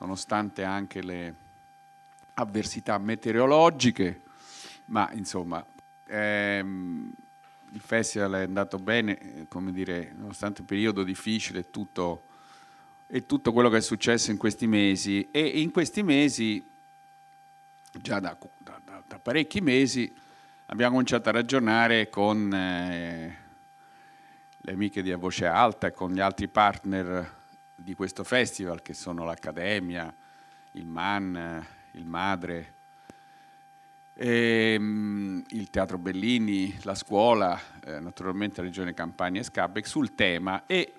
nonostante 0.00 0.64
anche 0.64 1.02
le 1.02 1.34
avversità 2.34 2.98
meteorologiche, 2.98 4.22
ma 4.86 5.10
insomma 5.12 5.64
ehm, 6.06 7.12
il 7.72 7.80
festival 7.80 8.32
è 8.32 8.42
andato 8.42 8.78
bene, 8.78 9.46
come 9.48 9.72
dire, 9.72 10.12
nonostante 10.16 10.62
il 10.62 10.66
periodo 10.66 11.04
difficile 11.04 11.60
e 11.60 11.70
tutto, 11.70 12.24
tutto 13.26 13.52
quello 13.52 13.68
che 13.68 13.76
è 13.76 13.82
successo 13.82 14.30
in 14.30 14.36
questi 14.36 14.66
mesi. 14.66 15.28
E 15.30 15.60
in 15.60 15.70
questi 15.70 16.02
mesi, 16.02 16.68
già 17.92 18.18
da, 18.18 18.36
da, 18.58 18.80
da 19.06 19.18
parecchi 19.18 19.60
mesi, 19.60 20.12
abbiamo 20.66 20.92
cominciato 20.92 21.28
a 21.28 21.32
ragionare 21.32 22.08
con 22.08 22.52
eh, 22.52 23.36
le 24.56 24.72
amiche 24.72 25.02
di 25.02 25.12
A 25.12 25.16
Voce 25.16 25.46
Alta 25.46 25.88
e 25.88 25.92
con 25.92 26.10
gli 26.12 26.20
altri 26.20 26.48
partner 26.48 27.38
di 27.82 27.94
questo 27.94 28.24
festival 28.24 28.82
che 28.82 28.92
sono 28.92 29.24
l'Accademia, 29.24 30.14
il 30.72 30.86
MAN, 30.86 31.66
il 31.92 32.04
Madre, 32.04 32.74
ehm, 34.14 35.42
il 35.48 35.70
Teatro 35.70 35.96
Bellini, 35.96 36.78
la 36.82 36.94
scuola, 36.94 37.58
eh, 37.84 37.98
naturalmente 37.98 38.60
la 38.60 38.66
Regione 38.66 38.92
Campania 38.92 39.40
e 39.40 39.44
Scabec 39.44 39.86
sul 39.86 40.14
tema. 40.14 40.64
E 40.66 40.92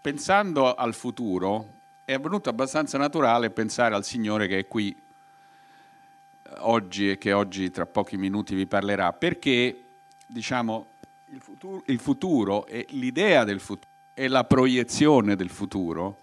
pensando 0.00 0.74
al 0.74 0.92
futuro 0.92 1.80
è 2.04 2.18
venuto 2.18 2.50
abbastanza 2.50 2.98
naturale 2.98 3.50
pensare 3.50 3.94
al 3.94 4.04
Signore 4.04 4.48
che 4.48 4.58
è 4.58 4.66
qui 4.66 4.90
eh, 4.90 6.50
oggi 6.58 7.10
e 7.10 7.18
che 7.18 7.32
oggi 7.32 7.70
tra 7.70 7.86
pochi 7.86 8.16
minuti 8.16 8.56
vi 8.56 8.66
parlerà 8.66 9.12
perché 9.12 9.84
diciamo 10.26 10.86
il 11.26 11.40
futuro, 11.40 11.82
il 11.86 12.00
futuro 12.00 12.66
e 12.66 12.86
l'idea 12.90 13.44
del 13.44 13.60
futuro 13.60 13.90
e 14.14 14.28
la 14.28 14.44
proiezione 14.44 15.36
del 15.36 15.48
futuro 15.48 16.18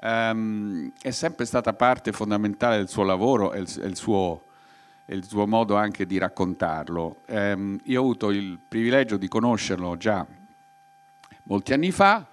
um, 0.00 0.90
è 1.00 1.10
sempre 1.10 1.44
stata 1.44 1.72
parte 1.72 2.12
fondamentale 2.12 2.76
del 2.76 2.88
suo 2.88 3.02
lavoro 3.02 3.52
e 3.52 3.60
il, 3.60 3.82
il, 3.84 3.96
suo, 3.96 4.44
il 5.06 5.24
suo, 5.24 5.46
modo 5.46 5.76
anche 5.76 6.06
di 6.06 6.18
raccontarlo. 6.18 7.22
Um, 7.28 7.78
io 7.84 8.00
ho 8.00 8.04
avuto 8.04 8.30
il 8.30 8.58
privilegio 8.66 9.16
di 9.16 9.28
conoscerlo 9.28 9.96
già 9.96 10.26
molti 11.44 11.72
anni 11.72 11.90
fa, 11.90 12.26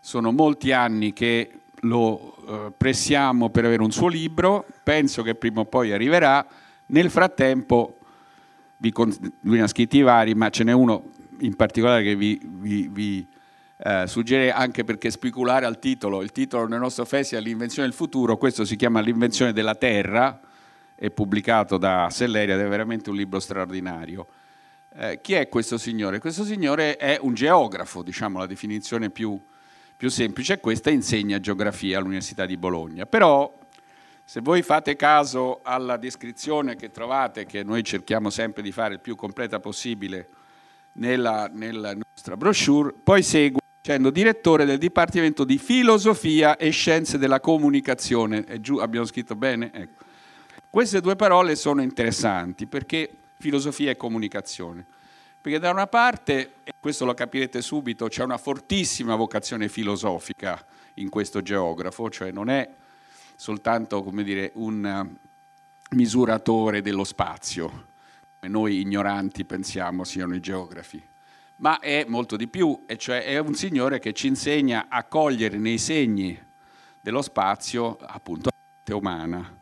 sono 0.00 0.32
molti 0.32 0.72
anni 0.72 1.12
che 1.12 1.60
lo 1.82 2.34
uh, 2.44 2.72
pressiamo 2.76 3.50
per 3.50 3.64
avere 3.64 3.82
un 3.82 3.92
suo 3.92 4.08
libro, 4.08 4.66
penso 4.82 5.22
che 5.22 5.34
prima 5.34 5.60
o 5.60 5.64
poi 5.64 5.92
arriverà, 5.92 6.44
nel 6.86 7.10
frattempo 7.10 7.98
lui 8.78 9.58
ne 9.58 9.62
ha 9.62 9.66
scritti 9.66 10.00
vari, 10.02 10.34
ma 10.34 10.50
ce 10.50 10.64
n'è 10.64 10.72
uno 10.72 11.10
in 11.40 11.54
particolare 11.54 12.02
che 12.02 12.16
vi, 12.16 12.40
vi, 12.42 12.88
vi 12.88 13.26
eh, 13.80 14.06
suggerire 14.06 14.50
anche 14.50 14.82
perché 14.82 15.10
speculare 15.10 15.64
al 15.64 15.78
titolo, 15.78 16.22
il 16.22 16.32
titolo 16.32 16.66
nel 16.66 16.80
nostro 16.80 17.04
festival 17.04 17.44
è 17.44 17.46
L'invenzione 17.46 17.88
del 17.88 17.96
futuro, 17.96 18.36
questo 18.36 18.64
si 18.64 18.76
chiama 18.76 19.00
L'invenzione 19.00 19.52
della 19.52 19.76
Terra, 19.76 20.40
è 20.94 21.10
pubblicato 21.10 21.78
da 21.78 22.08
Selleria 22.10 22.54
ed 22.54 22.60
è 22.60 22.66
veramente 22.66 23.10
un 23.10 23.16
libro 23.16 23.38
straordinario. 23.38 24.26
Eh, 24.94 25.20
chi 25.20 25.34
è 25.34 25.48
questo 25.48 25.78
signore? 25.78 26.18
Questo 26.18 26.42
signore 26.42 26.96
è 26.96 27.18
un 27.20 27.34
geografo, 27.34 28.02
diciamo 28.02 28.40
la 28.40 28.46
definizione 28.46 29.10
più, 29.10 29.40
più 29.96 30.08
semplice, 30.08 30.54
e 30.54 30.60
questa 30.60 30.90
insegna 30.90 31.38
geografia 31.38 31.98
all'Università 31.98 32.46
di 32.46 32.56
Bologna. 32.56 33.06
Però 33.06 33.56
se 34.24 34.40
voi 34.40 34.62
fate 34.62 34.96
caso 34.96 35.60
alla 35.62 35.96
descrizione 35.96 36.74
che 36.74 36.90
trovate, 36.90 37.46
che 37.46 37.62
noi 37.62 37.84
cerchiamo 37.84 38.28
sempre 38.28 38.60
di 38.60 38.72
fare 38.72 38.94
il 38.94 39.00
più 39.00 39.14
completa 39.14 39.60
possibile 39.60 40.28
nella, 40.94 41.48
nella 41.52 41.94
nostra 41.94 42.36
brochure, 42.36 42.92
poi 43.04 43.22
segue 43.22 43.60
dicendo 43.88 44.10
direttore 44.10 44.66
del 44.66 44.76
Dipartimento 44.76 45.44
di 45.44 45.56
Filosofia 45.56 46.58
e 46.58 46.68
Scienze 46.68 47.16
della 47.16 47.40
Comunicazione. 47.40 48.44
E 48.44 48.60
giù 48.60 48.76
abbiamo 48.76 49.06
scritto 49.06 49.34
bene? 49.34 49.70
Ecco. 49.72 50.04
Queste 50.68 51.00
due 51.00 51.16
parole 51.16 51.56
sono 51.56 51.80
interessanti 51.80 52.66
perché 52.66 53.10
filosofia 53.38 53.90
e 53.90 53.96
comunicazione. 53.96 54.84
Perché 55.40 55.58
da 55.58 55.70
una 55.70 55.86
parte, 55.86 56.52
e 56.64 56.72
questo 56.78 57.06
lo 57.06 57.14
capirete 57.14 57.62
subito, 57.62 58.08
c'è 58.08 58.24
una 58.24 58.36
fortissima 58.36 59.14
vocazione 59.14 59.70
filosofica 59.70 60.62
in 60.94 61.08
questo 61.08 61.40
geografo, 61.40 62.10
cioè 62.10 62.30
non 62.30 62.50
è 62.50 62.68
soltanto 63.36 64.06
dire, 64.16 64.50
un 64.56 65.08
misuratore 65.92 66.82
dello 66.82 67.04
spazio, 67.04 67.86
come 68.38 68.52
noi 68.52 68.80
ignoranti 68.80 69.46
pensiamo 69.46 70.04
siano 70.04 70.34
i 70.34 70.40
geografi 70.40 71.02
ma 71.58 71.80
è 71.80 72.04
molto 72.06 72.36
di 72.36 72.48
più, 72.48 72.84
e 72.86 72.96
cioè 72.96 73.24
è 73.24 73.38
un 73.38 73.54
Signore 73.54 73.98
che 73.98 74.12
ci 74.12 74.26
insegna 74.26 74.86
a 74.88 75.04
cogliere 75.04 75.56
nei 75.58 75.78
segni 75.78 76.38
dello 77.00 77.22
spazio 77.22 77.96
appunto 78.00 78.50
la 78.50 78.56
mente 78.76 78.94
umana 78.94 79.58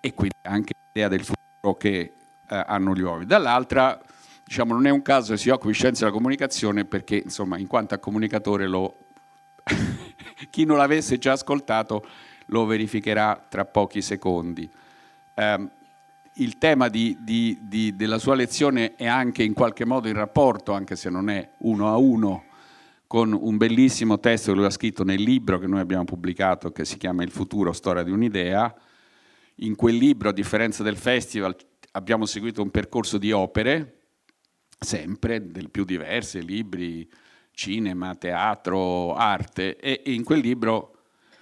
e 0.00 0.14
quindi 0.14 0.36
anche 0.42 0.74
l'idea 0.92 1.08
del 1.08 1.24
futuro 1.24 1.76
che 1.76 2.14
eh, 2.48 2.64
hanno 2.66 2.94
gli 2.94 3.00
uomini. 3.00 3.26
Dall'altra, 3.26 4.00
diciamo, 4.44 4.74
non 4.74 4.86
è 4.86 4.90
un 4.90 5.02
caso 5.02 5.32
che 5.32 5.38
si 5.38 5.48
occupi 5.48 5.68
di 5.68 5.74
scienza 5.74 6.04
della 6.04 6.16
comunicazione 6.16 6.84
perché, 6.84 7.16
insomma, 7.16 7.56
in 7.58 7.66
quanto 7.66 7.94
a 7.94 7.98
comunicatore 7.98 8.66
lo... 8.66 8.98
chi 10.50 10.64
non 10.64 10.76
l'avesse 10.76 11.18
già 11.18 11.32
ascoltato 11.32 12.04
lo 12.46 12.66
verificherà 12.66 13.46
tra 13.48 13.64
pochi 13.64 14.02
secondi. 14.02 14.70
Um, 15.34 15.70
il 16.36 16.56
tema 16.56 16.88
di, 16.88 17.16
di, 17.20 17.58
di, 17.60 17.94
della 17.94 18.18
sua 18.18 18.34
lezione 18.34 18.94
è 18.94 19.06
anche 19.06 19.42
in 19.42 19.52
qualche 19.52 19.84
modo 19.84 20.08
in 20.08 20.14
rapporto, 20.14 20.72
anche 20.72 20.96
se 20.96 21.10
non 21.10 21.28
è 21.28 21.50
uno 21.58 21.88
a 21.88 21.96
uno, 21.96 22.44
con 23.06 23.32
un 23.38 23.56
bellissimo 23.58 24.18
testo 24.18 24.52
che 24.52 24.56
lui 24.56 24.66
ha 24.66 24.70
scritto 24.70 25.04
nel 25.04 25.20
libro 25.20 25.58
che 25.58 25.66
noi 25.66 25.80
abbiamo 25.80 26.04
pubblicato 26.04 26.72
che 26.72 26.86
si 26.86 26.96
chiama 26.96 27.22
Il 27.22 27.30
futuro, 27.30 27.72
storia 27.72 28.02
di 28.02 28.10
un'idea. 28.10 28.74
In 29.56 29.76
quel 29.76 29.96
libro, 29.96 30.30
a 30.30 30.32
differenza 30.32 30.82
del 30.82 30.96
festival, 30.96 31.54
abbiamo 31.92 32.24
seguito 32.24 32.62
un 32.62 32.70
percorso 32.70 33.18
di 33.18 33.30
opere, 33.30 33.98
sempre 34.78 35.50
del 35.50 35.68
più 35.70 35.84
diverse, 35.84 36.40
libri, 36.40 37.06
cinema, 37.50 38.14
teatro, 38.14 39.14
arte, 39.14 39.76
e 39.76 40.00
in 40.06 40.24
quel 40.24 40.40
libro 40.40 40.96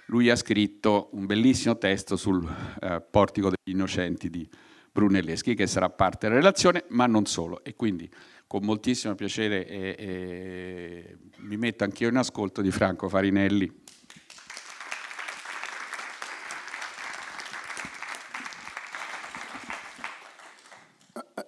lui 0.07 0.29
ha 0.29 0.35
scritto 0.35 1.07
un 1.13 1.25
bellissimo 1.25 1.77
testo 1.77 2.17
sul 2.17 2.45
eh, 2.81 3.01
Portico 3.09 3.47
degli 3.47 3.73
Innocenti 3.73 4.29
di 4.29 4.47
Brunelleschi 4.91 5.55
che 5.55 5.67
sarà 5.67 5.89
parte 5.89 6.27
della 6.27 6.39
relazione, 6.39 6.83
ma 6.89 7.05
non 7.05 7.25
solo. 7.25 7.63
E 7.63 7.75
quindi 7.75 8.09
con 8.45 8.63
moltissimo 8.63 9.15
piacere 9.15 9.65
e, 9.65 9.95
e 9.97 11.17
mi 11.37 11.55
metto 11.55 11.85
anch'io 11.85 12.09
in 12.09 12.17
ascolto 12.17 12.61
di 12.61 12.69
Franco 12.71 13.07
Farinelli. 13.07 13.79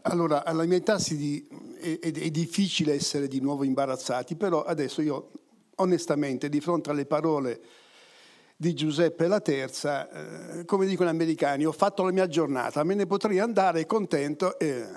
Allora, 0.03 0.45
alla 0.45 0.63
mia 0.65 0.77
età 0.77 0.97
di, 1.09 1.45
è, 1.79 1.99
è, 1.99 2.11
è 2.11 2.29
difficile 2.29 2.93
essere 2.93 3.27
di 3.27 3.41
nuovo 3.41 3.63
imbarazzati, 3.63 4.35
però 4.35 4.63
adesso 4.63 5.01
io 5.01 5.31
onestamente 5.75 6.49
di 6.49 6.61
fronte 6.61 6.91
alle 6.91 7.05
parole 7.05 7.61
di 8.63 8.74
Giuseppe 8.74 9.28
la 9.28 9.41
terza, 9.41 10.59
eh, 10.59 10.63
come 10.63 10.85
dicono 10.85 11.09
gli 11.09 11.13
americani, 11.13 11.66
ho 11.66 11.74
fatto 11.74 12.03
la 12.03 12.13
mia 12.13 12.29
giornata, 12.29 12.81
me 12.85 12.96
ne 12.96 13.06
potrei 13.06 13.40
andare 13.40 13.85
contento 13.85 14.57
e, 14.57 14.88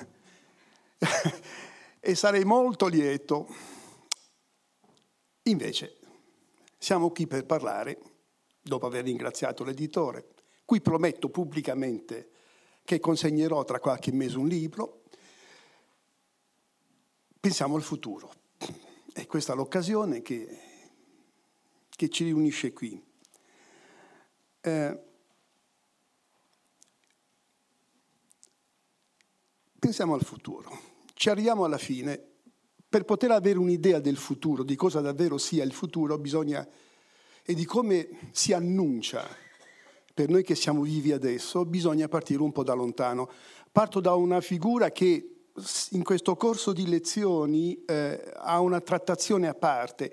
e 1.98 2.14
sarei 2.14 2.44
molto 2.44 2.86
lieto. 2.86 3.48
Invece 5.42 5.96
siamo 6.78 7.10
qui 7.10 7.26
per 7.26 7.44
parlare, 7.44 7.98
dopo 8.62 8.86
aver 8.86 9.02
ringraziato 9.02 9.64
l'editore. 9.64 10.28
Qui 10.64 10.80
prometto 10.80 11.28
pubblicamente 11.28 12.30
che 12.84 13.00
consegnerò 13.00 13.64
tra 13.64 13.80
qualche 13.80 14.12
mese 14.12 14.38
un 14.38 14.46
libro. 14.46 15.02
Pensiamo 17.40 17.74
al 17.74 17.82
futuro. 17.82 18.32
È 19.12 19.26
questa 19.26 19.54
l'occasione 19.54 20.22
che, 20.22 20.58
che 21.88 22.08
ci 22.08 22.22
riunisce 22.22 22.72
qui. 22.72 23.14
Eh, 24.66 24.98
pensiamo 29.78 30.14
al 30.14 30.22
futuro. 30.22 30.76
Ci 31.14 31.30
arriviamo 31.30 31.64
alla 31.64 31.78
fine. 31.78 32.20
Per 32.88 33.04
poter 33.04 33.30
avere 33.30 33.60
un'idea 33.60 34.00
del 34.00 34.16
futuro, 34.16 34.64
di 34.64 34.74
cosa 34.74 35.00
davvero 35.00 35.38
sia 35.38 35.62
il 35.62 35.72
futuro, 35.72 36.18
bisogna 36.18 36.66
e 37.44 37.54
di 37.54 37.64
come 37.64 38.08
si 38.32 38.52
annuncia 38.52 39.24
per 40.12 40.30
noi 40.30 40.42
che 40.42 40.56
siamo 40.56 40.82
vivi 40.82 41.12
adesso, 41.12 41.64
bisogna 41.64 42.08
partire 42.08 42.42
un 42.42 42.50
po' 42.50 42.64
da 42.64 42.74
lontano. 42.74 43.30
Parto 43.70 44.00
da 44.00 44.14
una 44.14 44.40
figura 44.40 44.90
che 44.90 45.44
in 45.90 46.02
questo 46.02 46.34
corso 46.34 46.72
di 46.72 46.88
lezioni 46.88 47.84
eh, 47.84 48.32
ha 48.34 48.58
una 48.58 48.80
trattazione 48.80 49.46
a 49.46 49.54
parte. 49.54 50.12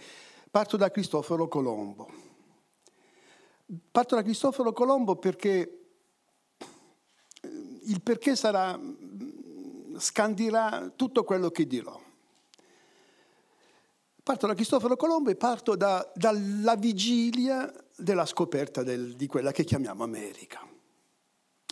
Parto 0.52 0.78
da 0.78 0.92
Cristoforo 0.92 1.48
Colombo. 1.48 2.23
Parto 3.66 4.16
da 4.16 4.24
Cristoforo 4.24 4.74
Colombo 4.74 5.16
perché 5.16 5.86
eh, 6.58 7.48
il 7.84 8.02
perché 8.02 8.36
sarà, 8.36 8.80
scandirà 9.98 10.92
tutto 10.96 11.24
quello 11.24 11.50
che 11.50 11.66
dirò. 11.66 12.00
Parto 14.22 14.48
da 14.48 14.54
Cristoforo 14.54 14.96
Colombo 14.96 15.30
e 15.30 15.36
parto 15.36 15.76
da, 15.76 16.10
dalla 16.16 16.76
vigilia 16.76 17.72
della 17.96 18.26
scoperta 18.26 18.84
del, 18.84 19.16
di 19.16 19.28
quella 19.28 19.52
che 19.52 19.64
chiamiamo 19.64 20.04
America. 20.04 20.68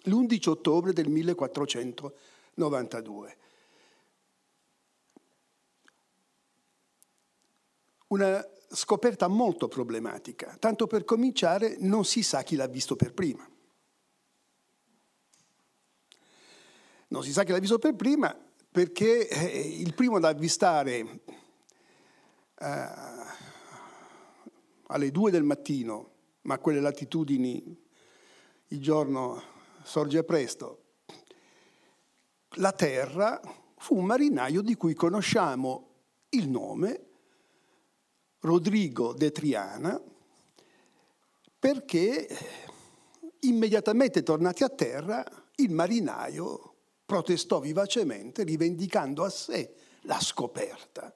L'11 0.04 0.50
ottobre 0.50 0.94
del 0.94 1.10
1492. 1.10 3.38
Una 8.08 8.46
scoperta 8.74 9.28
molto 9.28 9.68
problematica. 9.68 10.56
Tanto 10.60 10.88
per 10.88 11.04
cominciare 11.04 11.76
non 11.80 12.06
si 12.06 12.24
sa 12.24 12.44
chi 12.44 12.56
l'ha 12.56 12.68
visto 12.68 12.96
per 12.96 13.14
prima. 13.14 13.48
Non 17.08 17.24
si 17.24 17.32
sa 17.32 17.44
chi 17.44 17.52
l'ha 17.52 17.60
visto 17.60 17.80
per 17.80 17.96
prima 17.96 18.36
perché 18.72 19.28
eh, 19.28 19.80
il 19.80 19.94
primo 19.94 20.16
ad 20.16 20.24
avvistare 20.24 21.20
eh, 22.58 22.90
alle 24.88 25.12
due 25.12 25.30
del 25.30 25.44
mattino, 25.44 26.12
ma 26.44 26.54
a 26.54 26.60
quelle 26.60 26.80
latitudini 26.80 27.78
il 28.68 28.82
giorno 28.82 29.42
sorge 29.84 30.24
presto, 30.24 30.84
la 32.56 32.72
terra 32.72 33.42
fu 33.78 33.98
un 33.98 34.06
marinaio 34.06 34.62
di 34.62 34.76
cui 34.76 34.94
conosciamo 34.94 35.90
il 36.30 36.50
nome, 36.50 37.11
Rodrigo 38.42 39.14
de 39.14 39.32
Triana, 39.32 40.02
perché 41.60 42.28
immediatamente 43.42 44.24
tornati 44.24 44.64
a 44.64 44.70
terra 44.70 45.24
il 45.56 45.72
marinaio 45.72 46.74
protestò 47.06 47.60
vivacemente 47.60 48.44
rivendicando 48.44 49.24
a 49.24 49.30
sé 49.30 49.74
la 50.02 50.20
scoperta. 50.20 51.14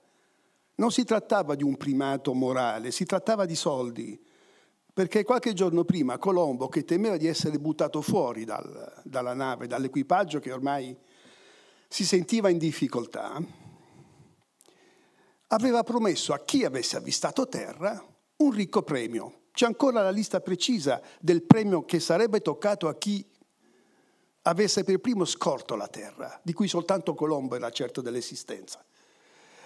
Non 0.76 0.92
si 0.92 1.04
trattava 1.04 1.56
di 1.56 1.64
un 1.64 1.78
primato 1.78 2.34
morale, 2.34 2.92
si 2.92 3.06
trattava 3.06 3.46
di 3.46 3.56
soldi, 3.56 4.22
perché 4.94 5.24
qualche 5.24 5.54
giorno 5.54 5.84
prima 5.84 6.18
Colombo, 6.18 6.68
che 6.68 6.84
temeva 6.84 7.18
di 7.18 7.28
essere 7.28 7.58
buttato 7.60 8.02
fuori 8.02 8.46
dal, 8.46 9.02
dalla 9.04 9.34
nave, 9.34 9.68
dall'equipaggio 9.68 10.40
che 10.40 10.52
ormai 10.52 10.96
si 11.88 12.06
sentiva 12.06 12.50
in 12.50 12.58
difficoltà, 12.58 13.42
aveva 15.48 15.84
promesso 15.84 16.34
a 16.34 16.44
chi 16.44 16.64
avesse 16.64 16.98
avvistato 16.98 17.48
terra 17.48 18.04
un 18.38 18.52
ricco 18.52 18.82
premio. 18.82 19.44
C'è 19.52 19.66
ancora 19.66 20.02
la 20.02 20.10
lista 20.10 20.42
precisa 20.42 21.02
del 21.20 21.44
premio 21.44 21.86
che 21.86 22.00
sarebbe 22.00 22.42
toccato 22.42 22.88
a 22.88 22.96
chi 22.96 23.26
avesse 24.44 24.84
per 24.84 25.00
primo 25.00 25.26
scorto 25.26 25.76
la 25.76 25.88
terra, 25.88 26.40
di 26.44 26.54
cui 26.54 26.68
soltanto 26.68 27.14
Colombo 27.14 27.56
era 27.56 27.70
certo 27.70 28.02
dell'esistenza. 28.02 28.84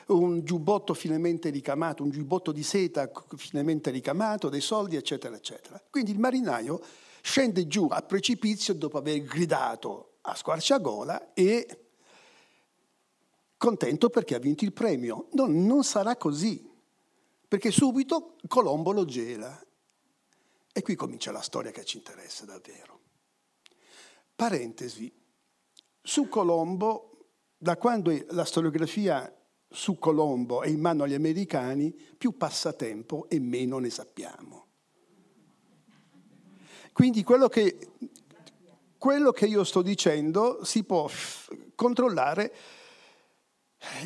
Un 0.08 0.44
giubbotto 0.44 0.94
finemente 0.94 1.50
ricamato, 1.50 2.04
un 2.04 2.10
giubbotto 2.10 2.52
di 2.52 2.64
seta 2.64 3.10
finemente 3.36 3.92
ricamato, 3.92 4.50
dei 4.50 4.62
soldi, 4.62 4.96
eccetera, 4.96 5.36
eccetera. 5.36 5.82
Quindi 5.90 6.12
il 6.12 6.20
marinaio 6.20 6.82
scende 7.22 7.68
giù 7.68 7.88
a 7.90 8.02
precipizio 8.02 8.74
dopo 8.74 8.98
aver 8.98 9.22
gridato 9.24 10.18
a 10.22 10.36
squarciagola 10.36 11.34
e 11.34 11.89
contento 13.60 14.10
perché 14.10 14.34
ha 14.36 14.40
vinto 14.40 14.64
il 14.64 14.74
premio. 14.74 15.28
No, 15.34 15.46
non 15.46 15.84
sarà 15.84 16.16
così, 16.16 16.68
perché 17.48 17.70
subito 17.70 18.38
Colombo 18.48 18.92
lo 18.92 19.06
gela. 19.06 19.64
E 20.72 20.82
qui 20.82 20.96
comincia 20.96 21.32
la 21.32 21.42
storia 21.42 21.72
che 21.72 21.84
ci 21.84 21.98
interessa 21.98 22.46
davvero. 22.46 23.02
Parentesi, 24.34 25.14
su 26.02 26.30
Colombo, 26.30 27.28
da 27.58 27.76
quando 27.76 28.18
la 28.30 28.46
storiografia 28.46 29.32
su 29.70 30.00
Colombo 30.00 30.62
è 30.62 30.70
in 30.70 30.80
mano 30.80 31.04
agli 31.04 31.14
americani, 31.14 31.92
più 32.18 32.38
passa 32.38 32.72
tempo 32.72 33.28
e 33.28 33.40
meno 33.40 33.78
ne 33.80 33.90
sappiamo. 33.90 34.68
Quindi 36.94 37.24
quello 37.24 37.50
che, 37.50 37.78
quello 38.98 39.32
che 39.32 39.46
io 39.48 39.66
sto 39.66 39.82
dicendo 39.82 40.64
si 40.64 40.84
può 40.86 41.10
controllare 41.76 42.54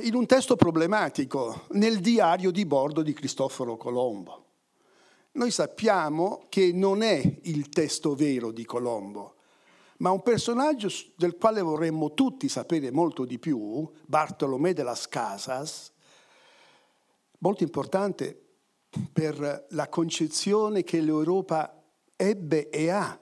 in 0.02 0.16
un 0.16 0.26
testo 0.26 0.56
problematico, 0.56 1.66
nel 1.72 2.00
diario 2.00 2.52
di 2.52 2.66
bordo 2.66 3.02
di 3.02 3.14
Cristoforo 3.14 3.76
Colombo. 3.78 4.46
Noi 5.34 5.50
sappiamo 5.50 6.46
che 6.50 6.72
non 6.72 7.02
è 7.02 7.40
il 7.44 7.70
testo 7.70 8.14
vero 8.14 8.52
di 8.52 8.66
Colombo, 8.66 9.36
ma 9.98 10.12
un 10.12 10.22
personaggio 10.22 10.90
del 11.16 11.38
quale 11.38 11.62
vorremmo 11.62 12.14
tutti 12.14 12.48
sapere 12.48 12.92
molto 12.92 13.26
di 13.26 13.40
più, 13.40 13.90
Bartolomé 14.06 14.74
de 14.74 14.84
las 14.84 15.08
Casas, 15.08 15.92
molto 17.40 17.64
importante 17.64 18.40
per 19.12 19.66
la 19.70 19.90
concezione 19.90 20.84
che 20.84 21.02
l'Europa 21.02 21.84
ebbe 22.16 22.70
e 22.70 22.90
ha 22.90 23.20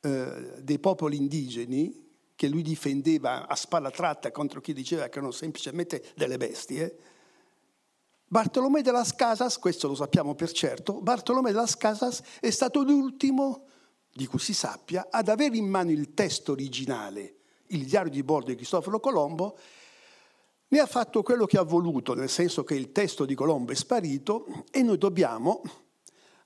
eh, 0.00 0.62
dei 0.62 0.78
popoli 0.80 1.16
indigeni, 1.16 2.09
che 2.40 2.48
lui 2.48 2.62
difendeva 2.62 3.46
a 3.46 3.54
spalla 3.54 3.90
tratta 3.90 4.30
contro 4.30 4.62
chi 4.62 4.72
diceva 4.72 5.08
che 5.08 5.18
erano 5.18 5.30
semplicemente 5.30 6.02
delle 6.16 6.38
bestie. 6.38 6.96
Bartolomé 8.24 8.80
de 8.80 8.90
las 8.90 9.14
Casas, 9.14 9.58
questo 9.58 9.88
lo 9.88 9.94
sappiamo 9.94 10.34
per 10.34 10.50
certo, 10.50 11.02
Bartolomé 11.02 11.50
de 11.50 11.58
las 11.58 11.76
Casas 11.76 12.22
è 12.40 12.48
stato 12.48 12.82
l'ultimo 12.82 13.66
di 14.10 14.24
cui 14.24 14.38
si 14.38 14.54
sappia, 14.54 15.08
ad 15.10 15.28
avere 15.28 15.58
in 15.58 15.68
mano 15.68 15.90
il 15.90 16.14
testo 16.14 16.52
originale, 16.52 17.40
il 17.66 17.84
diario 17.84 18.10
di 18.10 18.22
bordo 18.22 18.46
di 18.46 18.56
Cristoforo 18.56 19.00
Colombo, 19.00 19.58
ne 20.68 20.78
ha 20.78 20.86
fatto 20.86 21.22
quello 21.22 21.44
che 21.44 21.58
ha 21.58 21.62
voluto, 21.62 22.14
nel 22.14 22.30
senso 22.30 22.64
che 22.64 22.74
il 22.74 22.90
testo 22.90 23.26
di 23.26 23.34
Colombo 23.34 23.72
è 23.72 23.74
sparito 23.74 24.64
e 24.70 24.80
noi 24.80 24.96
dobbiamo, 24.96 25.60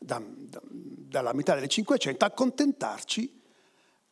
da, 0.01 0.21
da, 0.21 0.61
dalla 0.65 1.33
metà 1.33 1.55
del 1.55 1.69
Cinquecento, 1.69 2.25
accontentarci 2.25 3.43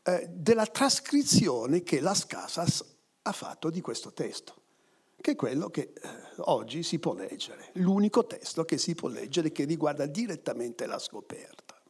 eh, 0.04 0.28
della 0.30 0.66
trascrizione 0.66 1.82
che 1.82 2.00
Las 2.00 2.26
Casas 2.26 2.84
ha 3.22 3.32
fatto 3.32 3.70
di 3.70 3.80
questo 3.80 4.12
testo, 4.12 4.54
che 5.20 5.32
è 5.32 5.36
quello 5.36 5.70
che 5.70 5.92
eh, 5.94 6.08
oggi 6.38 6.82
si 6.82 6.98
può 6.98 7.14
leggere, 7.14 7.70
l'unico 7.74 8.26
testo 8.26 8.64
che 8.64 8.78
si 8.78 8.94
può 8.94 9.08
leggere 9.08 9.52
che 9.52 9.64
riguarda 9.64 10.06
direttamente 10.06 10.86
la 10.86 10.98
scoperta. 10.98 11.80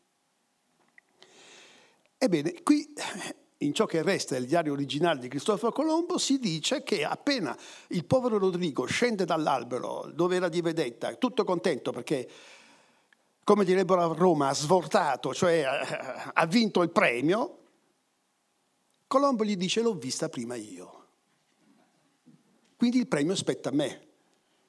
Ebbene, 2.19 2.63
qui 2.63 2.93
in 3.59 3.73
ciò 3.73 3.87
che 3.87 4.03
resta 4.03 4.35
del 4.35 4.47
diario 4.47 4.73
originale 4.73 5.21
di 5.21 5.29
Cristoforo 5.29 5.73
Colombo 5.73 6.19
si 6.19 6.39
dice 6.39 6.83
che 6.83 7.05
appena 7.05 7.57
il 7.89 8.05
povero 8.05 8.39
Rodrigo 8.39 8.85
scende 8.85 9.25
dall'albero 9.25 10.11
dove 10.13 10.37
era 10.37 10.49
di 10.49 10.61
vedetta, 10.61 11.15
tutto 11.15 11.45
contento 11.45 11.93
perché, 11.93 12.29
come 13.43 13.65
direbbero 13.65 14.03
a 14.03 14.15
Roma, 14.15 14.49
ha 14.49 14.55
svortato, 14.55 15.33
cioè 15.33 15.65
ha 16.33 16.47
vinto 16.47 16.83
il 16.83 16.91
premio, 16.91 17.62
Colombo 19.13 19.45
gli 19.45 19.59
dice 19.59 19.83
l'ho 19.83 19.93
vista 19.93 20.31
prima 20.31 20.55
io. 20.55 21.05
Quindi 22.79 22.97
il 22.97 23.07
premio 23.07 23.35
spetta 23.35 23.69
a 23.69 23.73
me. 23.73 24.07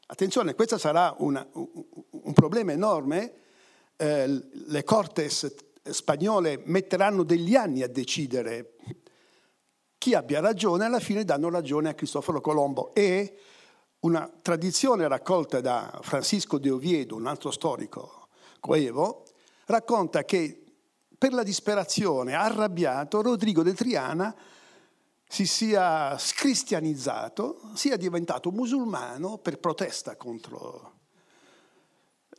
Attenzione, 0.08 0.54
questo 0.54 0.78
sarà 0.78 1.16
una, 1.20 1.48
un, 1.54 2.34
problema 2.34 2.74
enorme. 2.74 3.36
Eh, 3.96 4.28
le 4.52 4.84
Cortes 4.84 5.56
spagnole 5.84 6.62
metteranno 6.66 7.24
degli 7.24 7.56
anni 7.56 7.84
a 7.84 7.88
decidere 7.88 8.74
chi 9.98 10.14
abbia 10.14 10.42
ragione, 10.42 10.84
alla 10.84 11.00
fine 11.00 11.24
danno 11.24 11.50
ragione 11.50 11.88
a 11.88 11.94
Cristoforo 11.94 12.42
Colombo. 12.42 12.94
E 12.94 13.38
una 14.00 14.30
tradizione 14.42 15.08
raccolta 15.08 15.62
da 15.62 16.02
Francisco 16.02 16.58
de 16.58 16.70
Oviedo, 16.70 17.16
un 17.16 17.28
altro 17.28 17.50
storico 17.50 18.28
coevo, 18.60 19.24
racconta 19.68 20.26
che 20.26 20.63
per 21.24 21.32
la 21.32 21.44
disperazione, 21.44 22.34
arrabbiato, 22.34 23.22
Rodrigo 23.22 23.64
de 23.64 23.74
Triana 23.74 24.36
si 25.26 25.46
sia 25.46 26.18
scristianizzato, 26.18 27.62
sia 27.76 27.96
diventato 27.96 28.52
musulmano 28.52 29.38
per 29.38 29.58
protesta 29.58 30.18
contro 30.18 31.00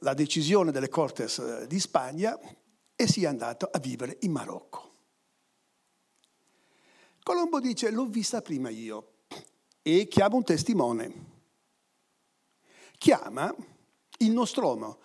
la 0.01 0.13
decisione 0.13 0.71
delle 0.71 0.91
Cortes 0.91 1.65
di 1.65 1.81
Spagna 1.81 2.39
e 2.95 3.09
sia 3.09 3.31
andato 3.31 3.71
a 3.73 3.79
vivere 3.79 4.19
in 4.21 4.33
Marocco. 4.33 4.93
Colombo 7.23 7.61
dice 7.61 7.91
l'ho 7.91 8.05
vista 8.05 8.43
prima 8.43 8.69
io 8.69 9.13
e 9.81 10.07
chiama 10.09 10.37
un 10.37 10.45
testimone. 10.45 11.25
Chiama 12.99 13.51
il 14.19 14.33
Nostromo 14.33 14.99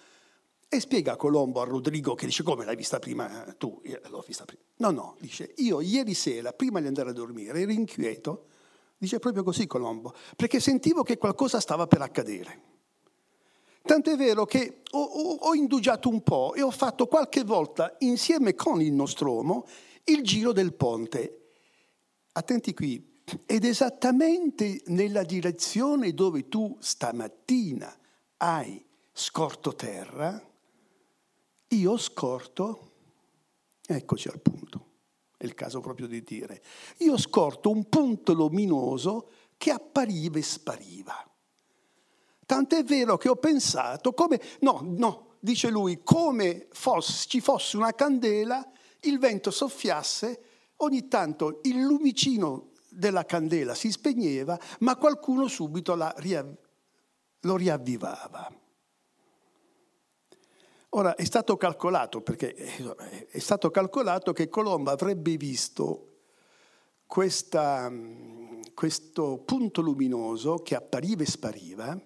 e 0.71 0.79
spiega 0.79 1.15
Colombo, 1.15 1.61
a 1.61 1.63
Rodrigo, 1.63 2.13
che 2.13 2.27
dice 2.27 2.43
come 2.43 2.63
l'hai 2.63 2.75
vista 2.75 2.99
prima 2.99 3.55
tu? 3.57 3.81
L'ho 4.07 4.23
vista 4.25 4.45
prima. 4.45 4.61
No, 4.77 4.91
no, 4.91 5.15
dice 5.19 5.53
io 5.57 5.81
ieri 5.81 6.13
sera, 6.13 6.53
prima 6.53 6.79
di 6.79 6.85
andare 6.85 7.09
a 7.09 7.13
dormire, 7.13 7.59
ero 7.59 7.71
inquieto, 7.71 8.45
dice 8.95 9.17
proprio 9.17 9.43
così 9.43 9.65
Colombo, 9.65 10.13
perché 10.35 10.59
sentivo 10.59 11.01
che 11.01 11.17
qualcosa 11.17 11.59
stava 11.59 11.87
per 11.87 12.01
accadere. 12.01 12.67
Tanto 13.81 14.11
è 14.11 14.15
vero 14.15 14.45
che 14.45 14.81
ho, 14.91 15.01
ho, 15.01 15.35
ho, 15.39 15.55
indugiato 15.55 16.07
un 16.07 16.21
po' 16.21 16.53
e 16.53 16.61
ho 16.61 16.69
fatto 16.69 17.07
qualche 17.07 17.43
volta 17.43 17.95
insieme 17.99 18.53
con 18.53 18.79
il 18.79 18.93
Nostromo 18.93 19.65
il 20.03 20.21
giro 20.21 20.51
del 20.51 20.73
ponte. 20.73 21.53
Attenti 22.33 22.75
qui, 22.75 23.21
ed 23.47 23.63
esattamente 23.63 24.83
nella 24.87 25.23
direzione 25.23 26.13
dove 26.13 26.47
tu 26.47 26.77
stamattina 26.79 27.97
hai 28.37 28.85
scorto 29.11 29.73
terra, 29.73 30.48
io 31.69 31.91
ho 31.91 31.97
scorto, 31.97 32.91
eccoci 33.85 34.27
al 34.27 34.39
punto, 34.39 34.87
è 35.37 35.45
il 35.45 35.53
caso 35.53 35.79
proprio 35.79 36.07
di 36.07 36.23
dire, 36.23 36.61
io 36.97 37.13
ho 37.13 37.17
scorto 37.17 37.69
un 37.69 37.87
punto 37.87 38.33
luminoso 38.33 39.29
che 39.57 39.71
appariva 39.71 40.37
e 40.37 40.41
spariva. 40.41 41.29
Tant'è 42.45 42.83
vero 42.83 43.17
che 43.17 43.29
ho 43.29 43.35
pensato 43.35 44.13
come, 44.13 44.41
no, 44.61 44.79
no, 44.83 45.35
dice 45.39 45.69
lui, 45.69 46.01
come 46.03 46.67
fosse, 46.71 47.27
ci 47.27 47.41
fosse 47.41 47.77
una 47.77 47.93
candela, 47.93 48.67
il 49.01 49.19
vento 49.19 49.51
soffiasse, 49.51 50.43
ogni 50.77 51.07
tanto 51.07 51.59
il 51.63 51.79
lumicino 51.79 52.71
della 52.89 53.25
candela 53.25 53.75
si 53.75 53.91
spegneva, 53.91 54.59
ma 54.79 54.95
qualcuno 54.95 55.47
subito 55.47 55.95
riav- 56.17 56.57
lo 57.41 57.55
riavvivava. 57.55 58.51
Ora 60.93 61.13
è 61.13 61.23
stato 61.23 61.55
calcolato, 61.55 62.21
perché 62.21 62.55
è 63.29 63.37
stato 63.37 63.69
calcolato 63.69 64.33
che 64.33 64.49
Colombo 64.49 64.89
avrebbe 64.89 65.37
visto 65.37 66.21
questa, 67.05 67.91
questo 68.73 69.37
punto 69.45 69.81
luminoso 69.81 70.55
che 70.63 70.73
appariva 70.73 71.21
e 71.21 71.27
spariva 71.27 72.01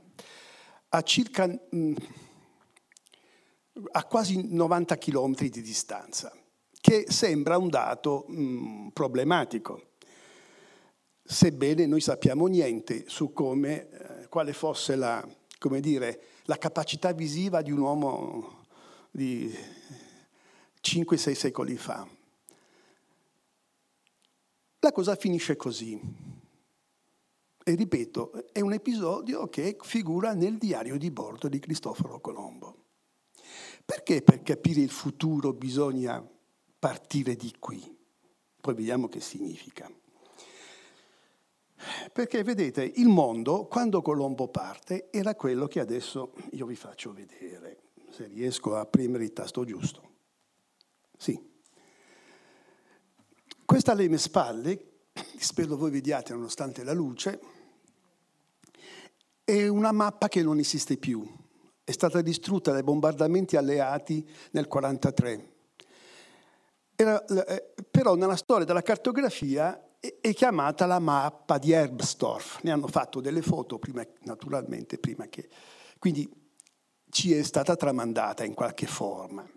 a 0.90 1.02
circa 1.02 1.50
a 3.92 4.06
quasi 4.06 4.54
90 4.54 4.98
km 4.98 5.36
di 5.36 5.62
distanza, 5.62 6.32
che 6.82 7.06
sembra 7.08 7.58
un 7.58 7.70
dato 7.70 8.26
mh, 8.28 8.90
problematico, 8.90 9.94
sebbene 11.24 11.86
noi 11.86 12.02
sappiamo 12.02 12.48
niente 12.48 13.06
su 13.08 13.32
come, 13.32 13.90
eh, 13.90 14.28
quale 14.28 14.52
fosse 14.52 14.98
la, 14.98 15.26
dire, 15.80 16.22
la 16.44 16.58
capacità 16.58 17.14
visiva 17.14 17.62
di 17.62 17.72
un 17.72 17.80
uomo 17.80 18.63
di 19.16 19.56
5-6 20.82 21.34
secoli 21.34 21.78
fa. 21.78 22.08
La 24.80 24.92
cosa 24.92 25.16
finisce 25.16 25.56
così. 25.56 26.00
E 27.64 27.76
ripeto, 27.76 28.52
è 28.52 28.60
un 28.60 28.74
episodio 28.74 29.48
che 29.50 29.78
figura 29.82 30.34
nel 30.34 30.58
diario 30.58 30.98
di 30.98 31.12
bordo 31.12 31.48
di 31.48 31.60
Cristoforo 31.60 32.20
Colombo. 32.20 32.86
Perché 33.86 34.24
per 34.24 34.42
capire 34.42 34.82
il 34.82 34.90
futuro 34.90 35.54
bisogna 35.54 36.28
partire 36.80 37.36
di 37.36 37.54
qui? 37.60 37.80
Poi 38.60 38.74
vediamo 38.74 39.08
che 39.10 39.22
significa. 39.22 39.92
Perché 42.12 42.44
vedete, 42.44 42.84
il 42.96 43.10
mondo, 43.10 43.68
quando 43.68 44.02
Colombo 44.02 44.48
parte, 44.48 45.12
era 45.12 45.36
quello 45.36 45.68
che 45.68 45.80
adesso 45.80 46.34
io 46.52 46.66
vi 46.66 46.76
faccio 46.76 47.14
vedere, 47.14 47.83
se 48.14 48.28
riesco 48.28 48.76
a 48.76 48.86
premere 48.86 49.24
il 49.24 49.34
tasto 49.34 49.66
giusto. 49.66 50.12
Sì. 51.18 51.52
Questa 53.66 53.92
alle 53.94 54.08
mie 54.08 54.20
spalle, 54.20 55.02
spero 55.38 55.76
voi 55.76 55.90
vediate 55.90 56.34
nonostante 56.34 56.84
la 56.84 56.94
luce, 56.94 57.40
è 59.44 59.68
una 59.68 59.92
mappa 59.92 60.28
che 60.28 60.44
non 60.44 60.60
esiste 60.60 60.98
più, 60.98 61.28
è 61.84 61.92
stata 61.92 62.22
distrutta 62.22 62.72
dai 62.72 62.84
bombardamenti 62.84 63.58
alleati 63.58 64.24
nel 64.52 64.68
1943. 64.70 65.52
Eh, 66.96 67.74
però 67.90 68.14
nella 68.14 68.36
storia 68.36 68.66
della 68.66 68.84
cartografia 68.84 69.90
è 70.00 70.34
chiamata 70.34 70.86
la 70.86 71.00
mappa 71.00 71.58
di 71.58 71.72
Erbstorff. 71.72 72.62
Ne 72.62 72.72
hanno 72.72 72.88
fatto 72.88 73.22
delle 73.22 73.42
foto, 73.42 73.80
prima, 73.80 74.06
naturalmente, 74.22 75.00
prima 75.00 75.26
che... 75.28 75.50
Quindi 75.98 76.43
ci 77.14 77.32
è 77.32 77.44
stata 77.44 77.76
tramandata 77.76 78.44
in 78.44 78.56
qualche 78.56 78.88
forma. 78.88 79.48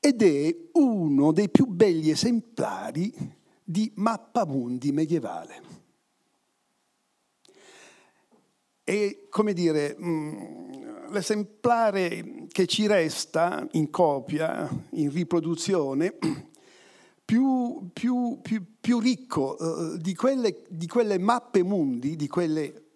Ed 0.00 0.22
è 0.22 0.56
uno 0.74 1.32
dei 1.32 1.50
più 1.50 1.66
belli 1.66 2.08
esemplari 2.08 3.12
di 3.62 3.90
mappamundi 3.96 4.92
medievale. 4.92 5.62
E, 8.84 9.26
come 9.28 9.52
dire, 9.52 9.96
mm, 10.00 11.10
l'esemplare 11.10 12.46
che 12.48 12.66
ci 12.66 12.86
resta 12.86 13.66
in 13.72 13.90
copia, 13.90 14.68
in 14.90 15.10
riproduzione, 15.10 16.16
più, 17.24 17.90
più, 17.92 18.38
più, 18.40 18.64
più 18.80 19.00
ricco 19.00 19.58
eh, 19.58 19.98
di, 19.98 20.14
quelle, 20.14 20.62
di 20.68 20.86
quelle 20.86 21.18
mappe 21.18 21.62
mundi, 21.62 22.14
di 22.16 22.28
quelle 22.28 22.87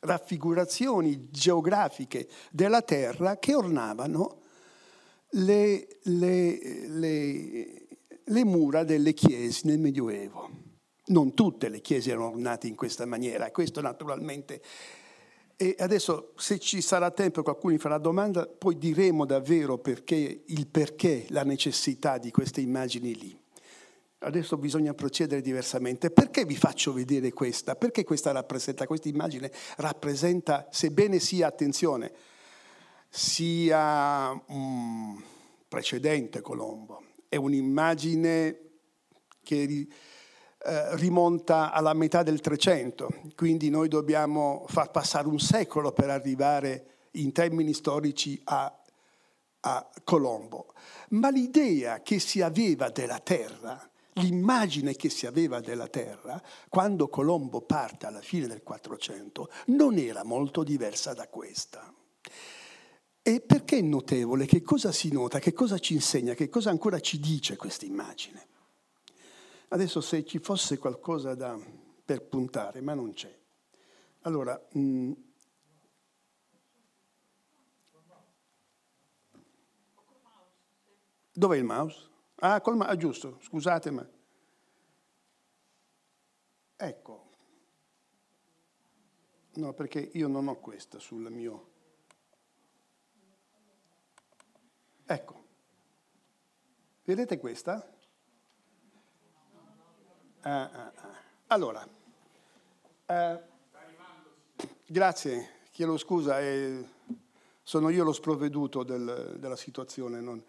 raffigurazioni 0.00 1.28
geografiche 1.30 2.28
della 2.50 2.82
Terra 2.82 3.38
che 3.38 3.54
ornavano 3.54 4.42
le, 5.30 5.86
le, 6.02 6.88
le, 6.88 7.86
le, 8.24 8.44
mura 8.44 8.84
delle 8.84 9.12
chiese 9.12 9.62
nel 9.64 9.78
Medioevo. 9.78 10.50
Non 11.06 11.34
tutte 11.34 11.68
le 11.68 11.80
chiese 11.80 12.10
erano 12.10 12.28
ornate 12.28 12.66
in 12.66 12.74
questa 12.74 13.06
maniera, 13.06 13.50
questo 13.50 13.80
naturalmente 13.80 14.60
e 15.60 15.74
adesso, 15.80 16.34
se 16.36 16.60
ci 16.60 16.80
sarà 16.80 17.10
tempo 17.10 17.42
qualcuno 17.42 17.72
mi 17.72 17.80
farà 17.80 17.98
domanda, 17.98 18.46
poi 18.46 18.78
diremo 18.78 19.26
davvero 19.26 19.76
perché, 19.76 20.44
il 20.46 20.68
perché, 20.68 21.26
la 21.30 21.42
necessità 21.42 22.16
di 22.16 22.30
queste 22.30 22.60
immagini 22.60 23.12
lì. 23.18 23.36
Adesso 24.20 24.56
bisogna 24.56 24.94
procedere 24.94 25.40
diversamente. 25.40 26.10
Perché 26.10 26.44
vi 26.44 26.56
faccio 26.56 26.92
vedere 26.92 27.32
questa? 27.32 27.76
Perché 27.76 28.04
questa 28.04 28.32
rappresenta, 28.32 28.86
questa 28.86 29.08
immagine 29.08 29.50
rappresenta, 29.76 30.66
sebbene 30.70 31.20
sia, 31.20 31.46
attenzione, 31.46 32.12
sia 33.08 34.30
un 34.48 35.22
precedente 35.68 36.40
Colombo, 36.40 37.02
è 37.28 37.36
un'immagine 37.36 38.58
che 39.42 39.86
eh, 40.60 40.96
rimonta 40.96 41.70
alla 41.70 41.94
metà 41.94 42.24
del 42.24 42.40
300, 42.40 43.08
quindi 43.36 43.70
noi 43.70 43.86
dobbiamo 43.86 44.64
far 44.68 44.90
passare 44.90 45.28
un 45.28 45.38
secolo 45.38 45.92
per 45.92 46.10
arrivare 46.10 46.86
in 47.12 47.30
termini 47.32 47.72
storici 47.72 48.40
a, 48.44 48.82
a 49.60 49.90
Colombo. 50.02 50.74
Ma 51.10 51.30
l'idea 51.30 52.02
che 52.02 52.18
si 52.18 52.40
aveva 52.40 52.90
della 52.90 53.20
terra, 53.20 53.88
l'immagine 54.20 54.94
che 54.94 55.08
si 55.08 55.26
aveva 55.26 55.60
della 55.60 55.88
terra, 55.88 56.42
quando 56.68 57.08
Colombo 57.08 57.60
parte 57.62 58.06
alla 58.06 58.20
fine 58.20 58.46
del 58.46 58.62
400, 58.62 59.50
non 59.66 59.98
era 59.98 60.24
molto 60.24 60.62
diversa 60.62 61.14
da 61.14 61.28
questa. 61.28 61.92
E 63.22 63.40
perché 63.40 63.78
è 63.78 63.82
notevole? 63.82 64.46
Che 64.46 64.62
cosa 64.62 64.90
si 64.90 65.12
nota? 65.12 65.38
Che 65.38 65.52
cosa 65.52 65.78
ci 65.78 65.92
insegna? 65.92 66.34
Che 66.34 66.48
cosa 66.48 66.70
ancora 66.70 66.98
ci 67.00 67.20
dice 67.20 67.56
questa 67.56 67.84
immagine? 67.84 68.46
Adesso 69.68 70.00
se 70.00 70.24
ci 70.24 70.38
fosse 70.38 70.78
qualcosa 70.78 71.34
da, 71.34 71.58
per 72.04 72.22
puntare, 72.22 72.80
ma 72.80 72.94
non 72.94 73.12
c'è. 73.12 73.38
Allora, 74.22 74.58
mh, 74.72 74.80
mm, 74.80 75.12
dov'è 81.32 81.56
il 81.58 81.64
mouse? 81.64 82.06
Ah, 82.40 82.60
col 82.60 82.80
ah, 82.82 82.96
giusto, 82.96 83.38
scusate, 83.40 83.90
ma... 83.90 84.08
Ecco. 86.76 87.26
No, 89.54 89.72
perché 89.72 89.98
io 89.98 90.28
non 90.28 90.46
ho 90.46 90.56
questa 90.60 91.00
sul 91.00 91.28
mio... 91.30 91.70
Ecco. 95.04 95.46
Vedete 97.02 97.38
questa? 97.38 97.92
Ah, 100.42 100.70
ah, 100.70 100.92
ah. 100.94 101.16
Allora, 101.48 101.88
eh, 103.06 103.42
grazie, 104.86 105.62
chiedo 105.72 105.96
scusa, 105.96 106.40
eh, 106.40 106.86
sono 107.62 107.88
io 107.88 108.04
lo 108.04 108.12
sprovveduto 108.12 108.84
del, 108.84 109.36
della 109.38 109.56
situazione. 109.56 110.20
Non... 110.20 110.44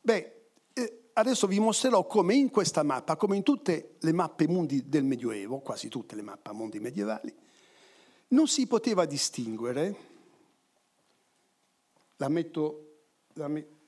Beh, 0.00 0.16
eh, 0.16 0.41
adesso 1.14 1.46
vi 1.46 1.60
mostrerò 1.60 2.06
come 2.06 2.34
in 2.34 2.50
questa 2.50 2.82
mappa, 2.82 3.16
come 3.16 3.36
in 3.36 3.42
tutte 3.42 3.96
le 3.98 4.12
mappe 4.12 4.48
mondi 4.48 4.88
del 4.88 5.04
Medioevo, 5.04 5.60
quasi 5.60 5.88
tutte 5.88 6.14
le 6.14 6.22
mappe 6.22 6.52
mondi 6.52 6.80
medievali, 6.80 7.34
non 8.28 8.46
si 8.48 8.66
poteva 8.66 9.04
distinguere, 9.04 9.96
la 12.16 12.28
metto, 12.28 13.04
la 13.34 13.48
metto 13.48 13.80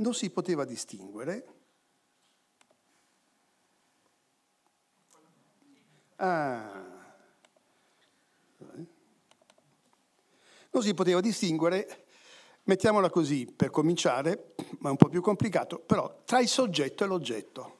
non 0.00 0.14
si 0.14 0.30
poteva 0.30 0.64
distinguere. 0.64 1.54
Ah. 6.16 6.89
Non 10.70 10.82
si 10.82 10.94
poteva 10.94 11.20
distinguere, 11.20 12.06
mettiamola 12.64 13.10
così 13.10 13.46
per 13.46 13.70
cominciare, 13.70 14.54
ma 14.78 14.88
è 14.88 14.92
un 14.92 14.96
po' 14.96 15.08
più 15.08 15.20
complicato, 15.20 15.78
però 15.78 16.22
tra 16.24 16.40
il 16.40 16.48
soggetto 16.48 17.04
e 17.04 17.06
l'oggetto. 17.06 17.78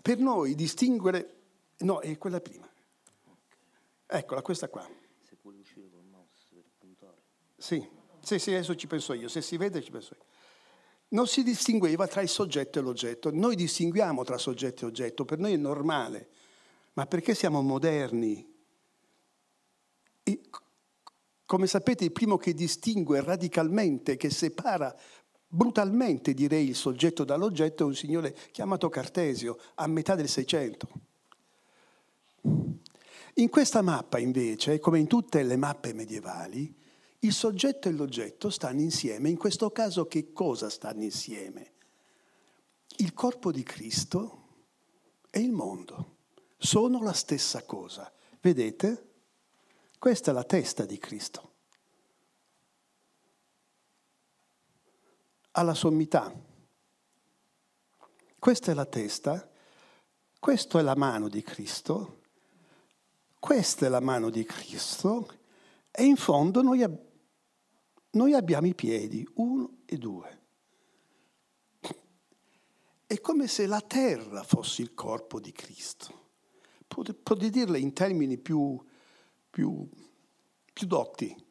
Per 0.00 0.18
noi 0.18 0.54
distinguere, 0.54 1.36
no, 1.78 1.98
è 2.00 2.16
quella 2.16 2.40
prima. 2.40 2.68
Eccola, 4.06 4.40
questa 4.42 4.68
qua. 4.68 4.88
Se 5.20 5.36
puoi 5.36 5.58
uscire 5.58 5.90
con 5.90 6.08
Sì, 7.56 7.86
sì, 8.20 8.38
sì, 8.38 8.54
adesso 8.54 8.76
ci 8.76 8.86
penso 8.86 9.12
io, 9.12 9.28
se 9.28 9.42
si 9.42 9.56
vede 9.56 9.82
ci 9.82 9.90
penso 9.90 10.14
io. 10.14 10.24
Non 11.08 11.26
si 11.26 11.42
distingueva 11.42 12.06
tra 12.06 12.20
il 12.20 12.28
soggetto 12.28 12.78
e 12.78 12.82
l'oggetto. 12.82 13.30
Noi 13.32 13.56
distinguiamo 13.56 14.22
tra 14.24 14.38
soggetto 14.38 14.84
e 14.84 14.88
oggetto, 14.88 15.24
per 15.24 15.38
noi 15.38 15.54
è 15.54 15.56
normale, 15.56 16.28
ma 16.92 17.06
perché 17.06 17.34
siamo 17.34 17.62
moderni? 17.62 18.56
Come 21.48 21.66
sapete, 21.66 22.04
il 22.04 22.12
primo 22.12 22.36
che 22.36 22.52
distingue 22.52 23.22
radicalmente, 23.22 24.18
che 24.18 24.28
separa 24.28 24.94
brutalmente, 25.46 26.34
direi, 26.34 26.68
il 26.68 26.74
soggetto 26.74 27.24
dall'oggetto 27.24 27.84
è 27.84 27.86
un 27.86 27.94
signore 27.94 28.36
chiamato 28.50 28.90
Cartesio, 28.90 29.56
a 29.76 29.86
metà 29.86 30.14
del 30.14 30.28
Seicento. 30.28 30.88
In 33.36 33.48
questa 33.48 33.80
mappa, 33.80 34.18
invece, 34.18 34.78
come 34.78 34.98
in 34.98 35.06
tutte 35.06 35.42
le 35.42 35.56
mappe 35.56 35.94
medievali, 35.94 36.76
il 37.20 37.32
soggetto 37.32 37.88
e 37.88 37.92
l'oggetto 37.92 38.50
stanno 38.50 38.82
insieme. 38.82 39.30
In 39.30 39.38
questo 39.38 39.70
caso 39.70 40.06
che 40.06 40.34
cosa 40.34 40.68
stanno 40.68 41.02
insieme? 41.02 41.72
Il 42.98 43.14
corpo 43.14 43.50
di 43.50 43.62
Cristo 43.62 44.42
e 45.30 45.40
il 45.40 45.52
mondo 45.52 46.16
sono 46.58 47.02
la 47.02 47.14
stessa 47.14 47.62
cosa. 47.62 48.12
Vedete? 48.38 49.07
Questa 49.98 50.30
è 50.30 50.34
la 50.34 50.44
testa 50.44 50.84
di 50.84 50.98
Cristo. 50.98 51.54
Alla 55.52 55.74
sommità. 55.74 56.32
Questa 58.38 58.70
è 58.70 58.74
la 58.74 58.86
testa, 58.86 59.50
questa 60.38 60.78
è 60.78 60.82
la 60.82 60.94
mano 60.94 61.28
di 61.28 61.42
Cristo, 61.42 62.20
questa 63.40 63.86
è 63.86 63.88
la 63.88 64.00
mano 64.00 64.30
di 64.30 64.44
Cristo 64.44 65.28
e 65.90 66.04
in 66.04 66.14
fondo 66.14 66.62
noi 66.62 66.82
abbiamo 66.84 67.06
noi 68.10 68.32
abbiamo 68.32 68.66
i 68.66 68.74
piedi, 68.74 69.26
uno 69.34 69.78
e 69.84 69.98
due. 69.98 70.36
È 73.06 73.20
come 73.20 73.46
se 73.46 73.66
la 73.66 73.80
terra 73.80 74.42
fosse 74.42 74.82
il 74.82 74.94
corpo 74.94 75.40
di 75.40 75.52
Cristo. 75.52 76.26
Potete 76.86 77.50
dirle 77.50 77.78
in 77.78 77.92
termini 77.92 78.38
più, 78.38 78.82
più, 79.50 79.88
più 80.72 80.86
dotti. 80.86 81.46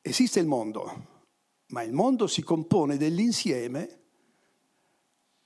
Esiste 0.00 0.40
il 0.40 0.46
mondo, 0.46 1.06
ma 1.68 1.82
il 1.82 1.92
mondo 1.92 2.26
si 2.26 2.42
compone 2.42 2.96
dell'insieme 2.96 4.02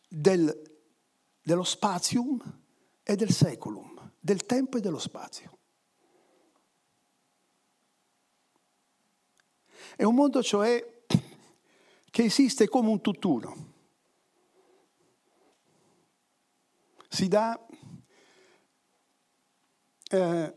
del, 0.08 0.80
dello 1.40 1.64
spazium 1.64 2.60
e 3.02 3.16
del 3.16 3.30
seculum, 3.30 4.12
del 4.18 4.44
tempo 4.44 4.78
e 4.78 4.80
dello 4.80 4.98
spazio. 4.98 5.56
È 9.96 10.04
un 10.04 10.14
mondo 10.14 10.42
cioè 10.42 11.02
che 12.10 12.22
esiste 12.22 12.68
come 12.68 12.88
un 12.88 13.00
tutt'uno. 13.00 13.66
Si 17.08 17.26
dà, 17.26 17.58
eh, 20.08 20.54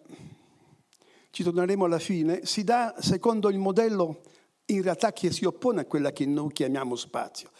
ci 1.29 1.43
torneremo 1.43 1.85
alla 1.85 1.99
fine, 1.99 2.45
si 2.45 2.63
dà 2.63 2.95
secondo 2.99 3.49
il 3.49 3.57
modello 3.57 4.21
in 4.65 4.81
realtà 4.81 5.11
che 5.11 5.31
si 5.31 5.45
oppone 5.45 5.81
a 5.81 5.85
quella 5.85 6.11
che 6.11 6.25
noi 6.25 6.51
chiamiamo 6.51 6.95
spazio. 6.95 7.51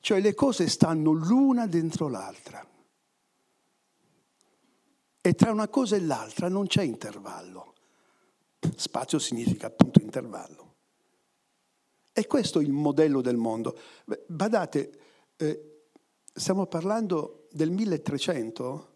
Cioè 0.00 0.20
le 0.20 0.34
cose 0.34 0.68
stanno 0.68 1.12
l'una 1.12 1.66
dentro 1.66 2.08
l'altra. 2.08 2.66
E 5.22 5.34
tra 5.34 5.50
una 5.50 5.68
cosa 5.68 5.96
e 5.96 6.00
l'altra 6.00 6.48
non 6.48 6.66
c'è 6.66 6.82
intervallo. 6.82 7.74
Spazio 8.76 9.18
significa 9.18 9.66
appunto 9.66 10.00
intervallo. 10.00 10.74
E 12.12 12.26
questo 12.26 12.60
è 12.60 12.62
il 12.62 12.72
modello 12.72 13.20
del 13.20 13.36
mondo. 13.36 13.78
Badate, 14.26 14.98
eh, 15.36 15.82
stiamo 16.32 16.66
parlando 16.66 17.46
del 17.50 17.70
1300, 17.70 18.89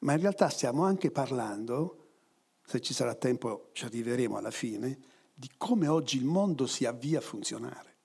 ma 0.00 0.12
in 0.12 0.20
realtà 0.20 0.48
stiamo 0.48 0.84
anche 0.84 1.10
parlando, 1.10 2.06
se 2.64 2.80
ci 2.80 2.92
sarà 2.94 3.14
tempo 3.14 3.70
ci 3.72 3.84
arriveremo 3.84 4.36
alla 4.36 4.50
fine, 4.50 4.98
di 5.34 5.50
come 5.56 5.88
oggi 5.88 6.18
il 6.18 6.24
mondo 6.24 6.66
si 6.66 6.84
avvia 6.84 7.18
a 7.18 7.22
funzionare. 7.22 7.96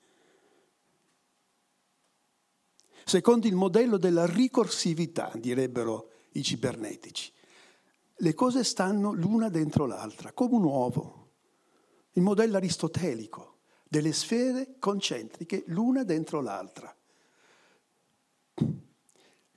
Secondo 3.05 3.47
il 3.47 3.55
modello 3.55 3.97
della 3.97 4.25
ricorsività, 4.25 5.31
direbbero 5.35 6.11
i 6.33 6.43
cibernetici. 6.43 7.31
Le 8.17 8.33
cose 8.33 8.63
stanno 8.63 9.11
l'una 9.11 9.49
dentro 9.49 9.85
l'altra, 9.85 10.31
come 10.31 10.55
un 10.55 10.63
uovo. 10.63 11.31
Il 12.13 12.21
modello 12.21 12.55
aristotelico 12.55 13.57
delle 13.83 14.13
sfere 14.13 14.75
concentriche 14.79 15.63
l'una 15.67 16.03
dentro 16.03 16.41
l'altra. 16.41 16.95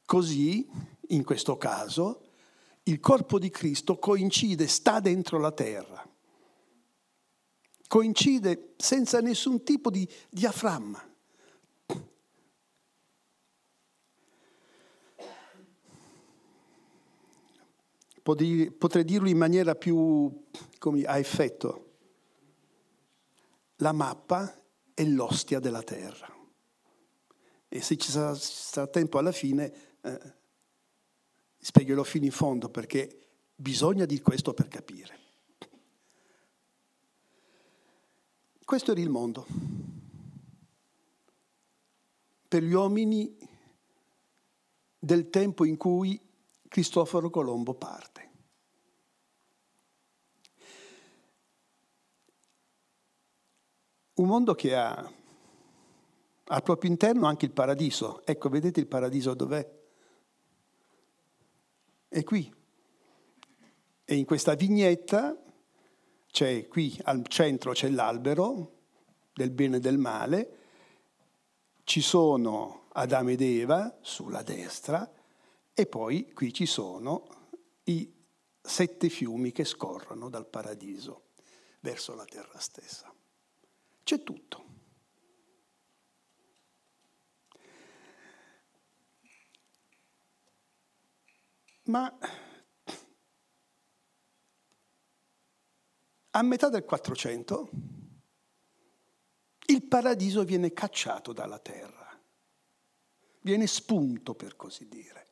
Così, 0.05 0.69
in 1.09 1.25
questo 1.25 1.57
caso, 1.57 2.26
il 2.89 3.01
corpo 3.01 3.39
di 3.39 3.51
Cristo 3.51 3.99
coincide, 3.99 4.67
sta 4.69 5.01
dentro 5.01 5.39
la 5.39 5.53
terra, 5.53 6.09
coincide 7.89 8.75
senza 8.77 9.21
nessun 9.21 9.63
tipo 9.63 9.91
di 9.91 10.09
diaframma. 10.29 11.15
Potrei 18.23 19.05
dirlo 19.05 19.29
in 19.29 19.37
maniera 19.37 19.77
più 19.77 20.47
come, 20.79 21.05
a 21.05 21.17
effetto 21.17 21.83
la 23.77 23.93
mappa 23.93 24.63
è 24.95 25.05
l'ostia 25.05 25.61
della 25.61 25.83
terra. 25.83 26.27
E 27.69 27.81
se 27.81 27.97
ci 27.97 28.11
sarà, 28.11 28.87
tempo 28.89 29.19
alla 29.19 29.31
fine, 29.31 29.73
eh, 30.01 30.35
spiegherò 31.67 32.05
fino 32.05 32.27
in 32.27 32.31
fondo 32.31 32.69
perché 32.69 33.31
bisogna 33.57 34.05
di 34.05 34.21
questo 34.21 34.55
per 34.55 34.69
capire. 34.69 35.19
Questo 38.65 38.93
era 38.93 39.01
il 39.01 39.09
mondo. 39.09 39.45
Per 42.47 42.63
gli 42.63 42.73
uomini 42.73 43.37
del 44.97 45.29
tempo 45.29 45.65
in 45.65 45.77
cui 45.77 46.21
Cristoforo 46.69 47.31
Colombo 47.31 47.75
parte. 47.75 48.31
Un 54.15 54.29
mondo 54.29 54.55
che 54.55 54.77
ha 54.77 55.13
al 56.45 56.63
proprio 56.63 56.91
interno 56.93 57.27
anche 57.27 57.45
il 57.45 57.51
paradiso. 57.51 58.25
Ecco, 58.25 58.49
vedete 58.49 58.79
il 58.79 58.87
paradiso 58.87 59.35
dov'è? 59.35 59.76
È 62.09 62.23
qui. 62.23 62.53
E 64.05 64.15
in 64.15 64.25
questa 64.25 64.55
vignetta 64.55 65.37
c'è 66.31 66.69
qui 66.69 66.99
al 67.05 67.27
centro 67.27 67.73
c'è 67.73 67.89
l'albero 67.89 68.75
del 69.33 69.51
bene 69.51 69.77
e 69.77 69.81
del 69.81 69.99
male, 69.99 70.59
ci 71.85 72.01
sono 72.01 72.89
Adamo 72.93 73.31
ed 73.31 73.41
Eva 73.41 73.99
sulla 74.01 74.43
destra 74.43 75.11
e 75.73 75.87
poi 75.87 76.33
qui 76.33 76.53
ci 76.53 76.67
sono 76.67 77.27
i 77.85 78.13
sette 78.61 79.09
fiumi 79.09 79.53
che 79.53 79.65
scorrono 79.65 80.29
dal 80.29 80.47
paradiso 80.47 81.27
verso 81.81 82.15
la 82.15 82.25
terra 82.25 82.59
stessa. 82.59 83.13
C'è 84.03 84.23
tutto. 84.23 84.65
Ma 91.87 92.19
a 96.31 96.43
metà 96.43 96.69
del 96.69 96.85
400 96.85 97.71
il 99.67 99.83
paradiso 99.85 100.45
viene 100.45 100.73
cacciato 100.73 101.33
dalla 101.33 101.59
terra, 101.59 102.19
viene 103.41 103.67
spunto 103.67 104.35
per 104.35 104.57
così 104.57 104.89
dire. 104.89 105.25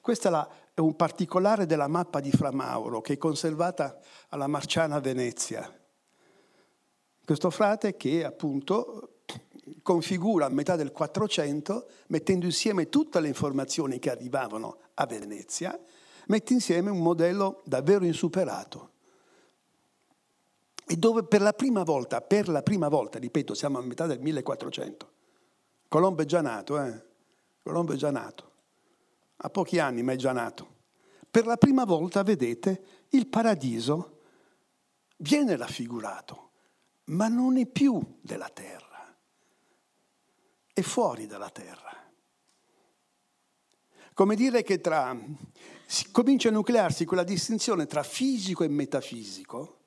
Questo 0.00 0.48
è 0.72 0.80
un 0.80 0.96
particolare 0.96 1.66
della 1.66 1.88
mappa 1.88 2.20
di 2.20 2.30
Fra 2.30 2.52
Mauro 2.52 3.00
che 3.00 3.14
è 3.14 3.18
conservata 3.18 3.98
alla 4.28 4.46
Marciana 4.46 5.00
Venezia 5.00 5.82
questo 7.24 7.48
frate 7.48 7.96
che 7.96 8.22
appunto 8.22 9.20
configura 9.82 10.44
a 10.44 10.50
metà 10.50 10.76
del 10.76 10.92
400, 10.92 11.88
mettendo 12.08 12.44
insieme 12.44 12.90
tutte 12.90 13.18
le 13.18 13.28
informazioni 13.28 13.98
che 13.98 14.10
arrivavano 14.10 14.78
a 14.94 15.06
Venezia, 15.06 15.78
mette 16.26 16.52
insieme 16.52 16.90
un 16.90 17.00
modello 17.00 17.62
davvero 17.64 18.04
insuperato. 18.04 18.92
E 20.86 20.96
dove 20.96 21.24
per 21.24 21.40
la 21.40 21.52
prima 21.52 21.82
volta, 21.82 22.20
per 22.20 22.48
la 22.48 22.62
prima 22.62 22.88
volta, 22.88 23.18
ripeto, 23.18 23.54
siamo 23.54 23.78
a 23.78 23.82
metà 23.82 24.06
del 24.06 24.20
1400, 24.20 25.12
Colombo 25.88 26.22
è 26.22 26.24
già 26.26 26.40
nato, 26.42 26.80
eh? 26.80 27.02
Colombo 27.62 27.92
è 27.92 27.96
già 27.96 28.10
nato, 28.10 28.50
ha 29.36 29.48
pochi 29.48 29.78
anni 29.78 30.02
ma 30.02 30.12
è 30.12 30.16
già 30.16 30.32
nato. 30.32 30.72
Per 31.30 31.46
la 31.46 31.56
prima 31.56 31.84
volta 31.84 32.22
vedete 32.22 33.06
il 33.10 33.26
paradiso 33.26 34.20
viene 35.18 35.56
raffigurato, 35.56 36.50
ma 37.04 37.28
non 37.28 37.56
è 37.56 37.66
più 37.66 38.00
della 38.20 38.50
terra, 38.50 39.16
è 40.72 40.80
fuori 40.82 41.26
dalla 41.26 41.50
terra. 41.50 41.92
Come 44.12 44.36
dire 44.36 44.62
che 44.62 44.80
tra, 44.80 45.16
comincia 46.10 46.48
a 46.48 46.52
nuclearsi 46.52 47.04
quella 47.04 47.24
distinzione 47.24 47.86
tra 47.86 48.02
fisico 48.02 48.64
e 48.64 48.68
metafisico, 48.68 49.78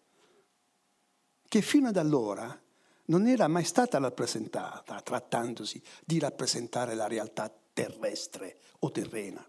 che 1.47 1.61
fino 1.61 1.87
ad 1.87 1.97
allora 1.97 2.61
non 3.05 3.27
era 3.27 3.47
mai 3.47 3.63
stata 3.63 3.97
rappresentata, 3.99 5.01
trattandosi 5.01 5.81
di 6.05 6.19
rappresentare 6.19 6.93
la 6.93 7.07
realtà 7.07 7.51
terrestre 7.73 8.57
o 8.79 8.91
terrena. 8.91 9.45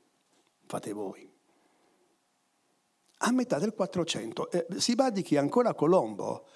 Fate 0.67 0.93
voi. 0.93 1.29
A 3.21 3.33
metà 3.33 3.59
del 3.59 3.75
400, 3.75 4.51
eh, 4.51 4.67
si 4.77 4.95
badi 4.95 5.23
che 5.23 5.39
ancora 5.39 5.75
Colombo, 5.75 6.47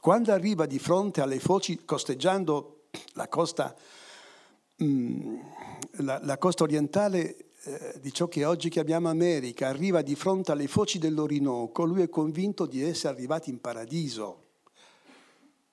quando 0.00 0.32
arriva 0.32 0.66
di 0.66 0.78
fronte 0.78 1.20
alle 1.20 1.38
foci 1.38 1.84
costeggiando 1.84 2.86
la 3.12 3.28
costa, 3.28 3.74
mh, 4.76 4.84
mm, 4.84 5.40
la, 5.98 6.18
la 6.22 6.38
costa 6.38 6.64
orientale 6.64 7.49
eh, 7.64 7.98
di 8.00 8.12
ciò 8.12 8.26
che 8.26 8.44
oggi 8.46 8.70
chiamiamo 8.70 9.10
America, 9.10 9.68
arriva 9.68 10.00
di 10.00 10.14
fronte 10.14 10.52
alle 10.52 10.66
foci 10.66 10.98
dell'Orinoco, 10.98 11.84
lui 11.84 12.02
è 12.02 12.08
convinto 12.08 12.64
di 12.64 12.82
essere 12.82 13.12
arrivati 13.12 13.50
in 13.50 13.60
paradiso. 13.60 14.44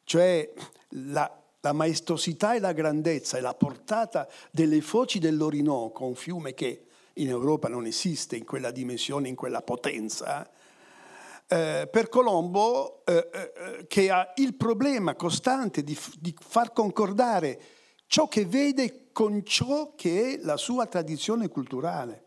Cioè 0.04 0.52
la, 0.90 1.44
la 1.62 1.74
maestosità 1.74 2.56
e 2.56 2.60
la 2.60 2.74
grandezza 2.74 3.38
e 3.38 3.42
la 3.42 3.54
portata 3.54 4.28
delle 4.52 4.82
foci 4.82 5.20
dell'Orinoco, 5.20 6.06
un 6.06 6.16
fiume 6.16 6.54
che 6.54 6.88
in 7.14 7.30
Europa 7.30 7.70
non 7.70 7.86
esiste 7.86 8.36
in 8.36 8.44
quella 8.44 8.72
dimensione, 8.72 9.30
in 9.30 9.36
quella 9.36 9.62
potenza, 9.62 10.50
eh, 11.48 11.88
per 11.90 12.10
Colombo 12.10 13.06
eh, 13.06 13.30
eh, 13.32 13.86
che 13.88 14.12
ha 14.12 14.34
il 14.36 14.56
problema 14.56 15.16
costante 15.16 15.84
di, 15.84 15.98
di 16.20 16.36
far 16.38 16.74
concordare 16.74 17.62
ciò 18.08 18.28
che 18.28 18.46
vede 18.46 19.12
con 19.12 19.46
ciò 19.46 19.94
che 19.96 20.34
è 20.34 20.38
la 20.44 20.58
sua 20.58 20.86
tradizione 20.88 21.50
culturale. 21.50 22.26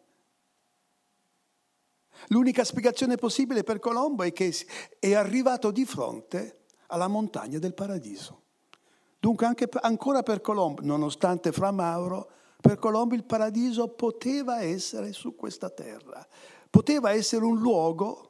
L'unica 2.29 2.65
spiegazione 2.65 3.17
possibile 3.17 3.65
per 3.65 3.79
Colombo 3.79 4.23
è 4.23 4.33
che 4.33 4.55
è 4.99 5.15
arrivato 5.15 5.71
di 5.71 5.85
fronte 5.85 6.65
alla 6.89 7.09
montagna 7.09 7.59
del 7.59 7.75
paradiso. 7.75 8.43
Dunque 9.19 9.47
anche 9.47 9.69
ancora 9.81 10.23
per 10.23 10.41
Colombo, 10.41 10.83
nonostante 10.83 11.53
Fra 11.53 11.71
Mauro, 11.71 12.31
per 12.61 12.79
Colombo 12.79 13.15
il 13.15 13.25
paradiso 13.25 13.89
poteva 13.89 14.61
essere 14.63 15.13
su 15.13 15.35
questa 15.35 15.71
terra, 15.71 16.27
poteva 16.69 17.13
essere 17.13 17.45
un 17.45 17.59
luogo 17.59 18.29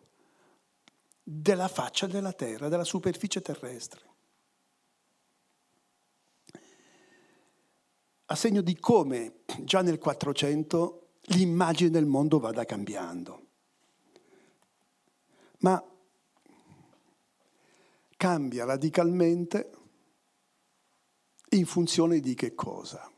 della 1.23 1.69
faccia 1.69 2.07
della 2.07 2.33
terra, 2.33 2.69
della 2.69 2.85
superficie 2.85 3.41
terrestre. 3.41 4.10
A 8.31 8.37
segno 8.37 8.61
di 8.61 8.79
come 8.79 9.41
già 9.65 9.83
nel 9.83 9.99
400 9.99 11.09
l'immagine 11.31 11.91
del 11.91 12.07
mondo 12.07 12.39
vada 12.39 12.65
cambiando. 12.65 13.47
Ma 15.59 15.85
cambia 18.17 18.65
radicalmente 18.65 19.71
in 21.51 21.67
funzione 21.67 22.21
di 22.21 22.35
che 22.35 22.55
cosa? 22.55 23.11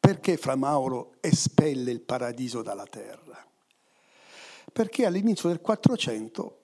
Perché 0.00 0.38
Fra 0.38 0.56
Mauro 0.56 1.16
espelle 1.20 1.90
il 1.90 2.00
paradiso 2.00 2.62
dalla 2.62 2.86
terra? 2.86 3.46
Perché 4.72 5.04
all'inizio 5.04 5.50
del 5.50 5.60
400 5.60 6.60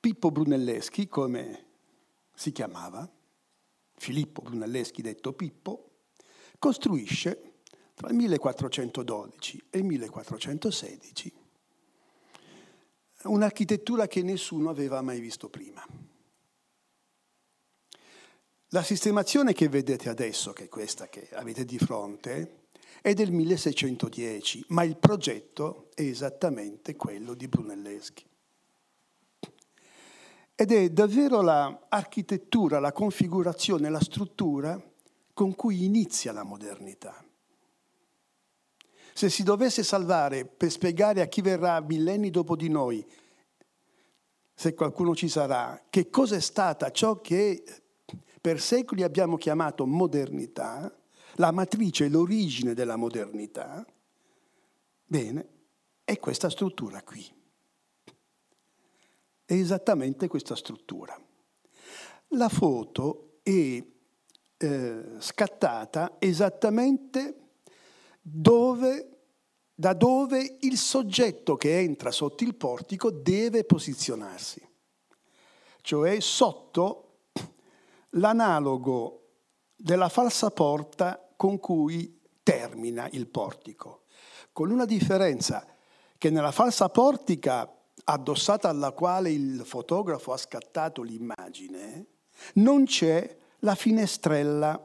Pippo 0.00 0.30
Brunelleschi, 0.30 1.06
come 1.06 1.71
si 2.42 2.50
chiamava, 2.50 3.08
Filippo 3.94 4.42
Brunelleschi 4.42 5.00
detto 5.00 5.32
Pippo, 5.32 5.90
costruisce 6.58 7.52
tra 7.94 8.08
il 8.08 8.16
1412 8.16 9.66
e 9.70 9.78
il 9.78 9.84
1416 9.84 11.32
un'architettura 13.24 14.08
che 14.08 14.22
nessuno 14.22 14.70
aveva 14.70 15.00
mai 15.02 15.20
visto 15.20 15.48
prima. 15.48 15.86
La 18.70 18.82
sistemazione 18.82 19.52
che 19.52 19.68
vedete 19.68 20.08
adesso, 20.08 20.52
che 20.52 20.64
è 20.64 20.68
questa 20.68 21.08
che 21.08 21.28
avete 21.34 21.64
di 21.64 21.78
fronte, 21.78 22.62
è 23.00 23.14
del 23.14 23.30
1610, 23.30 24.64
ma 24.68 24.82
il 24.82 24.96
progetto 24.96 25.90
è 25.94 26.02
esattamente 26.02 26.96
quello 26.96 27.34
di 27.34 27.46
Brunelleschi. 27.46 28.30
Ed 30.54 30.70
è 30.70 30.90
davvero 30.90 31.40
l'architettura, 31.40 32.78
la 32.78 32.92
configurazione, 32.92 33.88
la 33.88 34.00
struttura 34.00 34.80
con 35.32 35.54
cui 35.54 35.84
inizia 35.84 36.32
la 36.32 36.42
modernità. 36.42 37.24
Se 39.14 39.28
si 39.30 39.42
dovesse 39.42 39.82
salvare 39.82 40.44
per 40.44 40.70
spiegare 40.70 41.20
a 41.20 41.26
chi 41.26 41.40
verrà 41.40 41.80
millenni 41.80 42.30
dopo 42.30 42.54
di 42.54 42.68
noi, 42.68 43.04
se 44.54 44.74
qualcuno 44.74 45.14
ci 45.14 45.28
sarà, 45.28 45.82
che 45.88 46.10
cosa 46.10 46.36
è 46.36 46.40
stata 46.40 46.90
ciò 46.90 47.20
che 47.20 47.64
per 48.40 48.60
secoli 48.60 49.02
abbiamo 49.02 49.36
chiamato 49.36 49.86
modernità, 49.86 50.94
la 51.36 51.50
matrice, 51.50 52.08
l'origine 52.08 52.74
della 52.74 52.96
modernità, 52.96 53.84
bene, 55.04 55.48
è 56.04 56.18
questa 56.18 56.50
struttura 56.50 57.02
qui 57.02 57.40
è 59.52 59.54
esattamente 59.54 60.28
questa 60.28 60.56
struttura. 60.56 61.14
La 62.28 62.48
foto 62.48 63.40
è 63.42 63.84
eh, 64.56 65.02
scattata 65.18 66.16
esattamente 66.18 67.50
dove, 68.22 69.18
da 69.74 69.92
dove 69.92 70.56
il 70.60 70.78
soggetto 70.78 71.56
che 71.56 71.78
entra 71.78 72.10
sotto 72.10 72.44
il 72.44 72.54
portico 72.54 73.10
deve 73.10 73.64
posizionarsi, 73.64 74.66
cioè 75.82 76.18
sotto 76.20 77.26
l'analogo 78.10 79.32
della 79.76 80.08
falsa 80.08 80.50
porta 80.50 81.28
con 81.36 81.58
cui 81.58 82.20
termina 82.42 83.06
il 83.12 83.26
portico, 83.26 84.04
con 84.52 84.70
una 84.70 84.86
differenza 84.86 85.66
che 86.16 86.30
nella 86.30 86.52
falsa 86.52 86.88
portica 86.88 87.70
addossata 88.04 88.68
alla 88.68 88.92
quale 88.92 89.30
il 89.30 89.62
fotografo 89.64 90.32
ha 90.32 90.36
scattato 90.36 91.02
l'immagine, 91.02 92.06
non 92.54 92.84
c'è 92.84 93.36
la 93.60 93.74
finestrella 93.74 94.80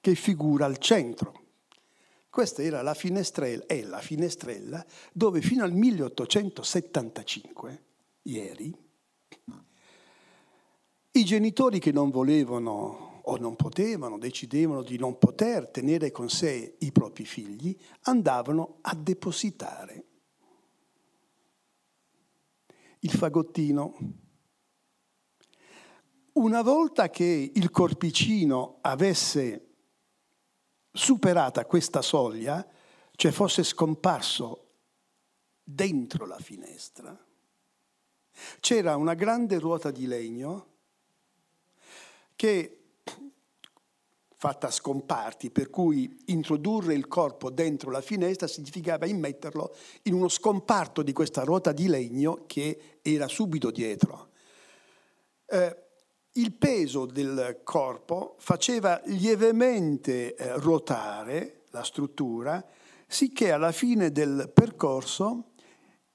che 0.00 0.14
figura 0.14 0.66
al 0.66 0.78
centro. 0.78 1.38
Questa 2.30 2.62
era 2.62 2.82
la 2.82 2.94
finestrella, 2.94 3.66
è 3.66 3.82
la 3.82 3.98
finestrella 3.98 4.86
dove 5.12 5.40
fino 5.40 5.64
al 5.64 5.72
1875, 5.72 7.84
ieri, 8.22 8.72
i 11.12 11.24
genitori 11.24 11.80
che 11.80 11.90
non 11.90 12.10
volevano 12.10 13.22
o 13.24 13.36
non 13.36 13.56
potevano, 13.56 14.16
decidevano 14.16 14.82
di 14.82 14.96
non 14.96 15.18
poter 15.18 15.66
tenere 15.68 16.12
con 16.12 16.30
sé 16.30 16.76
i 16.78 16.92
propri 16.92 17.24
figli, 17.24 17.76
andavano 18.02 18.78
a 18.82 18.94
depositare 18.94 20.04
il 23.00 23.10
fagottino. 23.10 23.96
Una 26.32 26.62
volta 26.62 27.10
che 27.10 27.52
il 27.54 27.70
corpicino 27.70 28.78
avesse 28.80 29.66
superata 30.92 31.66
questa 31.66 32.02
soglia, 32.02 32.66
cioè 33.14 33.30
fosse 33.30 33.62
scomparso 33.62 34.68
dentro 35.62 36.26
la 36.26 36.38
finestra, 36.38 37.16
c'era 38.60 38.96
una 38.96 39.14
grande 39.14 39.58
ruota 39.58 39.90
di 39.90 40.06
legno 40.06 40.66
che 42.36 42.80
fatta 44.40 44.68
a 44.68 44.70
scomparti, 44.70 45.50
per 45.50 45.68
cui 45.68 46.18
introdurre 46.28 46.94
il 46.94 47.08
corpo 47.08 47.50
dentro 47.50 47.90
la 47.90 48.00
finestra 48.00 48.46
significava 48.46 49.04
immetterlo 49.04 49.76
in 50.04 50.14
uno 50.14 50.28
scomparto 50.30 51.02
di 51.02 51.12
questa 51.12 51.42
ruota 51.42 51.72
di 51.72 51.88
legno 51.88 52.44
che 52.46 53.00
era 53.02 53.28
subito 53.28 53.70
dietro. 53.70 54.30
Eh, 55.44 55.76
il 56.32 56.54
peso 56.54 57.04
del 57.04 57.60
corpo 57.62 58.36
faceva 58.38 58.98
lievemente 59.04 60.34
eh, 60.34 60.58
ruotare 60.58 61.64
la 61.72 61.84
struttura, 61.84 62.66
sicché 63.06 63.52
alla 63.52 63.72
fine 63.72 64.10
del 64.10 64.50
percorso 64.54 65.50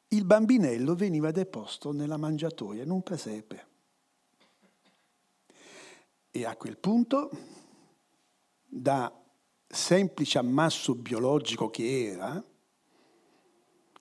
il 0.07 0.25
bambinello 0.25 0.95
veniva 0.95 1.29
deposto 1.29 1.91
nella 1.91 2.17
mangiatoia, 2.17 2.81
in 2.81 2.89
un 2.89 3.03
presepe. 3.03 3.67
E 6.31 6.43
a 6.43 6.55
quel 6.55 6.79
punto 6.79 7.29
da 8.65 9.11
semplice 9.67 10.37
ammasso 10.37 10.95
biologico 10.95 11.69
che 11.69 12.11
era, 12.11 12.43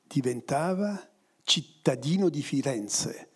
diventava 0.03 1.11
cittadino 1.43 2.29
di 2.29 2.43
Firenze. 2.43 3.31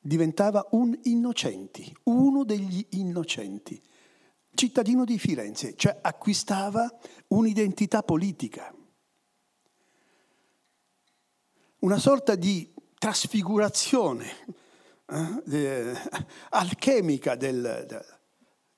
Diventava 0.00 0.66
un 0.70 0.98
innocenti, 1.04 1.94
uno 2.04 2.44
degli 2.44 2.86
innocenti, 2.90 3.80
cittadino 4.54 5.04
di 5.04 5.18
Firenze, 5.18 5.74
cioè 5.76 5.98
acquistava 6.00 6.88
un'identità 7.28 8.02
politica, 8.02 8.74
una 11.80 11.98
sorta 11.98 12.34
di 12.34 12.72
trasfigurazione 12.98 14.66
eh, 15.08 15.94
alchemica 16.50 17.34
del, 17.34 17.86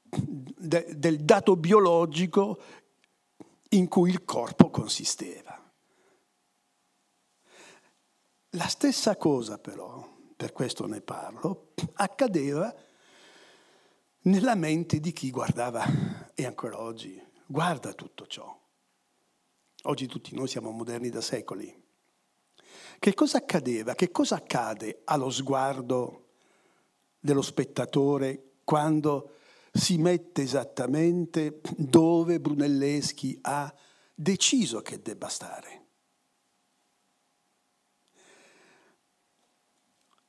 del, 0.09 0.97
del 0.97 1.25
dato 1.25 1.57
biologico 1.57 2.63
in 3.71 3.89
cui 3.89 4.11
il 4.11 4.25
corpo 4.25 4.71
consisteva. 4.71 5.59
La 8.55 8.67
stessa 8.67 9.17
cosa 9.17 9.59
però, 9.59 10.09
per 10.37 10.53
questo 10.53 10.87
ne 10.87 11.01
parlo, 11.01 11.73
accadeva 11.95 12.75
nella 14.23 14.55
mente 14.55 14.99
di 14.99 15.13
chi 15.13 15.31
guardava, 15.31 15.85
e 16.35 16.45
ancora 16.45 16.81
oggi 16.81 17.23
guarda 17.47 17.93
tutto 17.93 18.27
ciò. 18.27 18.59
Oggi 19.85 20.07
tutti 20.07 20.35
noi 20.35 20.49
siamo 20.49 20.71
moderni 20.71 21.09
da 21.11 21.21
secoli. 21.21 21.80
Che 23.01 23.15
cosa 23.15 23.39
accadeva? 23.39 23.95
Che 23.95 24.11
cosa 24.11 24.35
accade 24.35 25.01
allo 25.05 25.31
sguardo 25.31 26.27
dello 27.19 27.41
spettatore 27.41 28.57
quando 28.63 29.37
si 29.73 29.97
mette 29.97 30.43
esattamente 30.43 31.63
dove 31.79 32.41
Brunelleschi 32.41 33.39
ha 33.41 33.75
deciso 34.15 34.83
che 34.83 35.01
debba 35.01 35.29
stare? 35.29 35.87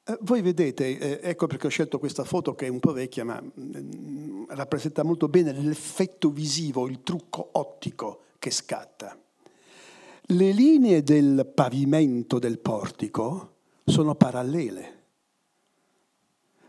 Eh, 0.06 0.18
voi 0.22 0.42
vedete, 0.42 0.98
eh, 0.98 1.30
ecco 1.30 1.48
perché 1.48 1.68
ho 1.68 1.70
scelto 1.70 2.00
questa 2.00 2.24
foto 2.24 2.56
che 2.56 2.68
è 2.68 2.70
un 2.70 2.80
po' 2.80 2.94
vecchia, 2.94 3.26
ma 3.26 3.42
mm, 3.42 4.46
rappresenta 4.48 5.04
molto 5.04 5.28
bene 5.28 5.52
l'effetto 5.52 6.30
visivo, 6.30 6.88
il 6.88 7.04
trucco 7.04 7.50
ottico 7.52 8.28
che 8.40 8.50
scatta. 8.50 9.22
Le 10.32 10.52
linee 10.54 11.04
del 11.04 11.52
pavimento 11.54 12.40
del 12.40 12.60
portico 12.60 13.58
sono 13.84 14.16
parallele, 14.16 15.08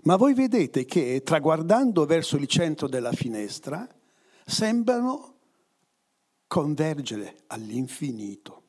ma 0.02 0.16
voi 0.16 0.34
vedete 0.34 0.84
che 0.84 1.22
traguardando 1.24 2.04
verso 2.04 2.36
il 2.36 2.48
centro 2.48 2.88
della 2.88 3.12
finestra 3.12 3.86
sembrano 4.44 5.36
convergere 6.48 7.44
all'infinito. 7.46 8.62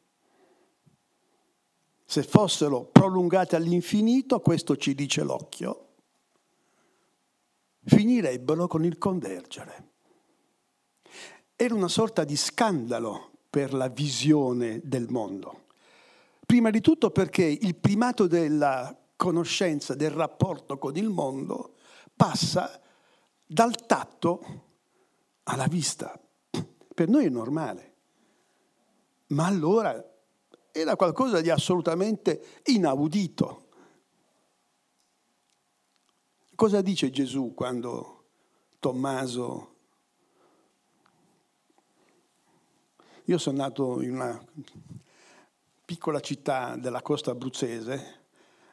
Se 2.06 2.22
fossero 2.22 2.84
prolungate 2.84 3.56
all'infinito, 3.56 4.42
questo 4.42 4.78
ci 4.78 4.94
dice 4.94 5.24
l'occhio, 5.24 5.88
finirebbero 7.84 8.68
con 8.68 8.86
il 8.86 9.00
convergere. 9.00 9.92
Era 11.56 11.74
una 11.74 11.88
sorta 11.88 12.24
di 12.24 12.36
scandalo 12.36 13.32
per 13.54 13.72
la 13.72 13.88
visione 13.88 14.82
del 14.84 15.06
mondo. 15.10 15.66
Prima 16.44 16.72
di 16.72 16.82
tutto 16.82 17.12
perché 17.12 17.44
il 17.44 17.76
primato 17.76 18.26
della 18.26 18.98
conoscenza, 19.16 19.94
del 19.94 20.10
rapporto 20.10 20.80
con 20.80 20.96
il 20.98 21.08
mondo, 21.08 21.76
passa 22.16 22.82
dal 23.46 23.86
tatto 23.86 24.64
alla 25.44 25.68
vista. 25.68 26.20
Per 26.96 27.08
noi 27.08 27.26
è 27.26 27.30
normale. 27.30 27.94
Ma 29.28 29.46
allora 29.46 30.04
era 30.72 30.96
qualcosa 30.96 31.40
di 31.40 31.52
assolutamente 31.52 32.62
inaudito. 32.64 33.68
Cosa 36.56 36.82
dice 36.82 37.12
Gesù 37.12 37.54
quando 37.54 38.24
Tommaso... 38.80 39.73
Io 43.26 43.38
sono 43.38 43.58
nato 43.58 44.02
in 44.02 44.16
una 44.16 44.44
piccola 45.86 46.20
città 46.20 46.76
della 46.76 47.02
costa 47.02 47.32
abruzzese 47.32 48.22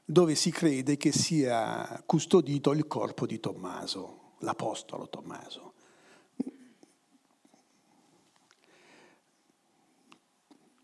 dove 0.05 0.35
si 0.35 0.51
crede 0.51 0.97
che 0.97 1.13
sia 1.13 2.03
custodito 2.05 2.73
il 2.73 2.89
corpo 2.89 3.27
di 3.27 3.39
Tommaso, 3.39 4.33
l'apostolo 4.39 5.09
Tommaso. 5.09 5.75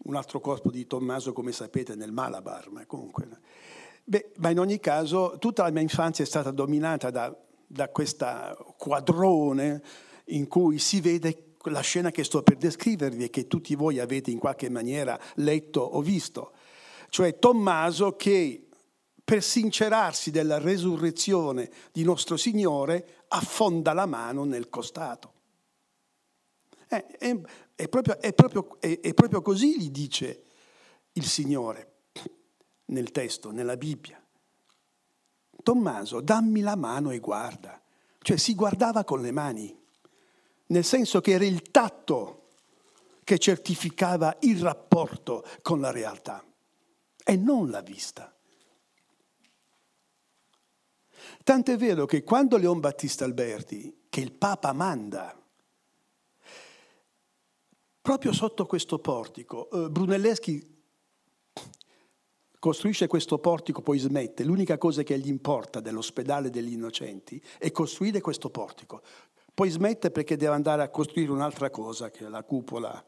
un 0.07 0.14
altro 0.14 0.40
corpo 0.40 0.70
di 0.70 0.87
Tommaso, 0.87 1.33
come 1.33 1.50
sapete, 1.50 1.94
nel 1.94 2.12
Malabar, 2.12 2.70
ma 2.70 2.87
comunque... 2.87 3.29
Beh, 4.05 4.31
ma 4.37 4.50
in 4.50 4.61
ogni 4.61 4.79
caso 4.79 5.37
tutta 5.40 5.64
la 5.64 5.70
mia 5.70 5.83
infanzia 5.83 6.22
è 6.22 6.26
stata 6.29 6.52
dominata 6.52 7.11
da, 7.11 7.37
da 7.66 7.88
questo 7.88 8.74
quadrone 8.79 9.83
in 10.26 10.46
cui 10.46 10.79
si 10.79 11.00
vede 11.00 11.45
la 11.72 11.81
scena 11.81 12.11
che 12.11 12.24
sto 12.24 12.42
per 12.42 12.57
descrivervi 12.57 13.24
e 13.24 13.31
che 13.31 13.46
tutti 13.46 13.74
voi 13.74 13.98
avete 13.98 14.31
in 14.31 14.38
qualche 14.38 14.68
maniera 14.68 15.18
letto 15.37 15.81
o 15.81 16.00
visto. 16.00 16.52
Cioè 17.09 17.38
Tommaso 17.38 18.16
che 18.16 18.66
per 19.24 19.42
sincerarsi 19.42 20.31
della 20.31 20.59
resurrezione 20.59 21.70
di 21.90 22.05
nostro 22.05 22.37
Signore 22.37 23.24
affonda 23.29 23.92
la 23.92 24.07
mano 24.07 24.44
nel 24.44 24.68
costato. 24.68 25.33
Eh, 26.88 27.07
è, 27.07 27.37
è 27.74 27.88
proprio, 27.88 28.20
è, 28.20 28.33
proprio, 28.33 28.81
è, 28.81 29.12
proprio 29.14 29.42
così 29.42 29.81
gli 29.81 29.90
dice 29.90 30.42
il 31.12 31.24
Signore 31.24 31.94
nel 32.87 33.11
testo, 33.11 33.50
nella 33.50 33.76
Bibbia. 33.76 34.24
Tommaso, 35.62 36.20
dammi 36.20 36.61
la 36.61 36.76
mano 36.76 37.11
e 37.11 37.18
guarda. 37.18 37.83
Cioè 38.20 38.37
si 38.37 38.55
guardava 38.55 39.02
con 39.02 39.20
le 39.20 39.33
mani, 39.33 39.76
nel 40.66 40.85
senso 40.85 41.20
che 41.20 41.33
era 41.33 41.44
il 41.44 41.62
tatto 41.70 42.48
che 43.24 43.38
certificava 43.38 44.37
il 44.40 44.61
rapporto 44.61 45.44
con 45.62 45.81
la 45.81 45.90
realtà 45.90 46.44
e 47.24 47.37
non 47.37 47.70
la 47.70 47.81
vista. 47.81 48.33
Tant'è 51.42 51.76
vero 51.76 52.07
che 52.07 52.22
quando 52.22 52.57
Leon 52.57 52.81
Battista 52.81 53.24
Alberti, 53.24 54.07
che 54.09 54.20
il 54.20 54.33
Papa 54.33 54.72
manda 54.72 55.37
Proprio 58.07 58.33
sotto 58.33 58.66
questo 58.66 59.00
portico, 59.00 59.68
eh, 59.68 59.90
Brunelleschi 59.90 60.64
costruisce 62.61 63.09
questo 63.09 63.38
portico, 63.38 63.83
poi 63.83 63.98
smette. 63.98 64.44
L'unica 64.44 64.79
cosa 64.79 65.02
che 65.02 65.18
gli 65.18 65.26
importa 65.26 65.81
dell'ospedale 65.81 66.48
degli 66.48 66.72
innocenti 66.72 67.42
è 67.59 67.72
costruire 67.72 68.20
questo 68.20 68.48
portico. 68.48 69.02
Poi 69.57 69.71
smette 69.71 70.11
perché 70.11 70.37
deve 70.37 70.53
andare 70.53 70.83
a 70.83 70.90
costruire 70.90 71.33
un'altra 71.33 71.71
cosa, 71.71 72.11
che 72.11 72.27
è 72.27 72.29
la 72.29 72.42
cupola, 72.42 73.03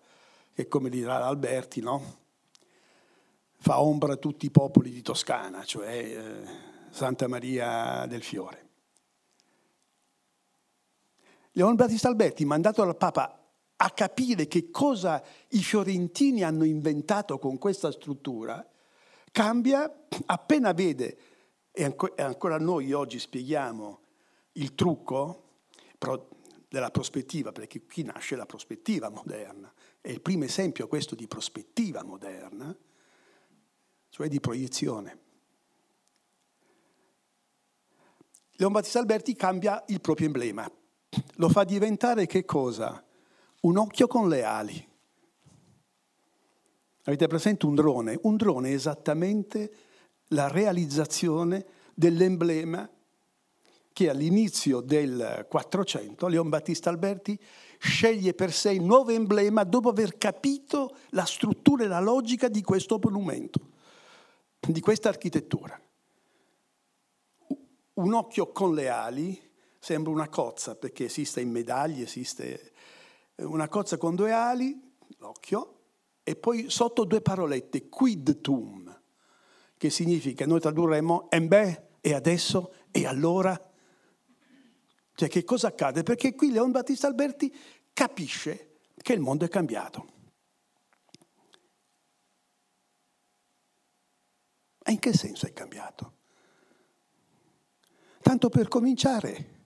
che 0.55 0.67
come 0.67 0.89
dirà 0.89 1.27
Alberti, 1.27 1.83
no? 1.83 2.21
fa 3.59 3.83
ombra 3.83 4.15
a 4.15 4.17
tutti 4.17 4.47
i 4.47 4.51
popoli 4.51 4.91
di 4.91 5.03
Toscana, 5.03 5.63
cioè 5.65 5.95
eh, 5.95 6.45
Santa 6.89 7.29
Maria 7.29 8.07
del 8.07 8.23
Fiore. 8.23 8.67
Leon 11.53 11.75
Battista 11.75 12.09
Alberti, 12.09 12.47
mandato 12.47 12.83
dal 12.83 12.97
Papa 12.97 13.47
a 13.77 13.91
capire 13.91 14.47
che 14.47 14.71
cosa 14.71 15.23
i 15.49 15.59
fiorentini 15.59 16.45
hanno 16.45 16.65
inventato 16.65 17.39
con 17.39 17.59
questa 17.59 17.93
struttura, 17.93 18.67
cambia 19.33 20.07
appena 20.25 20.73
vede, 20.73 21.19
e 21.73 21.95
ancora 22.17 22.59
noi 22.59 22.95
oggi 22.95 23.19
spieghiamo 23.19 24.01
il 24.53 24.75
trucco 24.75 25.43
della 26.68 26.90
prospettiva, 26.90 27.52
perché 27.52 27.85
qui 27.87 28.02
nasce 28.02 28.37
la 28.37 28.46
prospettiva 28.46 29.09
moderna, 29.09 29.72
è 30.00 30.11
il 30.11 30.20
primo 30.20 30.44
esempio 30.44 30.87
questo 30.87 31.14
di 31.14 31.26
prospettiva 31.26 32.04
moderna, 32.04 32.76
cioè 34.11 34.28
di 34.28 34.40
proiezione. 34.40 35.18
Leon 38.52 38.72
Battista 38.72 38.98
Alberti 38.98 39.35
cambia 39.35 39.83
il 39.88 40.00
proprio 40.00 40.26
emblema, 40.26 40.70
lo 41.37 41.48
fa 41.48 41.64
diventare 41.64 42.26
che 42.26 42.44
cosa? 42.44 43.02
un 43.61 43.76
occhio 43.76 44.07
con 44.07 44.28
le 44.28 44.44
ali. 44.44 44.88
Avete 47.04 47.26
presente 47.26 47.66
un 47.66 47.74
drone? 47.74 48.18
Un 48.22 48.37
drone 48.37 48.70
è 48.70 48.74
esattamente 48.74 49.72
la 50.28 50.48
realizzazione 50.48 51.64
dell'emblema 51.94 52.88
che 53.99 54.11
all'inizio 54.11 54.81
del 54.81 55.45
400 55.49 56.29
Leon 56.29 56.49
Battista 56.49 56.89
Alberti 56.89 57.37
sceglie 57.79 58.33
per 58.33 58.53
sé 58.53 58.71
il 58.71 58.85
nuovo 58.85 59.11
emblema 59.11 59.65
dopo 59.65 59.89
aver 59.89 60.19
capito 60.19 60.95
la 61.09 61.25
struttura 61.25 61.83
e 61.83 61.89
la 61.89 61.99
logica 61.99 62.47
di 62.47 62.63
questo 62.63 63.01
monumento, 63.03 63.59
di 64.61 64.79
questa 64.79 65.09
architettura. 65.09 65.83
Un 67.95 68.13
occhio 68.13 68.53
con 68.53 68.73
le 68.73 68.89
ali 68.89 69.51
sembra 69.81 70.13
una 70.13 70.29
cozza 70.29 70.77
perché 70.77 71.07
esiste 71.07 71.41
in 71.41 71.51
medaglie, 71.51 72.05
esiste 72.05 72.71
una 73.39 73.67
cozza 73.67 73.97
con 73.97 74.15
due 74.15 74.31
ali, 74.31 74.81
l'occhio, 75.17 75.75
e 76.23 76.37
poi 76.37 76.71
sotto 76.71 77.03
due 77.03 77.21
parolette, 77.21 77.89
quid 77.89 78.43
tum, 78.43 78.97
che 79.77 79.91
significa, 79.91 80.47
noi 80.47 80.61
tradurremo, 80.61 81.29
e 81.31 81.43
beh, 81.43 81.83
e 82.01 82.15
adesso, 82.15 82.75
e 82.93 83.05
allora. 83.05 83.67
Cioè 85.18 85.28
che 85.28 85.42
cosa 85.42 85.66
accade? 85.66 86.04
Perché 86.04 86.37
qui 86.37 86.52
Leon 86.52 86.70
Battista 86.70 87.09
Alberti 87.09 87.52
capisce 87.92 88.83
che 88.94 89.14
il 89.14 89.18
mondo 89.18 89.44
è 89.44 89.48
cambiato. 89.48 90.12
E 94.81 94.92
in 94.92 95.00
che 95.00 95.12
senso 95.12 95.46
è 95.46 95.52
cambiato? 95.52 96.18
Tanto 98.22 98.48
per 98.48 98.68
cominciare, 98.68 99.64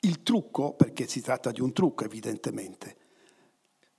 il 0.00 0.22
trucco, 0.22 0.72
perché 0.72 1.06
si 1.06 1.20
tratta 1.20 1.50
di 1.50 1.60
un 1.60 1.74
trucco 1.74 2.04
evidentemente, 2.04 2.96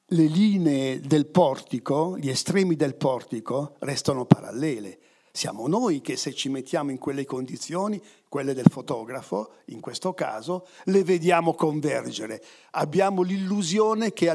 le 0.05 0.25
linee 0.25 0.99
del 1.01 1.27
portico, 1.27 2.17
gli 2.17 2.29
estremi 2.29 2.75
del 2.75 2.95
portico, 2.95 3.75
restano 3.81 4.25
parallele. 4.25 4.99
Siamo 5.36 5.67
noi 5.67 6.00
che 6.00 6.15
se 6.15 6.34
ci 6.34 6.48
mettiamo 6.48 6.91
in 6.91 6.98
quelle 6.98 7.26
condizioni, 7.26 8.02
quelle 8.30 8.54
del 8.54 8.67
fotografo, 8.69 9.56
in 9.65 9.82
questo 9.82 10.13
caso, 10.13 10.65
le 10.86 11.04
vediamo 11.04 11.54
convergere. 11.54 12.41
Abbiamo 12.71 13.21
l'illusione 13.21 14.13
che, 14.13 14.32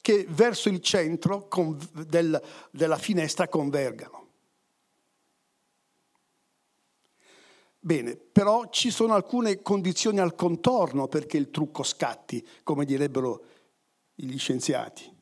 che 0.00 0.26
verso 0.28 0.68
il 0.68 0.80
centro 0.82 1.48
del, 2.06 2.40
della 2.70 2.96
finestra 2.96 3.48
convergano. 3.48 4.28
Bene, 7.80 8.14
però 8.14 8.68
ci 8.70 8.92
sono 8.92 9.14
alcune 9.14 9.62
condizioni 9.62 10.20
al 10.20 10.36
contorno 10.36 11.08
perché 11.08 11.38
il 11.38 11.50
trucco 11.50 11.82
scatti, 11.82 12.46
come 12.62 12.84
direbbero 12.84 13.42
gli 14.14 14.38
scienziati. 14.38 15.12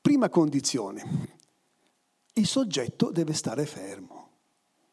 Prima 0.00 0.30
condizione, 0.30 1.38
il 2.40 2.46
soggetto 2.46 3.10
deve 3.10 3.34
stare 3.34 3.66
fermo, 3.66 4.30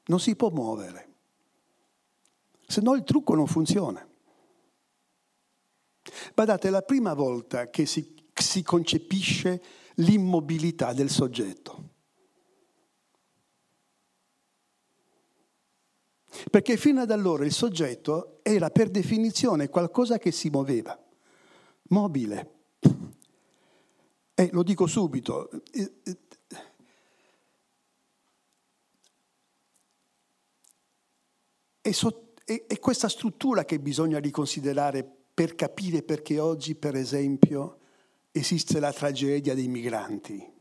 non 0.05 0.19
si 0.19 0.35
può 0.35 0.49
muovere, 0.49 1.15
se 2.67 2.81
no 2.81 2.93
il 2.93 3.03
trucco 3.03 3.33
non 3.33 3.47
funziona. 3.47 4.05
Guardate, 6.33 6.67
è 6.67 6.71
la 6.71 6.81
prima 6.81 7.13
volta 7.13 7.69
che 7.69 7.85
si, 7.85 8.15
si 8.33 8.61
concepisce 8.63 9.61
l'immobilità 9.95 10.93
del 10.93 11.09
soggetto. 11.09 11.95
Perché 16.51 16.77
fino 16.77 17.01
ad 17.01 17.11
allora 17.11 17.45
il 17.45 17.51
soggetto 17.51 18.39
era 18.43 18.69
per 18.69 18.89
definizione 18.89 19.69
qualcosa 19.69 20.17
che 20.17 20.31
si 20.31 20.49
muoveva, 20.49 20.97
mobile. 21.89 22.55
E 24.35 24.49
lo 24.51 24.61
dico 24.61 24.85
subito, 24.85 25.49
è, 31.87 31.91
so, 31.93 32.33
è, 32.43 32.65
è 32.67 32.79
questa 32.79 33.07
struttura 33.07 33.63
che 33.63 33.79
bisogna 33.79 34.19
riconsiderare 34.19 35.09
per 35.33 35.55
capire 35.55 36.03
perché 36.03 36.39
oggi, 36.39 36.75
per 36.75 36.95
esempio, 36.95 37.79
esiste 38.31 38.79
la 38.79 38.91
tragedia 38.91 39.55
dei 39.55 39.67
migranti. 39.67 40.55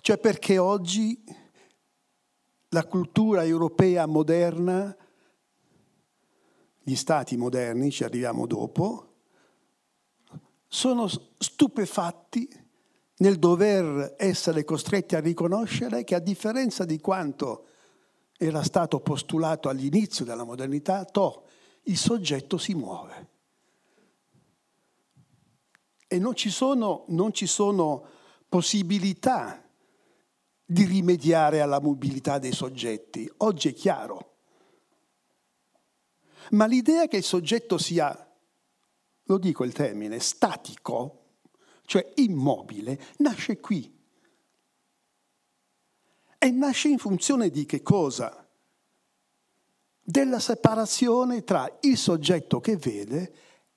Cioè 0.00 0.18
perché 0.18 0.58
oggi 0.58 1.24
la 2.68 2.84
cultura 2.86 3.44
europea 3.44 4.06
moderna, 4.06 4.96
gli 6.82 6.94
stati 6.94 7.36
moderni, 7.36 7.90
ci 7.90 8.04
arriviamo 8.04 8.46
dopo, 8.46 9.06
sono 10.68 11.08
stupefatti 11.08 12.48
nel 13.16 13.38
dover 13.38 14.14
essere 14.18 14.64
costretti 14.64 15.16
a 15.16 15.20
riconoscere 15.20 16.04
che 16.04 16.14
a 16.14 16.20
differenza 16.20 16.84
di 16.84 17.00
quanto 17.00 17.64
era 18.42 18.62
stato 18.62 19.00
postulato 19.00 19.68
all'inizio 19.68 20.24
della 20.24 20.44
modernità, 20.44 21.04
to, 21.04 21.44
il 21.82 21.98
soggetto 21.98 22.56
si 22.56 22.74
muove. 22.74 23.28
E 26.06 26.18
non 26.18 26.34
ci 26.34 26.48
sono, 26.48 27.04
non 27.08 27.34
ci 27.34 27.46
sono 27.46 28.02
possibilità 28.48 29.62
di 30.64 30.84
rimediare 30.84 31.60
alla 31.60 31.80
mobilità 31.80 32.38
dei 32.38 32.52
soggetti. 32.52 33.30
Oggi 33.38 33.68
è 33.68 33.74
chiaro. 33.74 34.36
Ma 36.52 36.64
l'idea 36.64 37.08
che 37.08 37.18
il 37.18 37.24
soggetto 37.24 37.76
sia, 37.76 38.34
lo 39.24 39.36
dico 39.36 39.64
il 39.64 39.74
termine, 39.74 40.18
statico, 40.18 41.34
cioè 41.84 42.10
immobile, 42.14 42.98
nasce 43.18 43.60
qui. 43.60 43.99
E 46.42 46.50
nasce 46.50 46.88
in 46.88 46.96
funzione 46.96 47.50
di 47.50 47.66
che 47.66 47.82
cosa? 47.82 48.48
Della 50.00 50.38
separazione 50.38 51.44
tra 51.44 51.70
il 51.82 51.98
soggetto 51.98 52.60
che 52.60 52.78
vede 52.78 53.34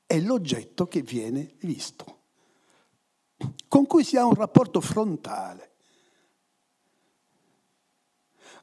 e 0.07 0.21
l'oggetto 0.21 0.87
che 0.87 1.01
viene 1.01 1.55
visto, 1.59 2.21
con 3.67 3.85
cui 3.85 4.05
si 4.05 4.15
ha 4.15 4.25
un 4.25 4.33
rapporto 4.33 4.79
frontale. 4.79 5.71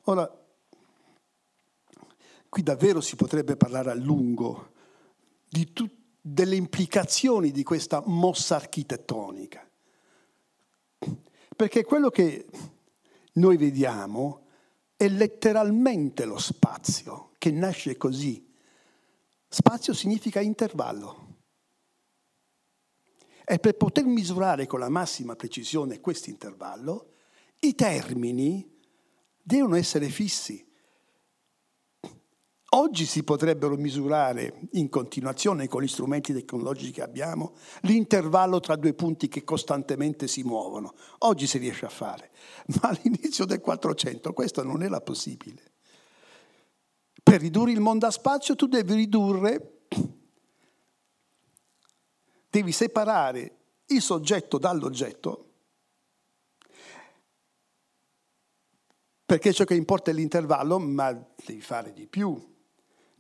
Ora, 0.05 0.35
qui 2.49 2.63
davvero 2.63 3.03
si 3.03 3.17
potrebbe 3.17 3.55
parlare 3.57 3.91
a 3.91 3.95
lungo 3.95 4.73
tu, 5.75 5.87
delle 6.19 6.57
implicazioni 6.57 7.51
di 7.51 7.63
questa 7.63 8.03
mossa 8.07 8.57
architettonica. 8.57 9.69
Perché 11.55 11.85
quello 11.85 12.09
che 12.09 12.47
noi 13.41 13.57
vediamo 13.57 14.47
è 14.97 15.09
letteralmente 15.09 16.27
lo 16.27 16.39
spazio, 16.39 17.33
che 17.39 17.51
nasce 17.51 17.97
così. 17.97 18.47
Spazio 19.49 19.95
significa 19.95 20.41
intervallo. 20.41 21.39
E 23.45 23.59
per 23.59 23.77
poter 23.77 24.05
misurare 24.05 24.67
con 24.67 24.79
la 24.79 24.91
massima 24.91 25.35
precisione 25.35 26.01
questo 26.01 26.29
intervallo, 26.29 27.15
i 27.61 27.75
termini 27.75 28.79
devono 29.43 29.75
essere 29.75 30.09
fissi. 30.09 30.70
Oggi 32.73 33.05
si 33.05 33.25
potrebbero 33.25 33.75
misurare 33.77 34.61
in 34.73 34.89
continuazione 34.89 35.67
con 35.67 35.83
gli 35.83 35.89
strumenti 35.89 36.33
tecnologici 36.33 36.93
che 36.93 37.03
abbiamo 37.03 37.57
l'intervallo 37.81 38.61
tra 38.61 38.77
due 38.77 38.95
punti 38.95 39.27
che 39.27 39.43
costantemente 39.43 40.29
si 40.29 40.45
muovono. 40.45 40.95
Oggi 41.19 41.49
si 41.49 41.59
riesce 41.59 41.87
a 41.87 41.89
fare, 41.89 42.31
ma 42.81 42.91
all'inizio 42.91 43.45
del 43.45 43.61
400 43.61 44.33
questo 44.33 44.63
non 44.63 44.85
era 44.85 45.01
possibile. 45.01 45.73
Per 47.21 47.41
ridurre 47.41 47.73
il 47.73 47.81
mondo 47.81 48.07
a 48.07 48.11
spazio 48.13 48.55
tu 48.55 48.67
devi 48.67 48.95
ridurre, 48.95 49.81
devi 52.49 52.71
separare 52.71 53.57
il 53.87 54.01
soggetto 54.01 54.59
dall'oggetto 54.59 55.47
perché 59.31 59.53
ciò 59.53 59.63
che 59.63 59.77
importa 59.77 60.11
è 60.11 60.15
l'intervallo, 60.15 60.81
ma 60.81 61.13
devi 61.13 61.61
fare 61.61 61.93
di 61.93 62.09
più. 62.09 62.50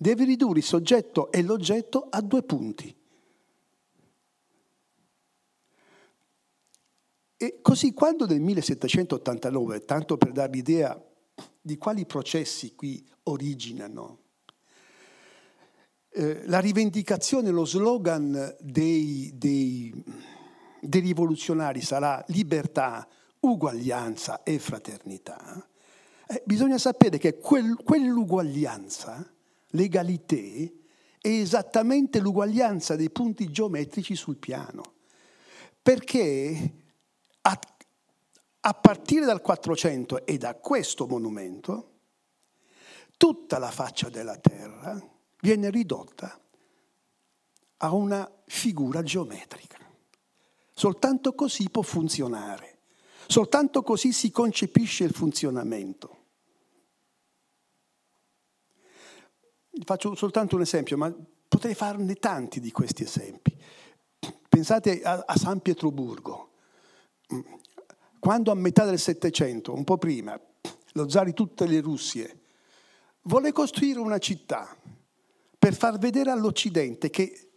Devi 0.02 0.24
ridurre 0.24 0.60
il 0.60 0.64
soggetto 0.64 1.30
e 1.30 1.42
l'oggetto 1.42 2.06
a 2.08 2.22
due 2.22 2.42
punti. 2.42 2.96
E 7.36 7.58
così 7.60 7.92
quando 7.92 8.24
nel 8.24 8.40
1789, 8.40 9.84
tanto 9.84 10.16
per 10.16 10.32
dare 10.32 10.52
l'idea 10.52 10.98
di 11.60 11.76
quali 11.76 12.06
processi 12.06 12.74
qui 12.74 13.06
originano, 13.24 14.20
eh, 16.08 16.46
la 16.46 16.60
rivendicazione, 16.60 17.50
lo 17.50 17.66
slogan 17.66 18.56
dei, 18.58 19.32
dei, 19.34 20.02
dei 20.80 21.00
rivoluzionari 21.02 21.82
sarà 21.82 22.24
libertà, 22.28 23.06
uguaglianza 23.40 24.44
e 24.44 24.58
fraternità, 24.58 25.68
eh, 26.26 26.42
bisogna 26.46 26.78
sapere 26.78 27.18
che 27.18 27.36
quel, 27.36 27.76
quell'uguaglianza, 27.84 29.30
l'egalité, 29.70 30.72
è 31.20 31.28
esattamente 31.28 32.18
l'uguaglianza 32.18 32.96
dei 32.96 33.10
punti 33.10 33.50
geometrici 33.50 34.14
sul 34.14 34.36
piano. 34.36 34.94
Perché 35.82 36.72
a, 37.42 37.58
a 38.60 38.74
partire 38.74 39.26
dal 39.26 39.40
400 39.40 40.26
e 40.26 40.38
da 40.38 40.54
questo 40.54 41.06
monumento, 41.06 41.90
tutta 43.16 43.58
la 43.58 43.70
faccia 43.70 44.08
della 44.08 44.36
Terra 44.36 44.98
viene 45.40 45.70
ridotta 45.70 46.38
a 47.78 47.92
una 47.92 48.30
figura 48.46 49.02
geometrica. 49.02 49.78
Soltanto 50.72 51.34
così 51.34 51.68
può 51.68 51.82
funzionare, 51.82 52.78
soltanto 53.26 53.82
così 53.82 54.12
si 54.12 54.30
concepisce 54.30 55.04
il 55.04 55.12
funzionamento. 55.12 56.19
Faccio 59.84 60.14
soltanto 60.14 60.56
un 60.56 60.62
esempio, 60.62 60.96
ma 60.96 61.14
potrei 61.48 61.74
farne 61.74 62.14
tanti 62.14 62.60
di 62.60 62.70
questi 62.70 63.02
esempi. 63.02 63.56
Pensate 64.48 65.02
a, 65.02 65.24
a 65.26 65.36
San 65.36 65.60
Pietroburgo, 65.60 66.50
quando 68.18 68.50
a 68.50 68.54
metà 68.54 68.84
del 68.84 68.98
Settecento, 68.98 69.72
un 69.72 69.84
po' 69.84 69.96
prima, 69.96 70.38
lo 70.92 71.08
zar 71.08 71.26
di 71.26 71.32
tutte 71.32 71.66
le 71.66 71.80
Russie 71.80 72.40
vuole 73.22 73.52
costruire 73.52 73.98
una 74.00 74.18
città 74.18 74.76
per 75.58 75.74
far 75.74 75.98
vedere 75.98 76.30
all'Occidente 76.30 77.10
che 77.10 77.50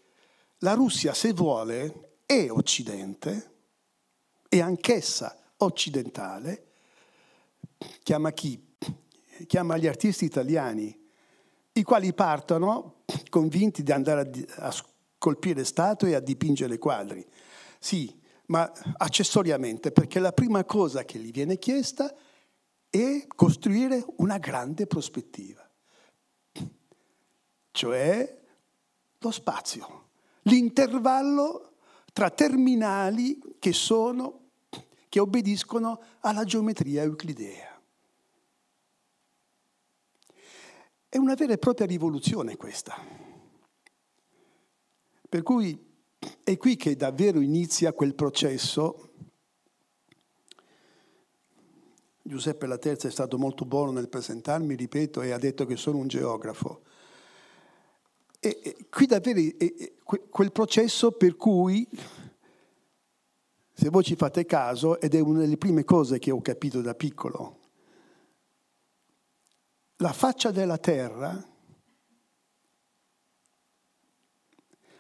la 0.60 0.74
Russia, 0.74 1.14
se 1.14 1.34
vuole, 1.34 2.20
è 2.26 2.50
Occidente, 2.50 3.52
è 4.48 4.60
anch'essa 4.60 5.54
occidentale, 5.58 6.68
chiama 8.04 8.32
chi? 8.32 8.76
Chiama 9.48 9.78
gli 9.78 9.88
artisti 9.88 10.26
italiani, 10.26 11.03
i 11.74 11.84
quali 11.84 12.14
partono 12.14 13.04
convinti 13.30 13.84
di 13.84 13.92
andare 13.92 14.46
a, 14.58 14.68
a 14.68 14.74
colpire 15.18 15.64
statue 15.64 16.10
e 16.10 16.16
a 16.16 16.20
dipingere 16.20 16.78
quadri. 16.78 17.26
Sì, 17.80 18.20
ma 18.48 18.72
accessoriamente, 18.98 19.92
perché 19.92 20.20
la 20.20 20.32
prima 20.32 20.64
cosa 20.66 21.04
che 21.04 21.20
gli 21.20 21.32
viene 21.32 21.58
chiesta 21.58 22.14
è 22.90 23.26
costruire 23.28 24.06
una 24.18 24.38
grande 24.38 24.86
prospettiva, 24.86 25.68
cioè 27.72 28.42
lo 29.18 29.32
spazio, 29.32 30.10
l'intervallo 30.44 31.72
tra 32.14 32.30
terminali 32.30 33.40
che 33.58 33.74
sono 33.74 34.42
che 35.10 35.20
obbediscono 35.20 36.02
alla 36.22 36.44
geometria 36.44 37.04
euclidea. 37.04 37.73
È 41.14 41.18
una 41.20 41.36
vera 41.36 41.54
e 41.54 41.60
propria 41.60 41.86
rivoluzione 41.86 42.58
questa. 42.58 42.96
Per 45.30 45.44
cui 45.44 45.80
è 46.44 46.58
qui 46.58 46.76
che 46.76 46.96
davvero 46.96 47.40
inizia 47.40 47.94
quel 47.94 48.16
processo. 48.16 49.12
Giuseppe 52.20 52.66
La 52.66 52.80
Terza 52.80 53.08
è 53.08 53.12
stato 53.12 53.38
molto 53.38 53.64
buono 53.64 53.92
nel 53.92 54.10
presentarmi, 54.10 54.74
ripeto, 54.74 55.22
e 55.22 55.30
ha 55.30 55.38
detto 55.38 55.68
che 55.68 55.76
sono 55.76 56.00
un 56.00 56.08
geografo. 56.08 56.82
E, 58.40 58.60
e 58.64 58.88
qui 58.90 59.06
davvero 59.06 59.40
è, 59.40 59.72
è 59.72 59.94
quel 60.04 60.52
processo 60.52 61.12
per 61.12 61.36
cui 61.36 61.88
se 63.72 63.90
voi 63.90 64.04
ci 64.04 64.16
fate 64.16 64.48
caso, 64.48 65.00
ed 65.00 65.14
è 65.14 65.20
una 65.20 65.42
delle 65.42 65.58
prime 65.58 65.84
cose 65.84 66.18
che 66.18 66.32
ho 66.32 66.42
capito 66.42 66.82
da 66.82 66.96
piccolo, 66.96 67.60
la 70.04 70.12
faccia 70.12 70.52
della 70.52 70.78
terra, 70.78 71.42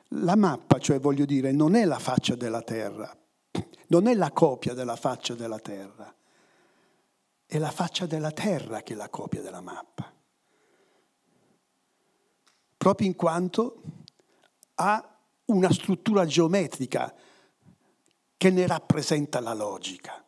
la 0.08 0.36
mappa, 0.38 0.80
cioè 0.80 0.98
voglio 0.98 1.26
dire, 1.26 1.52
non 1.52 1.76
è 1.76 1.84
la 1.84 2.00
faccia 2.00 2.36
della 2.36 2.62
terra, 2.62 3.14
non 3.88 4.08
è 4.08 4.14
la 4.14 4.32
copia 4.32 4.74
della 4.74 4.96
faccia 4.96 5.34
della 5.34 5.60
terra, 5.60 6.16
è 7.46 7.58
la 7.58 7.70
faccia 7.70 8.06
della 8.06 8.32
terra 8.32 8.82
che 8.82 8.94
è 8.94 8.96
la 8.96 9.10
copia 9.10 9.42
della 9.42 9.60
mappa, 9.60 10.10
proprio 12.78 13.06
in 13.06 13.16
quanto 13.18 13.82
ha 14.76 15.18
una 15.48 15.72
struttura 15.74 16.26
geometrica 16.26 17.14
che 18.38 18.50
ne 18.52 18.66
rappresenta 18.66 19.42
la 19.42 19.54
logica. 19.54 20.24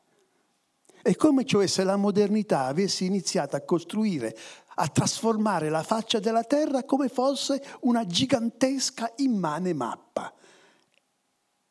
È 1.05 1.15
come 1.15 1.45
cioè 1.45 1.67
se 1.67 1.83
la 1.83 1.97
modernità 1.97 2.65
avesse 2.65 3.05
iniziato 3.05 3.55
a 3.55 3.61
costruire, 3.61 4.35
a 4.75 4.87
trasformare 4.87 5.69
la 5.69 5.83
faccia 5.83 6.19
della 6.19 6.43
Terra 6.43 6.83
come 6.83 7.09
fosse 7.09 7.63
una 7.81 8.05
gigantesca 8.05 9.13
immane 9.17 9.73
mappa. 9.73 10.33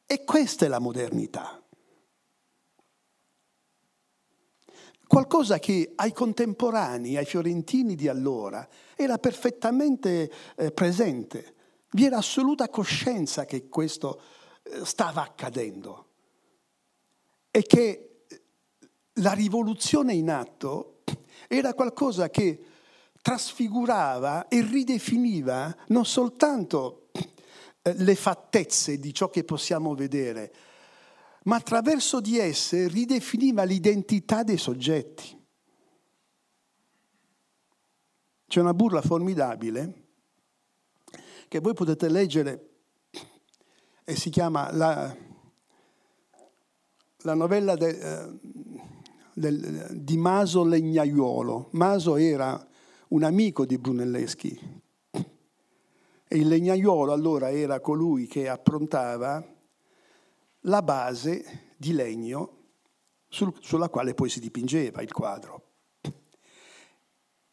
E 0.07 0.25
questa 0.25 0.65
è 0.67 0.69
la 0.69 0.79
modernità. 0.79 1.61
Qualcosa 5.07 5.59
che 5.59 5.93
ai 5.95 6.13
contemporanei, 6.13 7.17
ai 7.17 7.25
fiorentini 7.25 7.95
di 7.95 8.09
allora, 8.09 8.67
era 8.97 9.19
perfettamente 9.19 10.31
eh, 10.57 10.73
presente. 10.73 11.55
Vi 11.91 12.05
era 12.05 12.17
assoluta 12.17 12.69
coscienza 12.69 13.45
che 13.45 13.69
questo 13.69 14.21
eh, 14.63 14.85
stava 14.85 15.23
accadendo 15.23 16.09
è 17.55 17.63
che 17.63 18.25
la 19.19 19.33
rivoluzione 19.33 20.13
in 20.15 20.29
atto 20.29 21.03
era 21.47 21.73
qualcosa 21.73 22.29
che 22.29 22.65
trasfigurava 23.25 24.49
e 24.49 24.61
ridefiniva 24.61 25.75
non 25.89 26.05
soltanto 26.05 27.09
eh, 27.81 27.95
le 27.95 28.15
fattezze 28.17 28.99
di 28.99 29.15
ciò 29.15 29.31
che 29.31 29.45
possiamo 29.45 29.95
vedere, 29.95 30.53
ma 31.45 31.57
attraverso 31.57 32.21
di 32.21 32.37
esse 32.37 32.87
ridefiniva 32.87 33.63
l'identità 33.63 34.43
dei 34.43 34.59
soggetti. 34.59 35.43
C'è 38.47 38.61
una 38.61 38.75
burla 38.75 39.01
formidabile 39.01 40.03
che 41.49 41.61
voi 41.61 41.73
potete 41.73 42.11
leggere 42.11 42.69
e 44.05 44.17
si 44.17 44.29
chiama 44.29 44.71
la, 44.71 45.17
la 47.23 47.35
novella 47.35 47.75
de, 47.75 47.89
eh, 47.89 48.39
del, 49.33 49.89
di 49.93 50.19
Maso 50.19 50.63
Legnaiuolo. 50.63 51.69
Maso 51.71 52.17
era 52.17 52.69
un 53.15 53.23
amico 53.23 53.65
di 53.65 53.79
Brunelleschi 53.79 54.83
e 56.27 56.37
il 56.37 56.49
legnaiuolo 56.49 57.13
allora 57.13 57.53
era 57.53 57.79
colui 57.79 58.27
che 58.27 58.49
approntava 58.49 59.43
la 60.63 60.83
base 60.83 61.75
di 61.77 61.93
legno 61.93 62.63
sul, 63.29 63.55
sulla 63.61 63.89
quale 63.89 64.15
poi 64.15 64.29
si 64.29 64.41
dipingeva 64.41 65.01
il 65.01 65.13
quadro. 65.13 65.63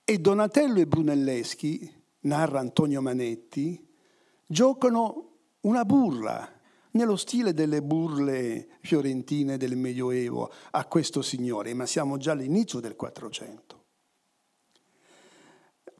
E 0.04 0.18
Donatello 0.18 0.80
e 0.80 0.88
Brunelleschi, 0.88 2.04
narra 2.22 2.60
Antonio 2.60 3.02
Manetti, 3.04 3.88
giocano 4.48 5.30
una 5.62 5.86
burla 5.86 6.60
nello 6.92 7.16
stile 7.16 7.54
delle 7.54 7.84
burle 7.84 8.80
fiorentine 8.82 9.58
del 9.58 9.76
Medioevo 9.76 10.52
a 10.72 10.86
questo 10.88 11.22
signore, 11.22 11.76
ma 11.76 11.86
siamo 11.86 12.18
già 12.18 12.32
all'inizio 12.32 12.80
del 12.80 12.96
400. 12.96 13.81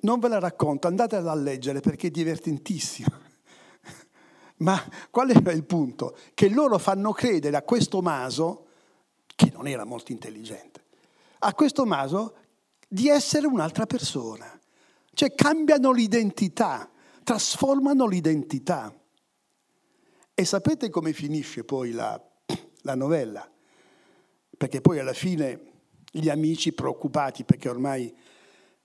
Non 0.02 0.20
ve 0.20 0.28
la 0.28 0.40
racconto, 0.40 0.88
andatela 0.88 1.32
a 1.32 1.36
leggere 1.36 1.80
perché 1.80 2.08
è 2.08 2.12
divertentissimo. 2.12 3.10
Ma 4.58 4.82
qual 5.10 5.30
era 5.30 5.52
il 5.52 5.64
punto? 5.64 6.18
Che 6.34 6.50
loro 6.50 6.78
fanno 6.78 7.12
credere 7.12 7.58
a 7.58 7.64
questo 7.64 8.02
maso, 8.02 8.68
che 9.36 9.52
non 9.54 9.68
era 9.68 9.86
molto 9.86 10.12
intelligente, 10.12 10.84
a 11.40 11.54
questo 11.54 11.86
maso 11.86 12.36
di 12.88 13.08
essere 13.10 13.48
un'altra 13.48 13.86
persona. 13.86 14.60
Cioè 15.14 15.34
cambiano 15.34 15.92
l'identità, 15.92 16.90
trasformano 17.24 18.06
l'identità. 18.08 18.94
E 20.34 20.46
sapete 20.46 20.90
come 20.90 21.14
finisce 21.14 21.64
poi 21.64 21.92
la, 21.92 22.20
la 22.82 22.96
novella? 22.96 23.50
Perché 24.58 24.82
poi 24.82 25.00
alla 25.00 25.14
fine 25.14 25.70
gli 26.12 26.30
amici 26.30 26.74
preoccupati 26.74 27.44
perché 27.44 27.70
ormai 27.70 28.14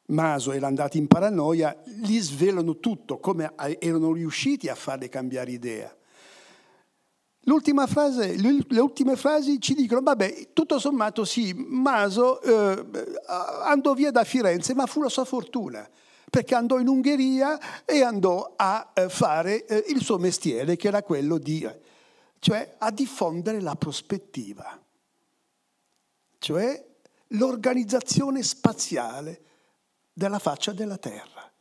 Maso 0.07 0.53
era 0.53 0.67
andato 0.67 0.97
in 0.97 1.07
paranoia, 1.07 1.77
gli 1.85 2.21
svelano 2.21 2.79
tutto, 2.79 3.19
come 3.19 3.53
erano 3.79 4.13
riusciti 4.13 4.69
a 4.69 4.75
farle 4.75 5.09
cambiare 5.09 5.51
idea. 5.51 5.95
L'ultima 7.41 7.87
frase, 7.87 8.37
le 8.37 8.81
ultime 8.81 9.17
frasi 9.17 9.61
ci 9.61 9.75
dicono, 9.75 10.01
vabbè, 10.03 10.53
tutto 10.53 10.79
sommato 10.79 11.25
sì, 11.25 11.55
Maso 11.55 12.41
eh, 12.43 12.85
andò 13.65 13.95
via 13.95 14.11
da 14.11 14.25
Firenze, 14.25 14.75
ma 14.75 14.87
fu 14.87 15.03
la 15.03 15.09
sua 15.09 15.25
fortuna 15.25 15.89
perché 16.29 16.55
andò 16.55 16.79
in 16.79 16.89
Ungheria 16.89 17.85
e 17.85 18.03
andò 18.03 18.55
a 18.57 18.91
eh, 18.93 19.09
fare 19.09 19.65
eh, 19.65 19.85
il 19.89 20.03
suo 20.03 20.19
mestiere, 20.19 20.77
che 20.77 20.89
era 20.89 21.03
quello 21.03 21.39
di, 21.39 21.67
cioè 22.41 22.75
a 22.79 22.91
diffondere 22.91 23.61
la 23.61 23.75
prospettiva, 23.77 24.79
cioè 26.39 26.85
l'organizzazione 27.29 28.43
spaziale 28.43 29.41
della 30.19 30.39
faccia 30.39 30.73
della 30.73 30.97
Terra, 30.97 31.53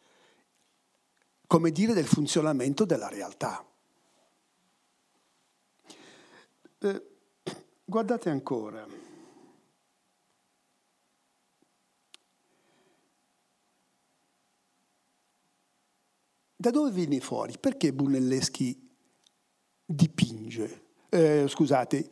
come 1.45 1.71
dire 1.71 1.91
del 1.91 2.05
funzionamento 2.05 2.85
della 2.85 3.09
realtà. 3.09 3.61
Eh, 6.79 7.05
guardate 7.83 8.29
ancora. 8.29 8.87
Da 16.55 16.71
dove 16.71 16.91
viene 16.91 17.19
fuori? 17.19 17.57
Perché 17.59 17.91
Brunelleschi 17.91 18.89
dipinge? 19.83 20.83
Eh, 21.09 21.45
scusate, 21.49 22.09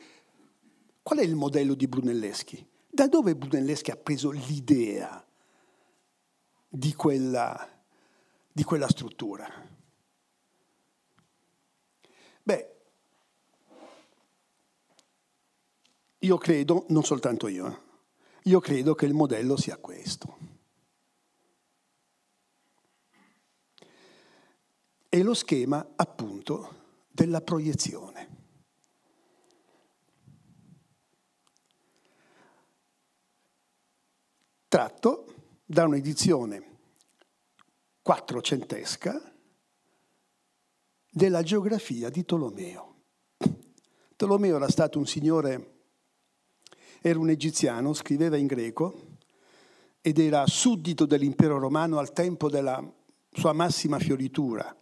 qual 1.02 1.20
è 1.20 1.24
il 1.24 1.36
modello 1.36 1.74
di 1.74 1.88
Brunelleschi? 1.88 2.68
Da 2.90 3.08
dove 3.08 3.34
Brunelleschi 3.34 3.92
ha 3.92 3.96
preso 3.96 4.30
l'idea 4.30 5.23
di 6.76 6.96
quella, 6.96 7.70
di 8.52 8.64
quella 8.64 8.88
struttura? 8.88 9.48
Beh, 12.42 12.76
io 16.18 16.38
credo, 16.38 16.86
non 16.90 17.04
soltanto 17.04 17.48
io, 17.48 17.68
eh, 17.68 17.78
io 18.46 18.60
credo 18.60 18.96
che 18.96 19.06
il 19.06 19.14
modello 19.14 19.56
sia 19.56 19.78
questo. 19.78 20.38
È 25.08 25.22
lo 25.22 25.36
schema 25.36 25.94
appunto 25.96 27.02
della 27.12 27.42
proiezione. 27.42 28.30
Tratto 34.68 35.33
da 35.66 35.86
un'edizione 35.86 36.72
quattrocentesca 38.02 39.34
della 41.10 41.42
geografia 41.42 42.10
di 42.10 42.26
Tolomeo. 42.26 42.96
Tolomeo 44.16 44.56
era 44.58 44.70
stato 44.70 45.00
un 45.00 45.06
signore, 45.06 45.72
era 47.02 47.20
un 47.20 47.30
egiziano, 47.30 47.94
scriveva 47.94 48.36
in 48.38 48.48
greco 48.48 49.18
ed 50.02 50.20
era 50.20 50.46
suddito 50.48 51.06
dell'impero 51.06 51.58
romano 51.60 51.98
al 51.98 52.12
tempo 52.12 52.50
della 52.50 52.84
sua 53.32 53.54
massima 53.54 54.00
fioritura 54.00 54.76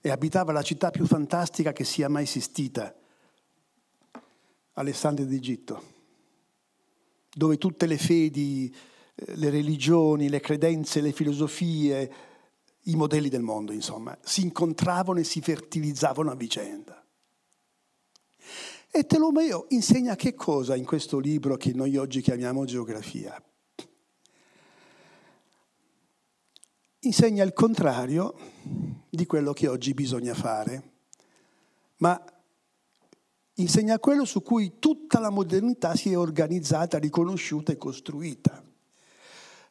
e 0.00 0.10
abitava 0.10 0.50
la 0.52 0.62
città 0.62 0.90
più 0.90 1.06
fantastica 1.06 1.72
che 1.72 1.84
sia 1.84 2.08
mai 2.08 2.24
esistita, 2.24 2.92
Alessandria 4.72 5.26
d'Egitto, 5.26 5.82
dove 7.32 7.56
tutte 7.56 7.86
le 7.86 7.98
fedi, 7.98 8.74
le 9.14 9.50
religioni, 9.50 10.28
le 10.28 10.40
credenze, 10.40 11.00
le 11.00 11.12
filosofie, 11.12 12.12
i 12.86 12.96
modelli 12.96 13.28
del 13.28 13.42
mondo, 13.42 13.72
insomma, 13.72 14.16
si 14.22 14.42
incontravano 14.42 15.20
e 15.20 15.24
si 15.24 15.40
fertilizzavano 15.40 16.30
a 16.30 16.34
vicenda. 16.34 17.04
E 18.90 19.06
Telomeo 19.06 19.66
insegna 19.70 20.16
che 20.16 20.34
cosa 20.34 20.76
in 20.76 20.84
questo 20.84 21.18
libro 21.18 21.56
che 21.56 21.72
noi 21.72 21.96
oggi 21.96 22.20
chiamiamo 22.20 22.64
geografia? 22.64 23.42
Insegna 27.04 27.42
il 27.42 27.52
contrario 27.52 28.34
di 29.08 29.26
quello 29.26 29.52
che 29.52 29.66
oggi 29.66 29.94
bisogna 29.94 30.34
fare, 30.34 30.90
ma 31.96 32.22
insegna 33.54 33.98
quello 33.98 34.24
su 34.24 34.42
cui 34.42 34.78
tutta 34.78 35.18
la 35.20 35.30
modernità 35.30 35.96
si 35.96 36.10
è 36.10 36.18
organizzata, 36.18 36.98
riconosciuta 36.98 37.72
e 37.72 37.76
costruita. 37.76 38.62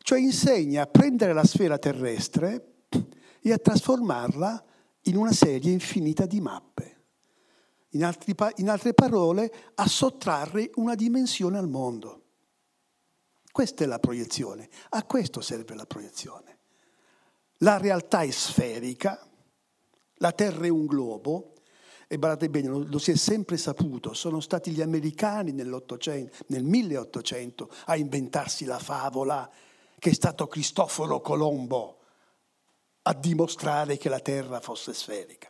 Cioè 0.01 0.19
insegna 0.19 0.83
a 0.83 0.87
prendere 0.87 1.33
la 1.33 1.43
sfera 1.43 1.77
terrestre 1.77 2.85
e 3.41 3.51
a 3.51 3.57
trasformarla 3.57 4.65
in 5.03 5.15
una 5.17 5.31
serie 5.31 5.71
infinita 5.71 6.25
di 6.25 6.41
mappe. 6.41 6.99
In, 7.89 8.05
altri, 8.05 8.35
in 8.57 8.69
altre 8.69 8.93
parole, 8.93 9.51
a 9.75 9.87
sottrarre 9.87 10.71
una 10.75 10.95
dimensione 10.95 11.57
al 11.57 11.67
mondo. 11.67 12.19
Questa 13.51 13.83
è 13.83 13.87
la 13.87 13.99
proiezione, 13.99 14.69
a 14.89 15.03
questo 15.03 15.41
serve 15.41 15.75
la 15.75 15.85
proiezione. 15.85 16.57
La 17.57 17.77
realtà 17.77 18.21
è 18.21 18.31
sferica, 18.31 19.19
la 20.15 20.31
Terra 20.31 20.65
è 20.65 20.69
un 20.69 20.85
globo, 20.85 21.53
e 22.07 22.17
guardate 22.17 22.49
bene, 22.49 22.67
lo, 22.69 22.85
lo, 22.85 22.97
si 22.97 23.11
è 23.11 23.15
sempre 23.15 23.57
saputo, 23.57 24.13
sono 24.13 24.39
stati 24.39 24.71
gli 24.71 24.81
americani 24.81 25.51
nel 25.51 26.63
1800 26.63 27.69
a 27.85 27.95
inventarsi 27.95 28.65
la 28.65 28.79
favola 28.79 29.49
che 30.01 30.09
è 30.09 30.13
stato 30.13 30.47
Cristoforo 30.47 31.21
Colombo 31.21 31.99
a 33.03 33.13
dimostrare 33.13 33.97
che 33.97 34.09
la 34.09 34.19
Terra 34.19 34.59
fosse 34.59 34.95
sferica. 34.95 35.47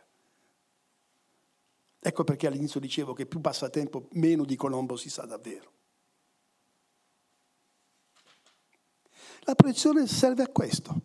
Ecco 1.98 2.22
perché 2.22 2.48
all'inizio 2.48 2.78
dicevo 2.78 3.14
che 3.14 3.24
più 3.24 3.40
passa 3.40 3.70
tempo, 3.70 4.08
meno 4.10 4.44
di 4.44 4.54
Colombo 4.54 4.96
si 4.96 5.08
sa 5.08 5.24
davvero. 5.24 5.72
La 9.44 9.54
proiezione 9.54 10.06
serve 10.06 10.42
a 10.42 10.48
questo, 10.48 11.00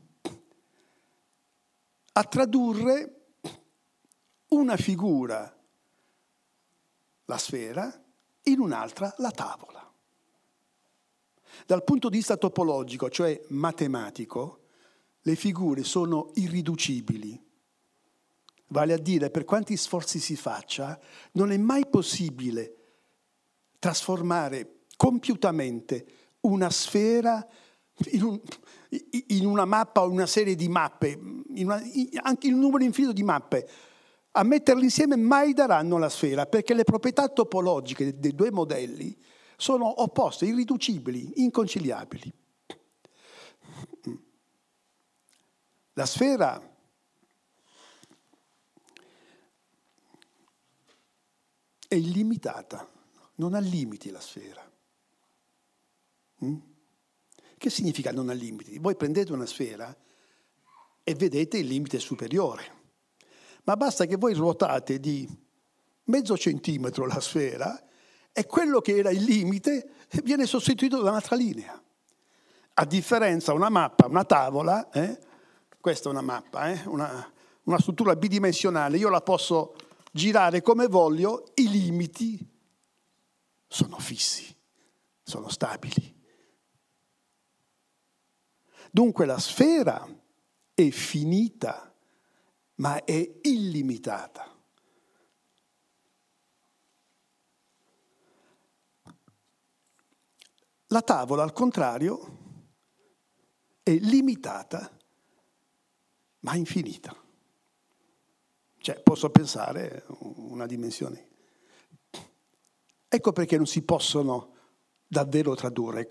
a 2.11 2.23
tradurre 2.25 3.27
una 4.47 4.75
figura, 4.75 5.57
la 7.23 7.37
sfera, 7.37 8.03
in 8.43 8.59
un'altra, 8.59 9.15
la 9.19 9.31
tavola. 9.31 9.86
Dal 11.65 11.83
punto 11.83 12.09
di 12.09 12.17
vista 12.17 12.37
topologico, 12.37 13.09
cioè 13.09 13.39
matematico, 13.49 14.61
le 15.21 15.35
figure 15.35 15.83
sono 15.83 16.31
irriducibili. 16.35 17.43
Vale 18.67 18.93
a 18.93 18.97
dire, 18.97 19.29
per 19.29 19.45
quanti 19.45 19.77
sforzi 19.77 20.19
si 20.19 20.35
faccia, 20.35 20.99
non 21.33 21.51
è 21.51 21.57
mai 21.57 21.87
possibile 21.87 22.75
trasformare 23.79 24.83
compiutamente 24.95 26.05
una 26.41 26.69
sfera 26.69 27.45
in, 28.11 28.23
un, 28.23 28.39
in 29.27 29.45
una 29.45 29.65
mappa 29.65 30.03
o 30.03 30.09
una 30.09 30.25
serie 30.25 30.55
di 30.55 30.67
mappe, 30.67 31.19
in 31.55 31.65
una, 31.65 31.81
in, 31.81 32.09
anche 32.21 32.47
il 32.47 32.55
numero 32.55 32.83
infinito 32.83 33.13
di 33.13 33.23
mappe. 33.23 33.69
A 34.31 34.43
metterle 34.43 34.83
insieme 34.83 35.15
mai 35.15 35.53
daranno 35.53 35.97
la 35.97 36.09
sfera, 36.09 36.45
perché 36.45 36.73
le 36.73 36.83
proprietà 36.83 37.27
topologiche 37.27 38.19
dei 38.19 38.35
due 38.35 38.51
modelli 38.51 39.17
sono 39.57 40.03
opposte, 40.03 40.45
irriducibili, 40.45 41.41
inconciliabili. 41.41 42.31
La 45.93 46.05
sfera 46.05 46.75
è 51.87 51.95
illimitata, 51.95 52.87
non 53.35 53.55
ha 53.55 53.59
limiti 53.59 54.11
la 54.11 54.19
sfera. 54.19 54.71
Mm? 56.45 56.57
Che 57.57 57.69
significa 57.71 58.11
non 58.11 58.29
ha 58.29 58.33
limiti? 58.33 58.77
Voi 58.77 58.95
prendete 58.95 59.33
una 59.33 59.47
sfera 59.47 59.95
e 61.03 61.15
vedete 61.15 61.57
il 61.57 61.65
limite 61.65 61.97
superiore, 61.97 62.75
ma 63.63 63.75
basta 63.75 64.05
che 64.05 64.17
voi 64.17 64.35
ruotate 64.35 64.99
di 64.99 65.27
mezzo 66.03 66.37
centimetro 66.37 67.07
la 67.07 67.19
sfera 67.19 67.81
e 68.37 68.45
quello 68.45 68.81
che 68.81 68.95
era 68.95 69.09
il 69.09 69.23
limite 69.23 69.89
viene 70.23 70.45
sostituito 70.45 71.01
da 71.01 71.09
un'altra 71.09 71.35
linea. 71.35 71.81
A 72.75 72.85
differenza 72.85 73.51
una 73.51 73.69
mappa, 73.69 74.05
una 74.05 74.25
tavola, 74.25 74.91
eh, 74.91 75.17
questa 75.81 76.07
è 76.07 76.11
una 76.11 76.21
mappa, 76.21 76.69
eh? 76.69 76.83
una, 76.85 77.33
una 77.63 77.79
struttura 77.79 78.15
bidimensionale, 78.15 78.97
io 78.97 79.09
la 79.09 79.21
posso 79.21 79.73
girare 80.11 80.61
come 80.61 80.85
voglio, 80.85 81.45
i 81.55 81.67
limiti 81.67 82.47
sono 83.65 83.97
fissi, 83.97 84.55
sono 85.23 85.49
stabili. 85.49 86.15
Dunque 88.91 89.25
la 89.25 89.39
sfera 89.39 90.07
è 90.75 90.89
finita, 90.91 91.91
ma 92.75 93.03
è 93.03 93.39
illimitata. 93.41 94.56
La 100.87 101.01
tavola, 101.01 101.43
al 101.43 101.53
contrario, 101.53 102.35
è 103.83 103.91
limitata 103.91 104.91
ma 106.39 106.55
infinita. 106.55 107.15
Cioè, 108.79 109.01
posso 109.01 109.29
pensare 109.29 110.05
una 110.19 110.65
dimensione. 110.65 111.27
Ecco 113.09 113.31
perché 113.33 113.57
non 113.57 113.67
si 113.67 113.81
possono 113.81 114.55
davvero 115.07 115.55
tradurre. 115.55 116.09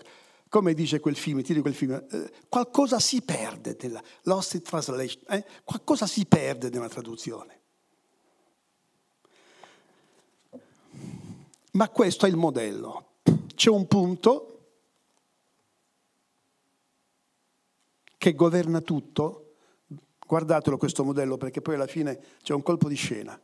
Come 0.49 0.73
dice 0.73 0.99
quel 0.99 1.15
film, 1.15 1.41
ti 1.41 1.59
quel 1.59 1.73
film, 1.73 2.05
eh, 2.09 2.31
qualcosa 2.47 2.99
si 2.99 3.21
perde 3.21 3.75
nella 3.81 4.01
lost 4.23 4.61
translation, 4.61 5.23
eh? 5.29 5.45
qualcosa 5.63 6.05
si 6.07 6.25
perde 6.25 6.69
nella 6.69 6.87
traduzione. 6.87 7.61
Ma 11.71 11.89
questo 11.89 12.25
è 12.25 12.29
il 12.29 12.37
modello. 12.37 13.15
C'è 13.55 13.69
un 13.69 13.87
punto 13.87 14.56
che 18.17 18.33
governa 18.33 18.81
tutto 18.81 19.47
Guardatelo 20.27 20.77
questo 20.77 21.05
modello 21.05 21.37
perché 21.37 21.61
poi 21.61 21.75
alla 21.75 21.87
fine 21.87 22.19
c'è 22.43 22.53
un 22.53 22.61
colpo 22.61 22.89
di 22.89 22.95
scena. 22.95 23.39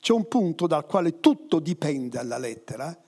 C'è 0.00 0.14
un 0.14 0.26
punto 0.26 0.66
dal 0.66 0.86
quale 0.86 1.20
tutto 1.20 1.58
dipende 1.58 2.18
alla 2.18 2.38
lettera, 2.38 2.98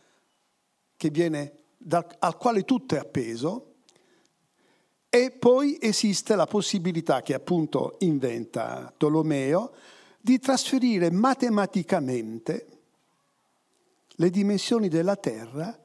viene, 1.11 1.53
dal, 1.79 2.07
al 2.19 2.37
quale 2.37 2.65
tutto 2.65 2.97
è 2.97 2.99
appeso, 2.99 3.77
e 5.09 5.31
poi 5.31 5.79
esiste 5.81 6.35
la 6.35 6.45
possibilità 6.45 7.23
che 7.23 7.33
appunto 7.33 7.97
inventa 8.01 8.93
Tolomeo 8.95 9.73
di 10.21 10.39
trasferire 10.39 11.11
matematicamente 11.11 12.67
le 14.07 14.31
dimensioni 14.31 14.89
della 14.89 15.17
Terra 15.17 15.79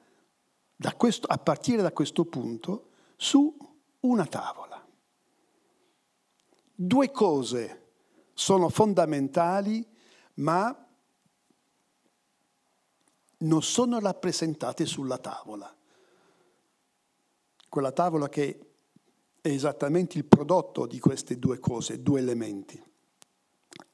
questo, 0.97 1.27
a 1.27 1.37
partire 1.37 1.81
da 1.81 1.93
questo 1.93 2.25
punto 2.25 2.89
su 3.15 3.55
una 4.01 4.25
tavola. 4.25 4.72
Due 6.75 7.11
cose 7.11 7.91
sono 8.33 8.69
fondamentali, 8.69 9.85
ma 10.35 10.75
non 13.37 13.61
sono 13.61 13.99
rappresentate 13.99 14.85
sulla 14.85 15.17
tavola. 15.17 15.73
Quella 17.69 17.91
tavola 17.91 18.29
che 18.29 18.73
è 19.39 19.47
esattamente 19.49 20.17
il 20.17 20.25
prodotto 20.25 20.85
di 20.85 20.99
queste 20.99 21.37
due 21.37 21.59
cose, 21.59 22.01
due 22.01 22.19
elementi. 22.19 22.81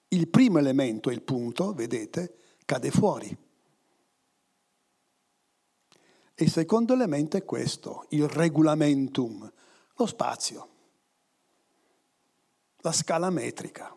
Il 0.10 0.28
primo 0.28 0.58
elemento, 0.60 1.10
il 1.10 1.22
punto, 1.22 1.74
vedete, 1.74 2.36
cade 2.66 2.92
fuori. 2.92 3.38
Il 6.36 6.50
secondo 6.50 6.94
elemento 6.94 7.36
è 7.36 7.44
questo, 7.44 8.06
il 8.10 8.28
regulamentum, 8.28 9.52
lo 9.96 10.06
spazio, 10.06 10.70
la 12.82 12.92
scala 12.92 13.30
metrica, 13.30 13.96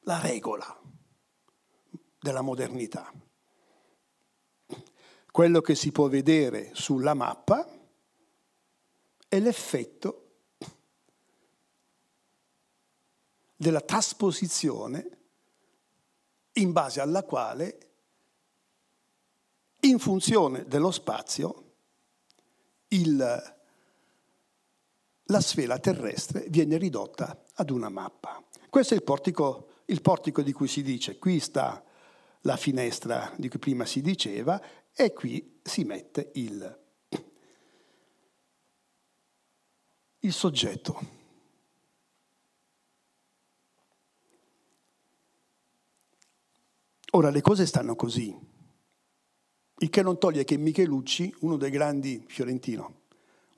la 0.00 0.20
regola 0.20 0.80
della 2.18 2.40
modernità. 2.40 3.12
Quello 5.30 5.60
che 5.60 5.74
si 5.74 5.92
può 5.92 6.08
vedere 6.08 6.74
sulla 6.74 7.14
mappa 7.14 7.66
è 9.28 9.40
l'effetto 9.40 10.18
della 13.56 13.80
trasposizione 13.80 15.18
in 16.54 16.72
base 16.72 17.00
alla 17.00 17.22
quale, 17.22 17.90
in 19.80 19.98
funzione 19.98 20.66
dello 20.66 20.90
spazio, 20.90 21.74
il, 22.88 23.16
la 25.24 25.40
sfera 25.40 25.78
terrestre 25.78 26.46
viene 26.48 26.76
ridotta 26.76 27.41
ad 27.54 27.70
una 27.70 27.88
mappa. 27.88 28.42
Questo 28.68 28.94
è 28.94 28.96
il 28.96 29.02
portico, 29.02 29.68
il 29.86 30.00
portico 30.00 30.42
di 30.42 30.52
cui 30.52 30.68
si 30.68 30.82
dice, 30.82 31.18
qui 31.18 31.40
sta 31.40 31.82
la 32.42 32.56
finestra 32.56 33.32
di 33.36 33.48
cui 33.48 33.58
prima 33.58 33.84
si 33.84 34.00
diceva 34.00 34.60
e 34.92 35.12
qui 35.12 35.60
si 35.62 35.84
mette 35.84 36.30
il 36.34 36.80
il 40.24 40.32
soggetto. 40.32 41.20
Ora 47.14 47.30
le 47.30 47.40
cose 47.40 47.66
stanno 47.66 47.94
così, 47.94 48.34
il 49.78 49.90
che 49.90 50.02
non 50.02 50.18
toglie 50.18 50.44
che 50.44 50.56
Michelucci, 50.56 51.34
uno 51.40 51.56
dei 51.56 51.70
grandi 51.70 52.24
fiorentino, 52.26 53.02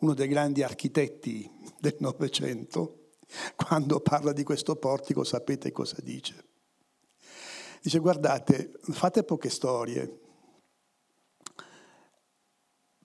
uno 0.00 0.14
dei 0.14 0.26
grandi 0.26 0.62
architetti 0.62 1.48
del 1.78 1.96
Novecento, 2.00 3.03
quando 3.56 4.00
parla 4.00 4.32
di 4.32 4.42
questo 4.42 4.76
portico 4.76 5.24
sapete 5.24 5.72
cosa 5.72 5.96
dice. 6.02 6.44
Dice 7.82 7.98
guardate, 7.98 8.72
fate 8.80 9.24
poche 9.24 9.50
storie, 9.50 10.20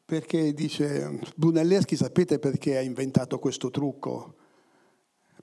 perché 0.05 0.53
dice 0.53 1.19
Brunelleschi 1.36 1.95
sapete 1.95 2.39
perché 2.39 2.77
ha 2.77 2.82
inventato 2.82 3.38
questo 3.39 3.69
trucco? 3.69 4.36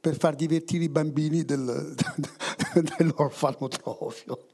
Per 0.00 0.16
far 0.16 0.34
divertire 0.34 0.84
i 0.84 0.88
bambini 0.88 1.44
del, 1.44 1.94
dell'orfanotrofio. 2.98 4.46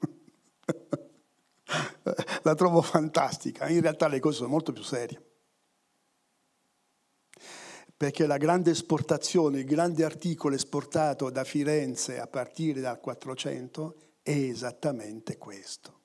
La 2.43 2.55
trovo 2.55 2.83
fantastica, 2.83 3.69
in 3.69 3.81
realtà 3.81 4.09
le 4.09 4.19
cose 4.21 4.39
sono 4.39 4.49
molto 4.49 4.73
più 4.73 4.83
serie. 4.83 5.32
Perché 8.03 8.27
la 8.27 8.37
grande 8.37 8.73
esportazione, 8.73 9.61
il 9.61 9.65
grande 9.65 10.03
articolo 10.03 10.57
esportato 10.57 11.31
da 11.31 11.45
Firenze 11.45 12.19
a 12.19 12.27
partire 12.27 12.81
dal 12.81 12.99
400 12.99 13.95
è 14.23 14.33
esattamente 14.33 15.39
questo. 15.39 16.01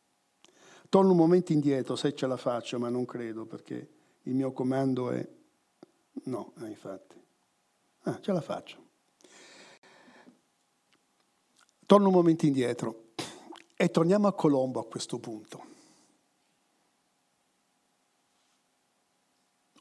Torno 0.90 1.10
un 1.10 1.18
momento 1.18 1.54
indietro 1.54 1.96
se 1.96 2.14
ce 2.14 2.28
la 2.28 2.38
faccio, 2.38 2.78
ma 2.78 2.90
non 2.90 3.04
credo 3.06 3.48
perché 3.48 3.90
il 4.22 4.36
mio 4.36 4.52
comando 4.52 5.10
è 5.10 5.28
no, 6.26 6.54
eh, 6.62 6.68
infatti. 6.68 7.20
Ah, 8.04 8.22
ce 8.22 8.32
la 8.32 8.42
faccio. 8.42 8.78
Torno 11.84 12.10
un 12.10 12.14
momento 12.14 12.46
indietro 12.46 13.06
e 13.76 13.90
torniamo 13.90 14.28
a 14.28 14.36
Colombo 14.36 14.80
a 14.80 14.86
questo 14.86 15.18
punto. 15.18 15.66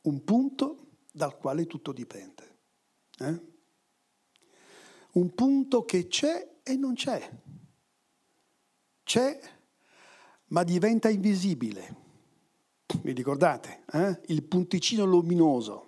Un 0.05 0.25
punto 0.25 0.86
dal 1.17 1.37
quale 1.37 1.67
tutto 1.67 1.93
dipende. 1.93 2.59
Eh? 3.19 3.41
Un 5.13 5.35
punto 5.35 5.85
che 5.85 6.07
c'è 6.07 6.59
e 6.63 6.77
non 6.77 6.95
c'è. 6.95 7.31
C'è, 9.03 9.41
ma 10.47 10.63
diventa 10.63 11.09
invisibile 11.09 12.05
vi 13.03 13.13
ricordate? 13.13 13.85
Eh? 13.93 14.21
Il 14.27 14.43
punticino 14.45 15.05
luminoso. 15.05 15.85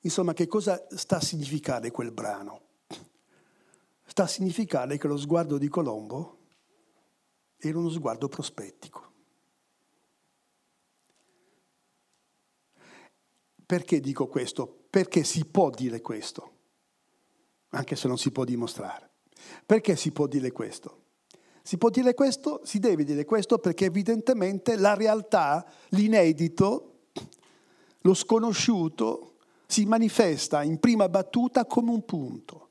Insomma, 0.00 0.32
che 0.32 0.46
cosa 0.46 0.86
sta 0.90 1.16
a 1.16 1.20
significare 1.20 1.90
quel 1.90 2.12
brano? 2.12 2.60
Sta 4.06 4.24
a 4.24 4.28
significare 4.28 4.98
che 4.98 5.08
lo 5.08 5.16
sguardo 5.16 5.56
di 5.56 5.68
Colombo 5.68 6.38
era 7.56 7.78
uno 7.78 7.88
sguardo 7.88 8.28
prospettico. 8.28 9.12
Perché 13.66 14.00
dico 14.00 14.26
questo? 14.26 14.84
Perché 14.90 15.24
si 15.24 15.44
può 15.44 15.70
dire 15.70 16.00
questo, 16.00 16.52
anche 17.70 17.96
se 17.96 18.08
non 18.08 18.18
si 18.18 18.30
può 18.30 18.44
dimostrare. 18.44 19.10
Perché 19.64 19.96
si 19.96 20.10
può 20.12 20.26
dire 20.26 20.52
questo? 20.52 21.02
Si 21.62 21.78
può 21.78 21.88
dire 21.88 22.12
questo, 22.14 22.60
si 22.64 22.78
deve 22.78 23.04
dire 23.04 23.24
questo 23.24 23.58
perché 23.58 23.86
evidentemente 23.86 24.76
la 24.76 24.94
realtà, 24.94 25.66
l'inedito, 25.88 27.06
lo 28.00 28.12
sconosciuto 28.12 29.36
si 29.66 29.86
manifesta 29.86 30.62
in 30.62 30.78
prima 30.78 31.08
battuta 31.08 31.64
come 31.64 31.90
un 31.90 32.04
punto. 32.04 32.68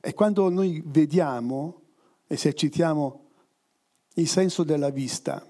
E 0.00 0.14
quando 0.14 0.48
noi 0.48 0.82
vediamo, 0.86 1.82
esercitiamo 2.26 3.24
il 4.14 4.28
senso 4.28 4.62
della 4.62 4.90
vista, 4.90 5.46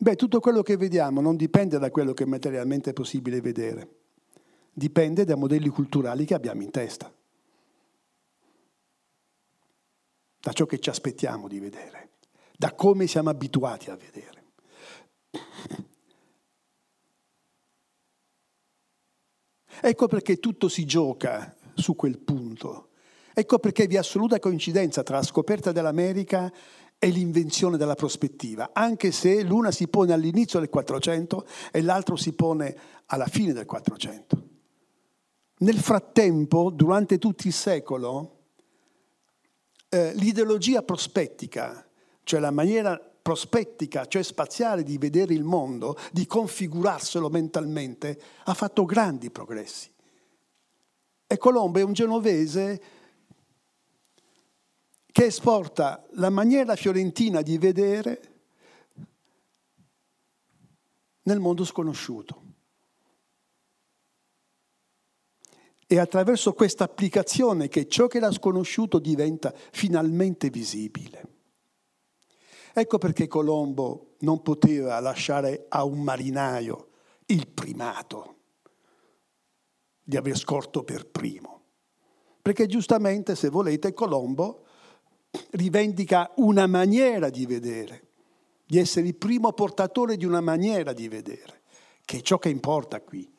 beh, 0.00 0.16
tutto 0.16 0.40
quello 0.40 0.62
che 0.62 0.76
vediamo 0.76 1.20
non 1.20 1.36
dipende 1.36 1.78
da 1.78 1.90
quello 1.90 2.12
che 2.12 2.24
è 2.24 2.26
materialmente 2.26 2.92
possibile 2.92 3.40
vedere, 3.40 3.88
dipende 4.72 5.24
dai 5.24 5.36
modelli 5.36 5.68
culturali 5.68 6.24
che 6.24 6.34
abbiamo 6.34 6.62
in 6.62 6.70
testa. 6.70 7.12
da 10.40 10.52
ciò 10.52 10.64
che 10.64 10.78
ci 10.78 10.88
aspettiamo 10.88 11.48
di 11.48 11.58
vedere, 11.58 12.12
da 12.56 12.72
come 12.74 13.06
siamo 13.06 13.28
abituati 13.28 13.90
a 13.90 13.96
vedere. 13.96 14.38
Ecco 19.82 20.08
perché 20.08 20.38
tutto 20.38 20.68
si 20.68 20.84
gioca 20.84 21.54
su 21.74 21.94
quel 21.94 22.18
punto. 22.18 22.88
Ecco 23.32 23.58
perché 23.58 23.86
vi 23.86 23.94
è 23.94 23.98
assoluta 23.98 24.38
coincidenza 24.38 25.02
tra 25.02 25.16
la 25.16 25.22
scoperta 25.22 25.72
dell'America 25.72 26.52
e 27.02 27.08
l'invenzione 27.08 27.78
della 27.78 27.94
prospettiva, 27.94 28.70
anche 28.74 29.10
se 29.10 29.42
l'una 29.42 29.70
si 29.70 29.88
pone 29.88 30.12
all'inizio 30.12 30.58
del 30.58 30.68
400 30.68 31.46
e 31.72 31.80
l'altro 31.80 32.14
si 32.14 32.34
pone 32.34 32.76
alla 33.06 33.26
fine 33.26 33.54
del 33.54 33.64
400. 33.64 34.48
Nel 35.60 35.78
frattempo, 35.78 36.70
durante 36.70 37.16
tutto 37.16 37.46
il 37.46 37.54
secolo, 37.54 38.40
eh, 39.88 40.12
l'ideologia 40.14 40.82
prospettica, 40.82 41.88
cioè 42.22 42.38
la 42.38 42.50
maniera 42.50 43.00
prospettica, 43.00 44.04
cioè 44.04 44.22
spaziale 44.22 44.82
di 44.82 44.98
vedere 44.98 45.32
il 45.32 45.42
mondo, 45.42 45.96
di 46.12 46.26
configurarselo 46.26 47.30
mentalmente, 47.30 48.20
ha 48.44 48.52
fatto 48.52 48.84
grandi 48.84 49.30
progressi. 49.30 49.90
E 51.26 51.38
Colombo 51.38 51.78
è 51.78 51.82
un 51.82 51.94
genovese 51.94 52.82
che 55.12 55.24
esporta 55.24 56.06
la 56.12 56.30
maniera 56.30 56.76
fiorentina 56.76 57.42
di 57.42 57.58
vedere 57.58 58.20
nel 61.22 61.40
mondo 61.40 61.64
sconosciuto. 61.64 62.42
È 65.86 65.98
attraverso 65.98 66.52
questa 66.52 66.84
applicazione 66.84 67.68
che 67.68 67.88
ciò 67.88 68.06
che 68.06 68.18
era 68.18 68.30
sconosciuto 68.30 69.00
diventa 69.00 69.52
finalmente 69.72 70.48
visibile. 70.48 71.38
Ecco 72.72 72.98
perché 72.98 73.26
Colombo 73.26 74.14
non 74.20 74.42
poteva 74.42 75.00
lasciare 75.00 75.66
a 75.68 75.82
un 75.82 76.00
marinaio 76.02 76.90
il 77.26 77.48
primato 77.48 78.36
di 80.00 80.16
aver 80.16 80.36
scorto 80.36 80.84
per 80.84 81.06
primo. 81.08 81.62
Perché 82.40 82.66
giustamente, 82.66 83.34
se 83.34 83.48
volete, 83.48 83.92
Colombo 83.92 84.66
rivendica 85.52 86.30
una 86.36 86.66
maniera 86.66 87.30
di 87.30 87.46
vedere, 87.46 88.08
di 88.64 88.78
essere 88.78 89.06
il 89.06 89.14
primo 89.14 89.52
portatore 89.52 90.16
di 90.16 90.24
una 90.24 90.40
maniera 90.40 90.92
di 90.92 91.08
vedere, 91.08 91.62
che 92.04 92.18
è 92.18 92.20
ciò 92.20 92.38
che 92.38 92.48
importa 92.48 93.00
qui. 93.00 93.38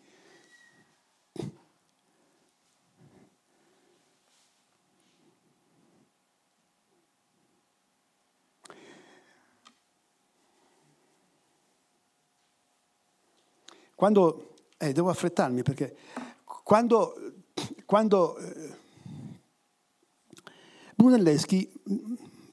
Quando, 13.96 14.56
eh, 14.78 14.94
devo 14.94 15.10
affrettarmi 15.10 15.62
perché 15.62 15.96
quando, 16.44 17.14
quando 17.86 18.36
eh, 18.38 18.81
Brunelleschi, 21.02 21.68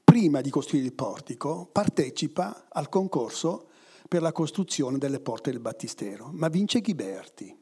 prima 0.03 0.41
di 0.41 0.49
costruire 0.49 0.87
il 0.87 0.93
portico, 0.93 1.69
partecipa 1.71 2.65
al 2.69 2.89
concorso 2.89 3.67
per 4.07 4.23
la 4.23 4.31
costruzione 4.31 4.97
delle 4.97 5.19
porte 5.19 5.51
del 5.51 5.59
Battistero, 5.59 6.31
ma 6.33 6.47
vince 6.47 6.81
Ghiberti. 6.81 7.55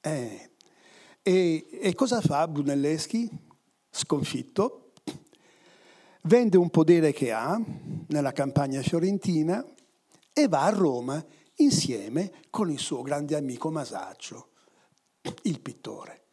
Eh, 0.00 0.50
e, 1.20 1.66
e 1.68 1.94
cosa 1.96 2.20
fa 2.20 2.46
Brunelleschi? 2.46 3.28
Sconfitto, 3.90 4.92
vende 6.22 6.56
un 6.56 6.70
podere 6.70 7.12
che 7.12 7.32
ha 7.32 7.60
nella 8.06 8.30
campagna 8.30 8.80
fiorentina 8.80 9.66
e 10.32 10.46
va 10.46 10.62
a 10.62 10.70
Roma 10.70 11.24
insieme 11.56 12.30
con 12.48 12.70
il 12.70 12.78
suo 12.78 13.02
grande 13.02 13.34
amico 13.34 13.72
Masaccio, 13.72 14.50
il 15.42 15.60
pittore. 15.60 16.23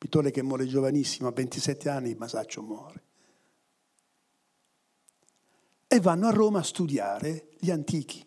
Pittore 0.00 0.30
che 0.30 0.40
muore 0.40 0.66
giovanissimo, 0.66 1.28
a 1.28 1.32
27 1.32 1.90
anni 1.90 2.14
Masaccio 2.14 2.62
muore. 2.62 3.02
E 5.86 6.00
vanno 6.00 6.26
a 6.26 6.30
Roma 6.30 6.60
a 6.60 6.62
studiare 6.62 7.50
gli 7.58 7.70
antichi. 7.70 8.26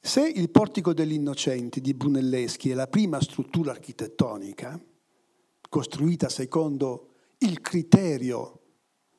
Se 0.00 0.26
il 0.26 0.50
portico 0.50 0.92
degli 0.92 1.12
innocenti 1.12 1.80
di 1.80 1.94
Brunelleschi 1.94 2.70
è 2.70 2.74
la 2.74 2.88
prima 2.88 3.20
struttura 3.20 3.70
architettonica, 3.70 4.76
costruita 5.68 6.28
secondo 6.28 7.12
il 7.38 7.60
criterio 7.60 8.62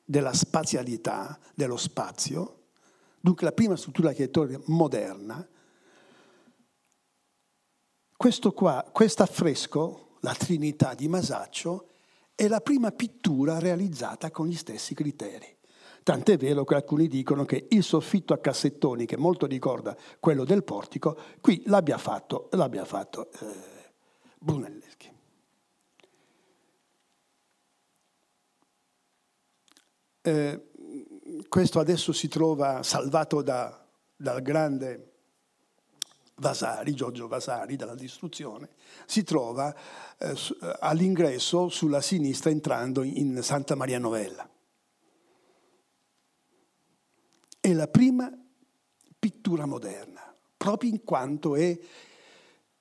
della 0.04 0.34
spazialità, 0.34 1.40
dello 1.54 1.78
spazio, 1.78 2.64
dunque 3.18 3.46
la 3.46 3.52
prima 3.52 3.76
struttura 3.76 4.10
architettonica 4.10 4.60
moderna, 4.66 5.48
questo 8.18 8.50
qua, 8.50 8.84
questo 8.92 9.22
affresco, 9.22 10.16
la 10.22 10.34
Trinità 10.34 10.92
di 10.94 11.06
Masaccio, 11.06 11.86
è 12.34 12.48
la 12.48 12.60
prima 12.60 12.90
pittura 12.90 13.60
realizzata 13.60 14.32
con 14.32 14.48
gli 14.48 14.56
stessi 14.56 14.92
criteri. 14.92 15.46
Tant'è 16.02 16.36
vero 16.36 16.64
che 16.64 16.74
alcuni 16.74 17.06
dicono 17.06 17.44
che 17.44 17.68
il 17.70 17.84
soffitto 17.84 18.34
a 18.34 18.38
cassettoni, 18.38 19.06
che 19.06 19.16
molto 19.16 19.46
ricorda 19.46 19.96
quello 20.18 20.42
del 20.42 20.64
portico, 20.64 21.16
qui 21.40 21.62
l'abbia 21.66 21.96
fatto, 21.96 22.48
l'abbia 22.52 22.84
fatto 22.84 23.30
eh, 23.30 23.46
Brunelleschi. 24.40 25.12
Eh, 30.22 30.62
questo 31.48 31.78
adesso 31.78 32.12
si 32.12 32.26
trova 32.26 32.82
salvato 32.82 33.42
da, 33.42 33.86
dal 34.16 34.42
grande 34.42 35.07
Vasari, 36.38 36.94
Giorgio 36.94 37.28
Vasari, 37.28 37.76
dalla 37.76 37.94
distruzione, 37.94 38.70
si 39.06 39.24
trova 39.24 39.74
eh, 40.18 40.34
all'ingresso 40.80 41.68
sulla 41.68 42.00
sinistra 42.00 42.50
entrando 42.50 43.02
in 43.02 43.42
Santa 43.42 43.74
Maria 43.74 43.98
Novella. 43.98 44.48
È 47.60 47.72
la 47.72 47.88
prima 47.88 48.32
pittura 49.18 49.66
moderna, 49.66 50.34
proprio 50.56 50.90
in 50.90 51.02
quanto 51.02 51.56
è 51.56 51.76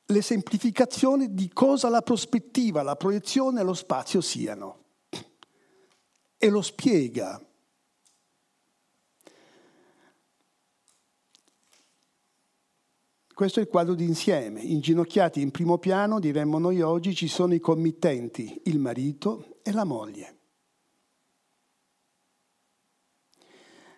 l'esemplificazione 0.06 1.34
di 1.34 1.50
cosa 1.52 1.90
la 1.90 2.02
prospettiva, 2.02 2.84
la 2.84 2.96
proiezione 2.96 3.62
e 3.62 3.64
lo 3.64 3.74
spazio 3.74 4.22
siano. 4.22 4.84
E 6.38 6.50
lo 6.50 6.62
spiega 6.62 7.44
Questo 13.38 13.60
è 13.60 13.62
il 13.62 13.70
quadro 13.70 13.94
d'insieme. 13.94 14.62
Inginocchiati 14.62 15.42
in 15.42 15.52
primo 15.52 15.78
piano, 15.78 16.20
diremmo 16.20 16.58
noi 16.58 16.82
oggi, 16.82 17.14
ci 17.14 17.28
sono 17.28 17.54
i 17.54 17.60
committenti, 17.60 18.64
il 18.64 18.80
marito 18.80 19.60
e 19.62 19.72
la 19.74 19.84
moglie. 19.84 20.40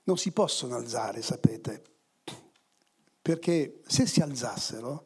Non 0.04 0.18
si 0.18 0.34
possono 0.34 0.76
alzare, 0.76 1.22
sapete, 1.22 1.84
perché 3.22 3.80
se 3.86 4.06
si 4.08 4.20
alzassero 4.20 5.06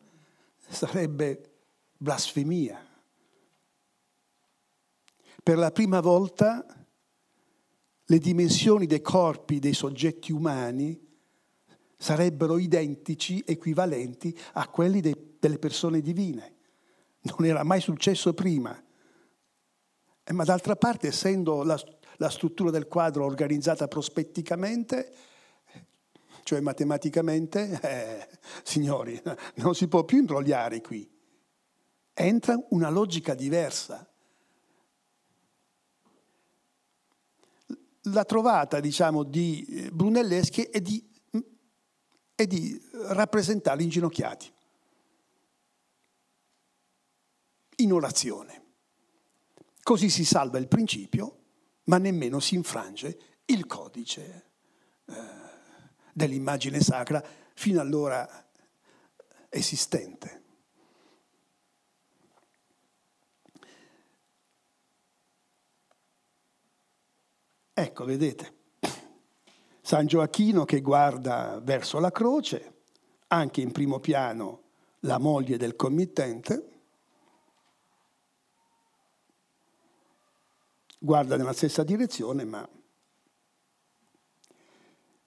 sarebbe 0.68 1.60
blasfemia. 1.96 2.84
Per 5.44 5.58
la 5.60 5.70
prima 5.70 6.00
volta 6.00 6.66
le 8.04 8.18
dimensioni 8.18 8.88
dei 8.88 9.02
corpi 9.02 9.60
dei 9.60 9.74
soggetti 9.74 10.32
umani 10.32 11.03
sarebbero 12.04 12.58
identici, 12.58 13.42
equivalenti 13.46 14.38
a 14.54 14.68
quelli 14.68 15.00
dei, 15.00 15.38
delle 15.40 15.58
persone 15.58 16.02
divine. 16.02 16.56
Non 17.22 17.48
era 17.48 17.64
mai 17.64 17.80
successo 17.80 18.34
prima. 18.34 18.78
Eh, 20.26 20.34
ma 20.34 20.44
d'altra 20.44 20.76
parte, 20.76 21.08
essendo 21.08 21.64
la, 21.64 21.82
la 22.18 22.30
struttura 22.30 22.72
del 22.72 22.90
quadro 22.90 23.24
organizzata 23.24 23.88
prospetticamente, 23.88 25.14
cioè 26.44 26.60
matematicamente, 26.60 27.80
eh, 27.82 28.28
signori, 28.64 29.22
non 29.56 29.74
si 29.74 29.88
può 29.88 30.04
più 30.04 30.18
imbrogliare 30.18 30.82
qui. 30.82 31.10
Entra 32.14 32.62
una 32.72 32.90
logica 32.90 33.34
diversa. 33.34 34.06
La 38.08 38.26
trovata, 38.26 38.82
diciamo, 38.82 39.24
di 39.24 39.90
Brunelleschi 39.94 40.64
è 40.64 40.82
di 40.82 41.12
e 42.36 42.48
di 42.48 42.80
rappresentarli 42.92 43.84
inginocchiati 43.84 44.52
in 47.78 47.92
orazione. 47.94 48.62
Così 49.82 50.10
si 50.10 50.24
salva 50.24 50.58
il 50.58 50.68
principio, 50.68 51.42
ma 51.86 51.98
nemmeno 51.98 52.40
si 52.40 52.56
infrange 52.56 53.42
il 53.46 53.66
codice 53.66 54.52
eh, 55.06 55.14
dell'immagine 56.14 56.80
sacra 56.80 57.24
fino 57.54 57.82
allora 57.82 58.48
esistente. 59.50 60.42
Ecco, 67.74 68.06
vedete. 68.06 68.63
San 69.86 70.06
Gioacchino 70.06 70.64
che 70.64 70.80
guarda 70.80 71.60
verso 71.62 72.00
la 72.00 72.10
croce, 72.10 72.84
anche 73.28 73.60
in 73.60 73.74
primo 73.74 74.00
piano 74.00 74.62
la 75.00 75.18
moglie 75.18 75.58
del 75.58 75.76
committente, 75.76 76.70
guarda 80.98 81.36
nella 81.36 81.52
stessa 81.52 81.84
direzione, 81.84 82.46
ma 82.46 82.66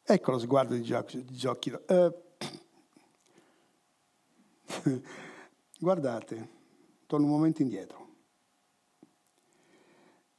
ecco 0.03 0.31
lo 0.31 0.39
sguardo 0.39 0.75
di, 0.75 0.83
Gioacchino. 0.83 1.83
Eh, 1.87 2.15
guardate, 5.79 6.49
torno 7.05 7.27
un 7.27 7.33
momento 7.33 7.61
indietro. 7.61 8.09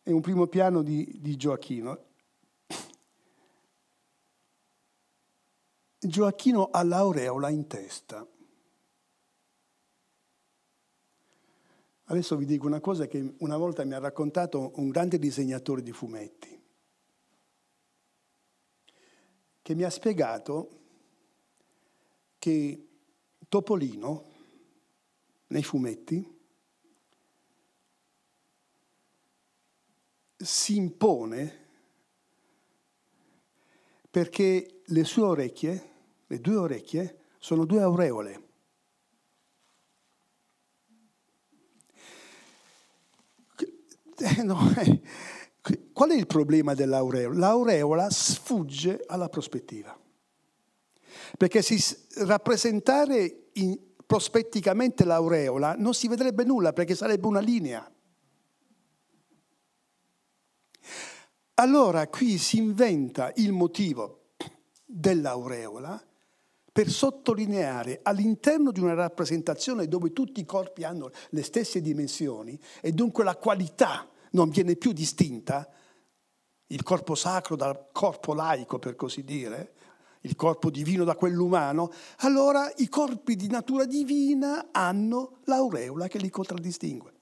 È 0.02 0.10
un 0.10 0.22
primo 0.22 0.48
piano 0.48 0.82
di, 0.82 1.20
di 1.22 1.36
Gioacchino. 1.36 2.06
Gioacchino 6.00 6.70
ha 6.70 6.84
l'aureola 6.84 7.50
in 7.50 7.68
testa. 7.68 8.26
Adesso 12.10 12.38
vi 12.38 12.46
dico 12.46 12.66
una 12.66 12.80
cosa 12.80 13.08
che 13.08 13.36
una 13.40 13.58
volta 13.58 13.84
mi 13.84 13.94
ha 13.94 14.00
raccontato 14.00 14.72
un 14.76 14.90
grande 14.90 15.20
disegnatore 15.20 15.82
di 15.82 15.92
fumetti, 15.92 16.64
che 19.62 19.76
mi 19.76 19.84
ha 19.84 19.90
spiegato 19.90 20.80
che 22.38 22.88
Topolino, 23.50 24.24
nei 25.48 25.64
fumetti, 25.64 26.36
si 30.38 30.76
impone 30.76 31.67
perché 34.18 34.82
le 34.84 35.04
sue 35.04 35.22
orecchie, 35.22 35.90
le 36.26 36.42
due 36.42 36.56
orecchie, 36.56 37.20
sono 37.38 37.66
due 37.66 37.82
aureole. 37.84 38.42
Eh, 44.18 44.42
no, 44.42 44.58
eh. 44.76 45.02
Qual 45.94 46.10
è 46.10 46.16
il 46.16 46.26
problema 46.26 46.74
dell'aureola? 46.74 47.38
L'aureola 47.38 48.10
sfugge 48.10 49.04
alla 49.06 49.30
prospettiva. 49.30 49.96
Perché 51.38 51.62
se 51.62 52.08
rappresentare 52.26 53.50
prospetticamente 54.04 55.06
l'aureola 55.06 55.76
non 55.78 55.94
si 55.94 56.08
vedrebbe 56.08 56.44
nulla 56.44 56.74
perché 56.74 56.96
sarebbe 56.96 57.28
una 57.28 57.40
linea. 57.40 57.88
Allora 61.60 62.08
qui 62.08 62.38
si 62.38 62.60
inventa 62.60 63.32
il 63.38 63.52
motivo 63.52 64.34
dell'aureola 64.86 66.00
per 66.72 66.88
sottolineare 66.88 68.02
all'interno 68.04 68.72
di 68.72 68.80
una 68.80 68.94
rappresentazione 68.94 69.88
dove 69.88 70.14
tutti 70.14 70.40
i 70.40 70.46
corpi 70.46 70.84
hanno 70.84 71.10
le 71.30 71.42
stesse 71.42 71.82
dimensioni 71.82 72.60
e 72.80 72.92
dunque 72.92 73.24
la 73.24 73.36
qualità 73.38 74.08
non 74.34 74.50
viene 74.50 74.76
più 74.76 74.92
distinta, 74.92 75.68
il 76.68 76.84
corpo 76.84 77.16
sacro 77.16 77.56
dal 77.56 77.88
corpo 77.92 78.36
laico 78.36 78.78
per 78.78 78.96
così 78.96 79.24
dire, 79.24 79.74
il 80.22 80.36
corpo 80.36 80.70
divino 80.70 81.06
da 81.06 81.16
quell'umano, 81.16 81.92
allora 82.18 82.72
i 82.76 82.88
corpi 82.88 83.36
di 83.36 83.48
natura 83.48 83.86
divina 83.86 84.68
hanno 84.72 85.40
l'aureola 85.46 86.08
che 86.08 86.20
li 86.20 86.30
contraddistingue. 86.30 87.17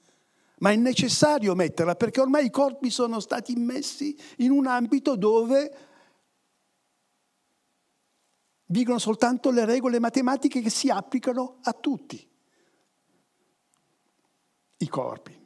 Ma 0.60 0.72
è 0.72 0.76
necessario 0.76 1.54
metterla 1.56 1.96
perché 1.96 2.22
ormai 2.22 2.46
i 2.46 2.50
corpi 2.50 2.90
sono 2.90 3.20
stati 3.20 3.52
immessi 3.52 4.18
in 4.38 4.52
un 4.52 4.68
ambito 4.68 5.16
dove 5.16 5.78
vigono 8.68 9.00
soltanto 9.00 9.52
le 9.52 9.66
regole 9.66 10.00
matematiche 10.00 10.62
che 10.62 10.70
si 10.70 10.90
applicano 10.90 11.60
a 11.64 11.74
tutti 11.74 12.30
i 14.78 14.88
corpi. 14.88 15.44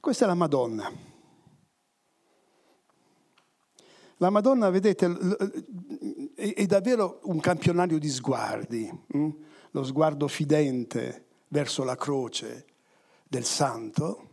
Questa 0.00 0.24
è 0.24 0.28
la 0.28 0.34
Madonna. 0.34 1.12
La 4.18 4.30
Madonna, 4.30 4.70
vedete, 4.70 5.06
è 6.34 6.66
davvero 6.66 7.20
un 7.24 7.40
campionario 7.40 7.98
di 7.98 8.08
sguardi, 8.08 8.90
hm? 9.08 9.30
Lo 9.74 9.82
sguardo 9.82 10.28
fidente 10.28 11.26
verso 11.48 11.82
la 11.82 11.96
croce 11.96 12.66
del 13.26 13.44
santo, 13.44 14.28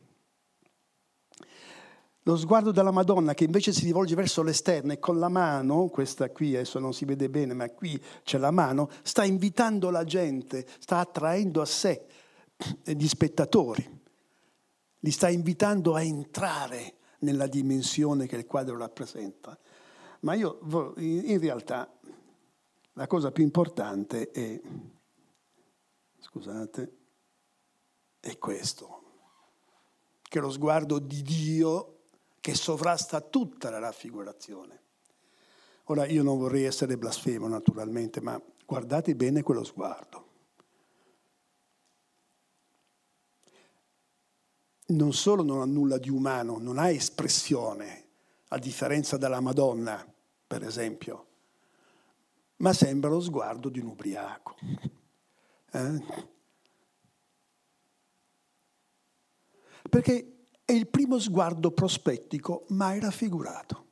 lo 2.24 2.38
sguardo 2.38 2.72
della 2.72 2.92
Madonna 2.92 3.34
che 3.34 3.46
invece 3.46 3.74
si 3.74 3.86
rivolge 3.86 4.14
verso 4.14 4.44
l'esterno 4.44 4.94
e 4.94 5.00
con 5.00 5.18
la 5.18 5.30
mano, 5.30 5.88
questa 5.88 6.30
qui 6.30 6.54
adesso 6.56 6.78
non 6.78 6.94
si 6.94 7.06
vede 7.06 7.30
bene, 7.30 7.56
ma 7.56 7.68
qui 7.72 8.00
c'è 8.24 8.38
la 8.38 8.52
mano, 8.52 8.90
sta 9.02 9.24
invitando 9.24 9.90
la 9.90 10.04
gente, 10.04 10.68
sta 10.78 11.00
attraendo 11.00 11.62
a 11.62 11.66
sé 11.66 12.06
gli 12.86 13.08
spettatori 13.08 14.00
li 15.04 15.12
sta 15.12 15.30
invitando 15.30 15.96
a 15.96 16.04
entrare 16.04 16.96
nella 17.20 17.48
dimensione 17.48 18.28
che 18.28 18.36
il 18.36 18.46
quadro 18.46 18.78
rappresenta. 18.78 19.58
Ma 20.22 20.34
io, 20.36 20.60
in 20.98 21.40
realtà, 21.40 21.92
la 22.94 23.08
cosa 23.08 23.32
più 23.32 23.44
importante 23.44 24.30
è, 24.30 24.62
scusate, 26.32 26.98
è 28.20 28.38
questo, 28.38 29.04
che 30.22 30.40
lo 30.40 30.50
sguardo 30.50 30.98
di 30.98 31.22
Dio 31.22 32.00
che 32.40 32.56
sovrasta 32.56 33.22
tutta 33.22 33.70
la 33.70 33.80
raffigurazione. 33.80 34.80
Ora 35.86 36.08
io 36.08 36.24
non 36.24 36.40
vorrei 36.40 36.64
essere 36.64 36.98
blasfemo 36.98 37.48
naturalmente, 37.48 38.22
ma 38.22 38.42
guardate 38.66 39.16
bene 39.16 39.44
quello 39.44 39.64
sguardo. 39.64 40.30
non 44.92 45.14
solo 45.14 45.44
non 45.44 45.62
ha 45.62 45.66
nulla 45.66 45.98
di 45.98 46.10
umano, 46.10 46.58
non 46.58 46.78
ha 46.78 46.90
espressione, 46.90 48.06
a 48.50 48.58
differenza 48.58 49.18
della 49.18 49.40
Madonna, 49.40 50.06
per 50.46 50.64
esempio, 50.64 51.28
ma 52.58 52.74
sembra 52.74 53.10
lo 53.10 53.22
sguardo 53.22 53.70
di 53.70 53.80
un 53.80 53.88
ubriaco. 53.88 54.56
Eh? 55.72 56.30
Perché 59.90 60.46
è 60.64 60.72
il 60.72 60.88
primo 60.88 61.20
sguardo 61.20 61.72
prospettico 61.72 62.66
mai 62.70 63.00
raffigurato. 63.00 63.86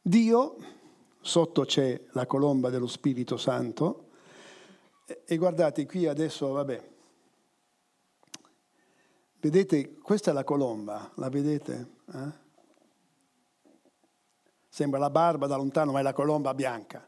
Dio, 0.00 0.56
sotto 1.20 1.64
c'è 1.64 1.98
la 2.12 2.26
colomba 2.26 2.68
dello 2.70 2.86
Spirito 2.86 3.36
Santo, 3.36 4.10
e 5.24 5.36
guardate 5.36 5.86
qui 5.86 6.06
adesso, 6.06 6.52
vabbè, 6.52 6.92
Vedete, 9.44 9.96
questa 9.96 10.30
è 10.30 10.32
la 10.32 10.42
colomba, 10.42 11.12
la 11.16 11.28
vedete? 11.28 11.90
Eh? 12.14 12.32
Sembra 14.66 14.98
la 14.98 15.10
barba 15.10 15.46
da 15.46 15.56
lontano, 15.56 15.92
ma 15.92 16.00
è 16.00 16.02
la 16.02 16.14
colomba 16.14 16.54
bianca. 16.54 17.06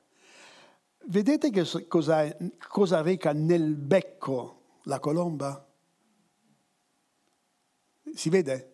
Vedete 1.08 1.50
che 1.50 1.86
cosa, 1.86 2.36
cosa 2.68 3.00
reca 3.00 3.32
nel 3.32 3.76
becco 3.76 4.78
la 4.84 4.98
colomba? 4.98 5.64
Si 8.12 8.28
vede? 8.28 8.72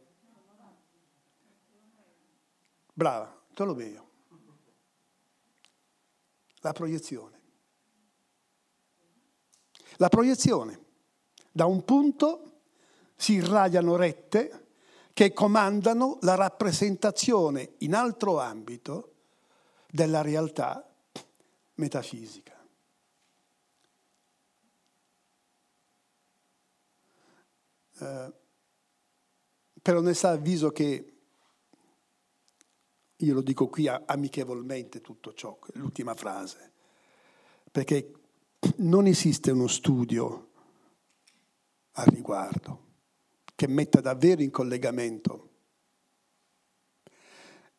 Brava, 2.95 3.39
te 3.53 3.65
lo 3.65 3.75
vedo. 3.75 4.11
La 6.61 6.73
proiezione. 6.73 7.41
La 9.97 10.09
proiezione 10.09 10.85
da 11.51 11.67
un 11.67 11.85
punto 11.85 12.61
si 13.15 13.35
irradiano 13.35 13.97
rette 13.97 14.69
che 15.13 15.35
comandano 15.35 16.17
la 16.23 16.35
rappresentazione 16.35 17.75
in 17.79 17.95
altro 17.95 18.41
ambito 18.41 19.17
della 19.91 20.23
realtà 20.23 20.92
metafisica. 21.75 22.59
Eh, 27.99 28.33
per 29.81 29.97
onestà 29.97 30.31
avviso 30.31 30.71
che, 30.71 31.13
io 33.17 33.35
lo 33.35 33.43
dico 33.43 33.69
qui 33.69 33.89
amichevolmente 33.89 35.01
tutto 35.01 35.33
ciò, 35.33 35.59
l'ultima 35.75 36.15
frase, 36.15 36.73
perché 37.71 38.13
non 38.77 39.07
esiste 39.07 39.51
uno 39.51 39.67
studio 39.67 40.51
al 41.93 42.07
riguardo 42.07 42.91
che 43.55 43.67
metta 43.67 44.01
davvero 44.01 44.43
in 44.43 44.51
collegamento 44.51 45.51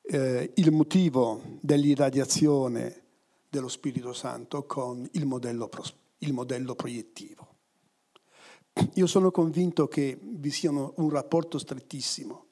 eh, 0.02 0.52
il 0.56 0.72
motivo 0.72 1.41
dell'irradiazione 1.62 3.03
dello 3.54 3.68
Spirito 3.68 4.14
Santo 4.14 4.66
con 4.66 5.08
il 5.12 5.28
modello, 5.28 5.70
il 6.18 6.34
modello 6.34 6.74
proiettivo. 6.74 7.47
Io 8.95 9.06
sono 9.06 9.30
convinto 9.30 9.88
che 9.88 10.18
vi 10.20 10.49
sia 10.49 10.72
un 10.72 11.10
rapporto 11.12 11.60
strettissimo, 11.60 12.45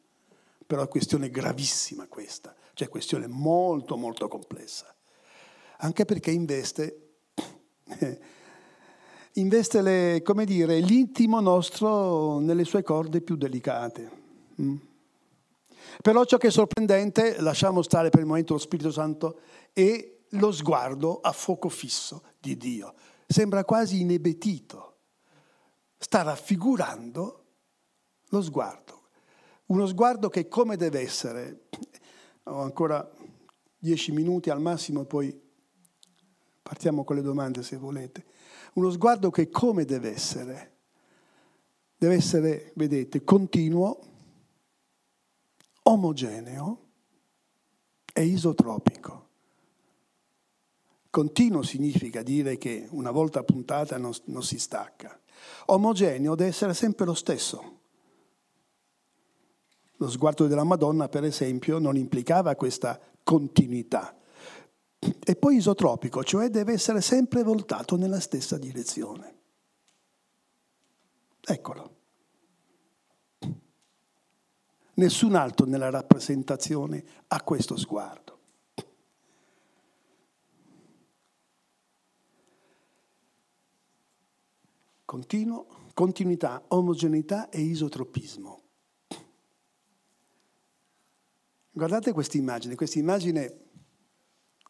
però 0.67 0.83
è 0.83 0.87
questione 0.87 1.31
gravissima 1.31 2.05
questa, 2.05 2.53
cioè 2.75 2.87
questione 2.87 3.25
molto 3.25 3.97
molto 3.97 4.27
complessa, 4.27 4.93
anche 5.77 6.05
perché 6.05 6.29
investe 6.29 7.13
investe 9.33 9.81
le, 9.81 10.21
dire, 10.45 10.79
l'intimo 10.81 11.39
nostro 11.39 12.37
nelle 12.37 12.63
sue 12.63 12.83
corde 12.83 13.21
più 13.21 13.35
delicate. 13.37 14.11
Mm. 14.61 14.75
Però 15.99 16.23
ciò 16.25 16.37
che 16.37 16.49
è 16.49 16.51
sorprendente, 16.51 17.41
lasciamo 17.41 17.81
stare 17.81 18.09
per 18.09 18.19
il 18.19 18.27
momento 18.27 18.53
lo 18.53 18.59
Spirito 18.59 18.91
Santo, 18.91 19.39
è 19.73 20.19
lo 20.31 20.51
sguardo 20.51 21.19
a 21.21 21.31
fuoco 21.31 21.69
fisso 21.69 22.23
di 22.39 22.57
Dio. 22.57 22.93
Sembra 23.27 23.63
quasi 23.63 24.01
inebetito. 24.01 24.97
Sta 25.97 26.21
raffigurando 26.21 27.45
lo 28.29 28.41
sguardo. 28.41 29.09
Uno 29.67 29.85
sguardo 29.85 30.29
che 30.29 30.47
come 30.47 30.75
deve 30.75 30.99
essere. 30.99 31.67
Ho 32.43 32.61
ancora 32.61 33.09
dieci 33.77 34.11
minuti 34.11 34.49
al 34.49 34.59
massimo, 34.59 35.05
poi 35.05 35.39
partiamo 36.61 37.03
con 37.03 37.15
le 37.15 37.21
domande 37.21 37.63
se 37.63 37.77
volete 37.77 38.25
uno 38.73 38.89
sguardo 38.89 39.29
che 39.31 39.49
come 39.49 39.83
deve 39.83 40.13
essere? 40.13 40.69
Deve 41.97 42.15
essere, 42.15 42.71
vedete, 42.75 43.23
continuo, 43.23 43.99
omogeneo 45.83 46.89
e 48.13 48.23
isotropico. 48.23 49.20
Continuo 51.11 51.61
significa 51.61 52.23
dire 52.23 52.57
che 52.57 52.87
una 52.91 53.11
volta 53.11 53.43
puntata 53.43 53.97
non, 53.97 54.13
non 54.25 54.43
si 54.43 54.57
stacca. 54.57 55.19
Omogeneo 55.65 56.35
deve 56.35 56.49
essere 56.49 56.73
sempre 56.73 57.05
lo 57.05 57.13
stesso. 57.13 57.79
Lo 59.97 60.09
sguardo 60.09 60.47
della 60.47 60.63
Madonna, 60.63 61.09
per 61.09 61.25
esempio, 61.25 61.79
non 61.79 61.97
implicava 61.97 62.55
questa 62.55 62.97
continuità. 63.23 64.17
E 64.99 65.35
poi 65.35 65.57
isotropico, 65.57 66.23
cioè 66.23 66.47
deve 66.47 66.71
essere 66.73 67.01
sempre 67.01 67.43
voltato 67.43 67.97
nella 67.97 68.21
stessa 68.21 68.57
direzione. 68.57 69.35
Eccolo. 71.41 71.95
Nessun 74.93 75.35
altro 75.35 75.65
nella 75.65 75.89
rappresentazione 75.89 77.03
ha 77.27 77.41
questo 77.43 77.75
sguardo. 77.75 78.40
Continuo, 85.11 85.65
continuità, 85.93 86.63
omogeneità 86.69 87.49
e 87.49 87.59
isotropismo. 87.59 88.61
Guardate 91.69 92.13
questa 92.13 92.37
immagine, 92.37 92.75
questa 92.75 92.97
immagine 92.97 93.57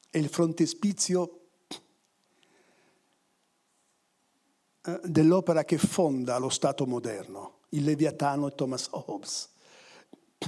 è 0.09 0.17
il 0.17 0.29
frontespizio 0.29 1.41
eh, 4.83 4.99
dell'opera 5.03 5.63
che 5.63 5.77
fonda 5.77 6.39
lo 6.39 6.49
Stato 6.49 6.87
moderno, 6.87 7.59
il 7.69 7.83
Leviatano 7.83 8.47
e 8.47 8.55
Thomas 8.55 8.87
Hobbes, 8.89 9.47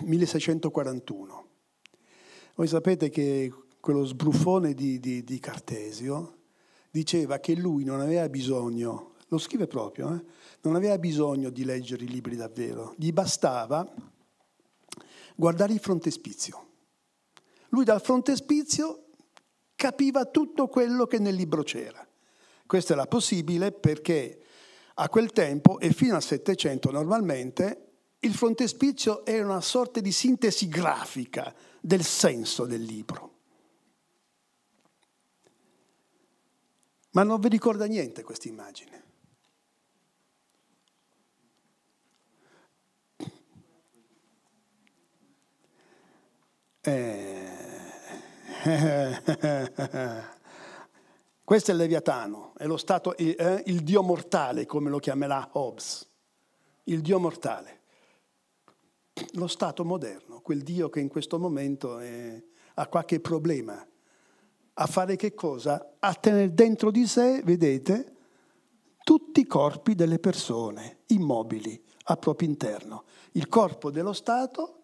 1641. 0.01 1.47
Voi 2.55 2.67
sapete 2.67 3.11
che 3.11 3.53
quello 3.79 4.05
sbruffone 4.05 4.73
di, 4.73 4.99
di, 4.99 5.23
di 5.23 5.39
Cartesio 5.39 6.39
diceva 6.89 7.37
che 7.37 7.53
lui 7.55 7.83
non 7.83 7.99
aveva 7.99 8.27
bisogno, 8.27 9.12
lo 9.33 9.39
scrive 9.39 9.67
proprio, 9.67 10.13
eh, 10.13 10.23
non 10.61 10.75
aveva 10.75 10.97
bisogno 10.97 11.49
di 11.49 11.65
leggere 11.65 12.03
i 12.03 12.07
libri 12.07 12.35
davvero, 12.35 12.93
gli 12.97 13.11
bastava 13.11 13.91
guardare 15.35 15.73
il 15.73 15.79
frontespizio. 15.79 16.67
Lui 17.69 17.83
dal 17.83 18.01
frontespizio 18.01 19.05
capiva 19.75 20.25
tutto 20.25 20.67
quello 20.67 21.07
che 21.07 21.17
nel 21.17 21.33
libro 21.33 21.63
c'era. 21.63 22.07
Questo 22.65 22.93
era 22.93 23.07
possibile 23.07 23.71
perché 23.71 24.39
a 24.95 25.09
quel 25.09 25.31
tempo 25.31 25.79
e 25.79 25.91
fino 25.91 26.15
al 26.15 26.21
Settecento 26.21 26.91
normalmente 26.91 27.87
il 28.19 28.33
frontespizio 28.35 29.25
era 29.25 29.43
una 29.43 29.61
sorta 29.61 29.99
di 29.99 30.11
sintesi 30.11 30.67
grafica 30.67 31.53
del 31.81 32.03
senso 32.03 32.65
del 32.65 32.83
libro. 32.83 33.31
Ma 37.11 37.23
non 37.23 37.39
vi 37.39 37.49
ricorda 37.49 37.85
niente 37.85 38.23
questa 38.23 38.47
immagine. 38.47 39.02
Eh, 46.85 47.47
questo 51.45 51.71
è 51.71 51.73
il 51.73 51.79
Leviatano, 51.79 52.51
è 52.57 52.65
lo 52.65 52.75
stato, 52.75 53.15
eh, 53.15 53.63
il 53.67 53.83
Dio 53.83 54.03
mortale, 54.03 54.65
come 54.65 54.89
lo 54.89 54.99
chiamerà 54.99 55.47
Hobbes, 55.53 56.05
il 56.85 56.99
Dio 56.99 57.19
mortale. 57.19 57.79
Lo 59.35 59.47
Stato 59.47 59.85
moderno, 59.85 60.41
quel 60.41 60.61
Dio 60.61 60.89
che 60.89 60.99
in 60.99 61.07
questo 61.07 61.39
momento 61.39 61.99
è, 61.99 62.43
ha 62.73 62.87
qualche 62.87 63.21
problema. 63.21 63.87
A 64.73 64.85
fare 64.85 65.15
che 65.15 65.33
cosa? 65.33 65.95
A 65.99 66.13
tenere 66.15 66.53
dentro 66.53 66.91
di 66.91 67.07
sé, 67.07 67.41
vedete, 67.45 68.15
tutti 69.05 69.39
i 69.39 69.45
corpi 69.45 69.95
delle 69.95 70.19
persone 70.19 71.03
immobili 71.07 71.81
al 72.05 72.19
proprio 72.19 72.49
interno. 72.49 73.05
Il 73.33 73.47
corpo 73.47 73.89
dello 73.89 74.11
Stato 74.11 74.81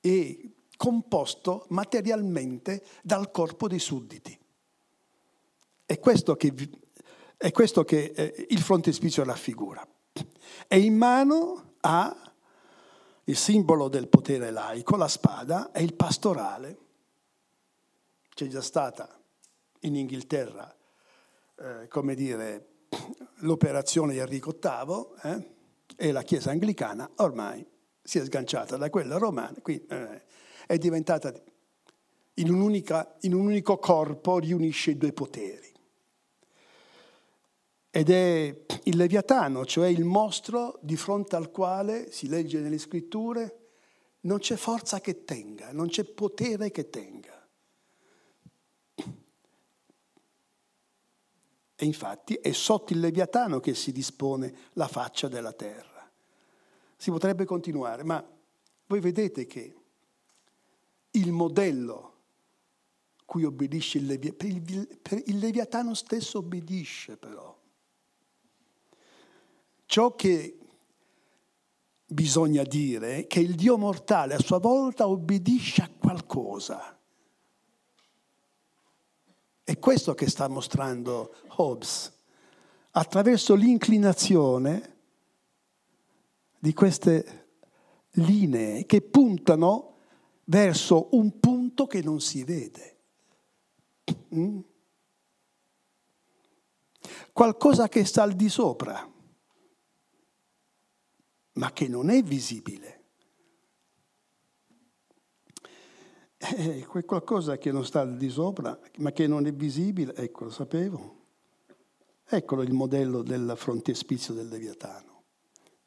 e 0.00 0.51
composto 0.82 1.66
materialmente 1.68 2.82
dal 3.04 3.30
corpo 3.30 3.68
dei 3.68 3.78
sudditi. 3.78 4.36
È 5.86 5.96
questo 6.00 6.34
che, 6.34 6.52
è 7.36 7.52
questo 7.52 7.84
che 7.84 8.10
eh, 8.12 8.46
il 8.48 8.58
frontespizio 8.58 9.22
raffigura. 9.22 9.86
E 10.66 10.80
in 10.80 10.96
mano 10.96 11.74
ha 11.82 12.32
il 13.22 13.36
simbolo 13.36 13.86
del 13.86 14.08
potere 14.08 14.50
laico, 14.50 14.96
la 14.96 15.06
spada, 15.06 15.70
e 15.70 15.84
il 15.84 15.94
pastorale. 15.94 16.78
C'è 18.34 18.48
già 18.48 18.60
stata 18.60 19.22
in 19.82 19.94
Inghilterra, 19.94 20.74
eh, 21.60 21.86
come 21.86 22.16
dire, 22.16 22.70
l'operazione 23.42 24.14
di 24.14 24.18
Enrico 24.18 24.58
VIII 24.60 25.06
eh, 25.22 25.54
e 25.96 26.10
la 26.10 26.22
Chiesa 26.22 26.50
anglicana 26.50 27.08
ormai 27.18 27.64
si 28.02 28.18
è 28.18 28.24
sganciata 28.24 28.76
da 28.76 28.90
quella 28.90 29.16
romana. 29.16 29.54
Quindi, 29.62 29.86
eh, 29.86 30.30
è 30.66 30.78
diventata 30.78 31.32
in, 32.34 32.50
un'unica, 32.50 33.16
in 33.20 33.34
un 33.34 33.46
unico 33.46 33.78
corpo, 33.78 34.38
riunisce 34.38 34.92
i 34.92 34.96
due 34.96 35.12
poteri. 35.12 35.70
Ed 37.90 38.08
è 38.08 38.64
il 38.84 38.96
Leviatano, 38.96 39.66
cioè 39.66 39.88
il 39.88 40.04
mostro 40.04 40.78
di 40.80 40.96
fronte 40.96 41.36
al 41.36 41.50
quale, 41.50 42.10
si 42.10 42.26
legge 42.26 42.60
nelle 42.60 42.78
scritture, 42.78 43.58
non 44.20 44.38
c'è 44.38 44.56
forza 44.56 45.00
che 45.00 45.24
tenga, 45.24 45.72
non 45.72 45.88
c'è 45.88 46.04
potere 46.04 46.70
che 46.70 46.88
tenga. 46.88 47.46
E 51.74 51.84
infatti 51.84 52.34
è 52.34 52.52
sotto 52.52 52.92
il 52.92 53.00
Leviatano 53.00 53.58
che 53.58 53.74
si 53.74 53.90
dispone 53.90 54.54
la 54.74 54.86
faccia 54.86 55.26
della 55.28 55.52
terra. 55.52 56.08
Si 56.96 57.10
potrebbe 57.10 57.44
continuare, 57.44 58.04
ma 58.04 58.24
voi 58.86 59.00
vedete 59.00 59.46
che 59.46 59.74
il 61.12 61.32
modello 61.32 62.10
cui 63.24 63.44
obbedisce 63.44 63.98
il 63.98 64.06
Leviatano, 64.06 65.22
il 65.26 65.38
Leviatano 65.38 65.94
stesso 65.94 66.38
obbedisce 66.38 67.16
però. 67.16 67.58
Ciò 69.86 70.14
che 70.14 70.58
bisogna 72.06 72.62
dire 72.62 73.20
è 73.20 73.26
che 73.26 73.40
il 73.40 73.54
Dio 73.54 73.78
mortale 73.78 74.34
a 74.34 74.38
sua 74.38 74.58
volta 74.58 75.08
obbedisce 75.08 75.82
a 75.82 75.90
qualcosa. 75.98 76.98
È 79.64 79.78
questo 79.78 80.14
che 80.14 80.28
sta 80.28 80.48
mostrando 80.48 81.34
Hobbes, 81.56 82.12
attraverso 82.90 83.54
l'inclinazione 83.54 84.96
di 86.58 86.74
queste 86.74 87.46
linee 88.12 88.84
che 88.84 89.00
puntano 89.00 89.91
verso 90.44 91.08
un 91.16 91.38
punto 91.38 91.86
che 91.86 92.02
non 92.02 92.20
si 92.20 92.44
vede. 92.44 92.96
Mm? 94.34 94.60
Qualcosa 97.32 97.88
che 97.88 98.04
sta 98.04 98.22
al 98.22 98.34
di 98.34 98.48
sopra, 98.48 99.10
ma 101.54 101.72
che 101.72 101.88
non 101.88 102.10
è 102.10 102.22
visibile. 102.22 103.00
Eh, 106.36 106.84
qualcosa 106.86 107.56
che 107.56 107.70
non 107.70 107.84
sta 107.84 108.00
al 108.00 108.16
di 108.16 108.28
sopra, 108.28 108.78
ma 108.98 109.12
che 109.12 109.26
non 109.26 109.46
è 109.46 109.52
visibile, 109.52 110.14
ecco, 110.14 110.44
lo 110.44 110.50
sapevo. 110.50 111.20
Eccolo 112.24 112.62
il 112.62 112.72
modello 112.72 113.22
del 113.22 113.54
frontespizio 113.56 114.34
del 114.34 114.48
Leviatano. 114.48 115.22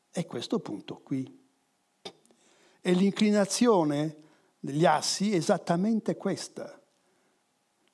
È 0.09 0.25
questo 0.25 0.59
punto 0.59 1.01
qui. 1.01 1.43
E 2.79 2.93
l'inclinazione 2.93 4.23
degli 4.65 4.85
assi 4.85 5.31
è 5.31 5.35
esattamente 5.35 6.17
questa, 6.17 6.81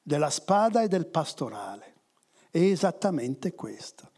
della 0.02 0.30
spada 0.30 0.82
e 0.82 0.88
del 0.88 1.06
pastorale. 1.06 1.96
È 2.50 2.60
esattamente 2.60 3.54
questa. 3.54 4.10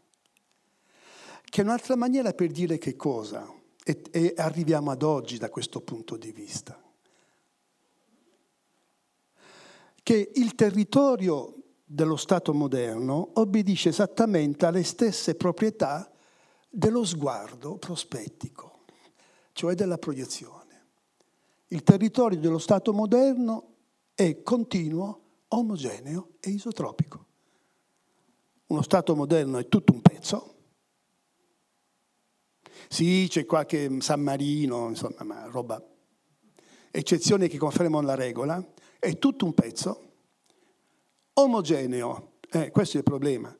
Che 1.42 1.60
è 1.60 1.64
un'altra 1.64 1.96
maniera 1.96 2.32
per 2.32 2.52
dire 2.52 2.78
che 2.78 2.94
cosa, 2.94 3.52
e, 3.84 4.02
e 4.10 4.34
arriviamo 4.36 4.92
ad 4.92 5.02
oggi 5.02 5.36
da 5.36 5.50
questo 5.50 5.80
punto 5.80 6.16
di 6.16 6.30
vista. 6.30 6.80
Che 10.00 10.30
il 10.34 10.54
territorio 10.54 11.54
dello 11.84 12.16
Stato 12.16 12.54
moderno 12.54 13.30
obbedisce 13.34 13.88
esattamente 13.88 14.64
alle 14.64 14.84
stesse 14.84 15.34
proprietà 15.34 16.08
dello 16.68 17.04
sguardo 17.04 17.78
prospettico, 17.78 18.84
cioè 19.52 19.74
della 19.74 19.98
proiezione. 19.98 20.63
Il 21.68 21.82
territorio 21.82 22.38
dello 22.38 22.58
Stato 22.58 22.92
moderno 22.92 23.72
è 24.14 24.42
continuo, 24.42 25.44
omogeneo 25.48 26.34
e 26.40 26.50
isotropico. 26.50 27.26
Uno 28.66 28.82
Stato 28.82 29.14
moderno 29.16 29.58
è 29.58 29.68
tutto 29.68 29.92
un 29.92 30.00
pezzo. 30.00 30.54
Sì, 32.88 33.26
c'è 33.28 33.44
qualche 33.44 34.00
San 34.00 34.20
Marino, 34.20 34.88
insomma, 34.88 35.24
ma 35.24 35.46
roba. 35.46 35.82
Eccezioni 36.90 37.48
che 37.48 37.58
confermano 37.58 38.06
la 38.06 38.14
regola. 38.14 38.64
È 38.98 39.18
tutto 39.18 39.44
un 39.44 39.54
pezzo. 39.54 40.12
Omogeneo. 41.34 42.32
Eh, 42.50 42.70
questo 42.70 42.96
è 42.96 42.98
il 42.98 43.04
problema 43.04 43.56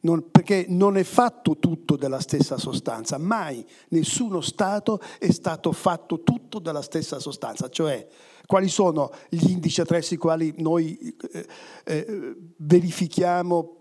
non, 0.00 0.30
perché 0.30 0.66
non 0.68 0.96
è 0.96 1.02
fatto 1.02 1.58
tutto 1.58 1.96
della 1.96 2.20
stessa 2.20 2.56
sostanza, 2.56 3.18
mai 3.18 3.64
nessuno 3.88 4.40
Stato 4.40 5.00
è 5.18 5.30
stato 5.30 5.72
fatto 5.72 6.22
tutto 6.22 6.58
della 6.58 6.82
stessa 6.82 7.18
sostanza, 7.18 7.68
cioè 7.68 8.06
quali 8.46 8.68
sono 8.68 9.12
gli 9.28 9.50
indici 9.50 9.80
attraverso 9.80 10.14
i 10.14 10.16
quali 10.16 10.54
noi 10.58 11.16
eh, 11.32 11.46
eh, 11.84 12.36
verifichiamo 12.56 13.80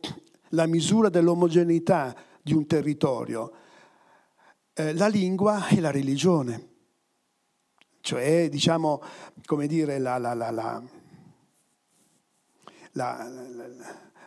la 0.49 0.67
misura 0.67 1.09
dell'omogeneità 1.09 2.15
di 2.41 2.53
un 2.53 2.67
territorio? 2.67 3.51
Eh, 4.73 4.93
la 4.93 5.07
lingua 5.07 5.67
e 5.67 5.79
la 5.79 5.91
religione, 5.91 6.67
cioè 8.01 8.47
diciamo, 8.49 9.01
come 9.45 9.67
dire, 9.67 9.97
la, 9.99 10.17
la, 10.17 10.33
la, 10.33 10.51
la 10.51 10.83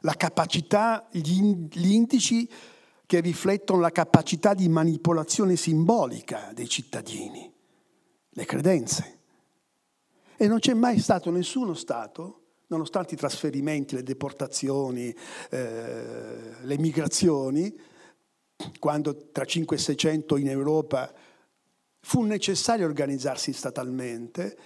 la 0.02 0.14
capacità, 0.14 1.08
gli, 1.10 1.66
indici 1.92 2.48
che 3.06 3.20
riflettono 3.20 3.80
la 3.80 3.90
capacità 3.90 4.54
di 4.54 4.68
manipolazione 4.68 5.56
simbolica 5.56 6.50
dei 6.54 6.68
cittadini, 6.68 7.52
le 8.30 8.44
credenze. 8.44 9.18
E 10.36 10.46
non 10.48 10.58
c'è 10.58 10.74
mai 10.74 10.98
stato 10.98 11.30
nessuno 11.30 11.74
Stato 11.74 12.38
nonostante 12.72 13.14
i 13.14 13.18
trasferimenti, 13.18 13.94
le 13.94 14.02
deportazioni, 14.02 15.14
eh, 15.50 16.54
le 16.62 16.78
migrazioni, 16.78 17.78
quando 18.78 19.30
tra 19.30 19.44
5 19.44 19.76
e 19.76 19.78
600 19.78 20.36
in 20.38 20.48
Europa 20.48 21.12
fu 22.00 22.22
necessario 22.22 22.86
organizzarsi 22.86 23.52
statalmente, 23.52 24.56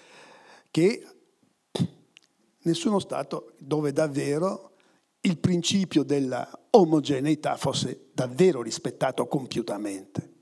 che 0.70 1.04
nessuno 2.62 3.00
Stato 3.00 3.54
dove 3.58 3.92
davvero 3.92 4.75
il 5.26 5.38
principio 5.38 6.04
della 6.04 6.48
omogeneità 6.70 7.56
fosse 7.56 8.10
davvero 8.12 8.62
rispettato 8.62 9.26
compiutamente. 9.26 10.34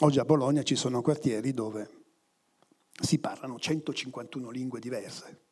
Oggi 0.00 0.18
a 0.18 0.24
Bologna 0.24 0.62
ci 0.62 0.76
sono 0.76 1.02
quartieri 1.02 1.52
dove 1.52 2.02
si 2.90 3.18
parlano 3.18 3.58
151 3.58 4.50
lingue 4.50 4.80
diverse. 4.80 5.42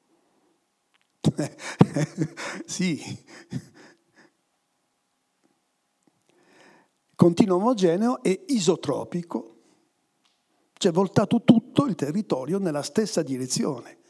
sì. 2.64 3.00
Continuo 7.14 7.56
omogeneo 7.56 8.22
e 8.22 8.44
isotropico, 8.48 9.56
cioè 10.72 10.90
voltato 10.92 11.42
tutto 11.44 11.84
il 11.84 11.94
territorio 11.94 12.58
nella 12.58 12.82
stessa 12.82 13.22
direzione. 13.22 14.00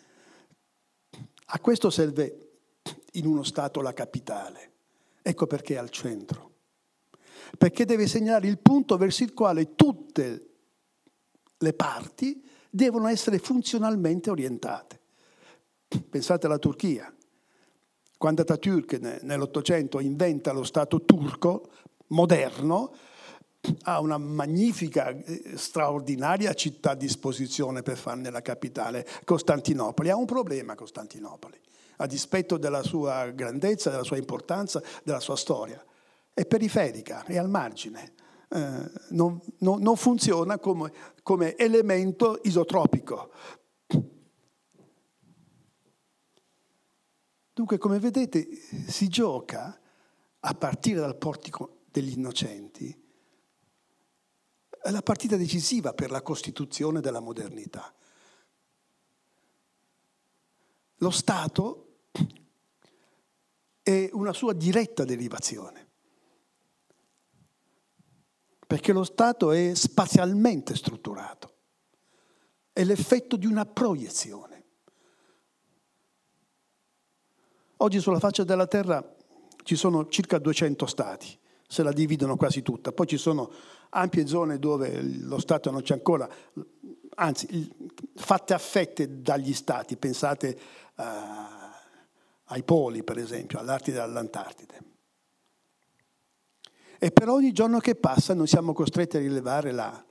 A 1.55 1.61
questo 1.61 1.91
serve 1.91 2.53
in 3.13 3.27
uno 3.27 3.43
Stato 3.43 3.83
la 3.83 3.93
capitale. 3.93 4.71
Ecco 5.21 5.47
perché 5.47 5.75
è 5.75 5.79
al 5.79 5.91
centro. 5.91 6.51
Perché 7.59 7.85
deve 7.85 8.07
segnalare 8.07 8.49
il 8.49 8.59
punto 8.59 8.97
verso 8.97 9.23
il 9.23 9.35
quale 9.35 9.75
tutte 9.75 10.47
le 11.59 11.73
parti 11.75 12.43
devono 12.71 13.07
essere 13.07 13.39
funzionalmente 13.39 14.31
orientate. 14.31 15.01
Pensate 16.09 16.47
alla 16.47 16.59
Turchia. 16.59 17.15
Quando 18.17 18.41
Atatürk 18.41 19.21
nell'Ottocento 19.23 20.01
inventa 20.01 20.53
lo 20.53 20.65
Stato 20.65 21.05
turco 21.05 21.71
moderno, 22.09 22.95
ha 23.83 24.01
una 24.01 24.19
magnifica, 24.19 25.09
eh, 25.09 25.57
straordinaria 25.57 26.53
città 26.55 26.93
a 26.93 26.97
disposizione 26.97 27.83
per 27.83 27.97
farne 27.97 28.31
la 28.31 28.43
capitale, 28.43 29.07
Costantinopoli. 29.25 30.11
Ha 30.11 30.17
un 30.17 30.25
problema 30.25 30.75
Costantinopoli, 30.75 31.59
a 31.99 32.07
dispetto 32.07 32.57
della 32.57 32.83
sua 32.83 33.31
grandezza, 33.31 33.91
della 33.91 34.03
sua 34.03 34.17
importanza, 34.17 34.83
della 35.05 35.21
sua 35.21 35.37
storia. 35.37 35.83
È 36.35 36.45
periferica, 36.45 37.25
è 37.25 37.39
al 37.39 37.49
margine. 37.49 38.15
Eh, 38.49 38.91
non, 39.11 39.41
non, 39.59 39.81
non, 39.81 39.97
funziona 39.97 40.59
come, 40.59 40.93
come 41.23 41.57
elemento 41.57 42.41
isotropico. 42.43 43.31
Dunque, 47.55 47.79
come 47.79 47.99
vedete, 47.99 48.49
si 48.89 49.09
gioca 49.09 49.79
a 50.41 50.55
partire 50.55 51.01
dal 51.01 51.17
portico 51.17 51.83
degli 51.91 52.13
innocenti 52.17 53.02
la 54.91 55.03
partita 55.03 55.37
decisiva 55.37 55.93
per 55.93 56.11
la 56.11 56.23
costituzione 56.23 57.01
della 57.01 57.21
modernità. 57.21 57.95
Lo 60.97 61.11
Stato 61.11 61.99
è 63.83 64.09
una 64.13 64.33
sua 64.33 64.53
diretta 64.53 65.05
derivazione 65.05 65.91
perché 68.73 68.95
lo 68.95 69.05
Stato 69.05 69.53
è 69.53 69.75
spazialmente 69.75 70.75
strutturato, 70.75 71.57
è 72.73 72.83
l'effetto 72.85 73.37
di 73.37 73.45
una 73.45 73.67
proiezione. 73.67 74.65
Oggi 77.77 78.01
sulla 78.01 78.19
faccia 78.19 78.45
della 78.45 78.67
Terra 78.67 79.15
ci 79.63 79.77
sono 79.77 80.09
circa 80.09 80.39
200 80.39 80.87
Stati, 80.87 81.39
se 81.67 81.83
la 81.83 81.93
dividono 81.93 82.37
quasi 82.37 82.63
tutta, 82.63 82.93
poi 82.93 83.07
ci 83.07 83.19
sono 83.19 83.53
ampie 83.95 84.27
zone 84.27 84.59
dove 84.59 85.03
lo 85.03 85.39
Stato 85.39 85.71
non 85.71 85.83
c'è 85.83 85.95
ancora, 85.95 86.29
anzi 87.17 87.71
fatte 88.15 88.55
a 88.55 88.59
fette 88.59 89.23
dagli 89.23 89.53
Stati, 89.53 89.97
pensate 89.97 90.59
uh, 90.97 91.03
ai 92.45 92.63
poli 92.63 93.03
per 93.03 93.19
esempio, 93.19 93.59
all'Artide 93.59 93.99
e 93.99 94.01
all'Antartide. 94.01 94.81
E 96.99 97.11
per 97.11 97.29
ogni 97.29 97.53
giorno 97.53 97.81
che 97.81 97.97
passa 97.97 98.33
noi 98.33 98.47
siamo 98.47 98.73
costretti 98.73 99.17
a 99.17 99.21
rilevare 99.21 99.73
la, 99.73 100.05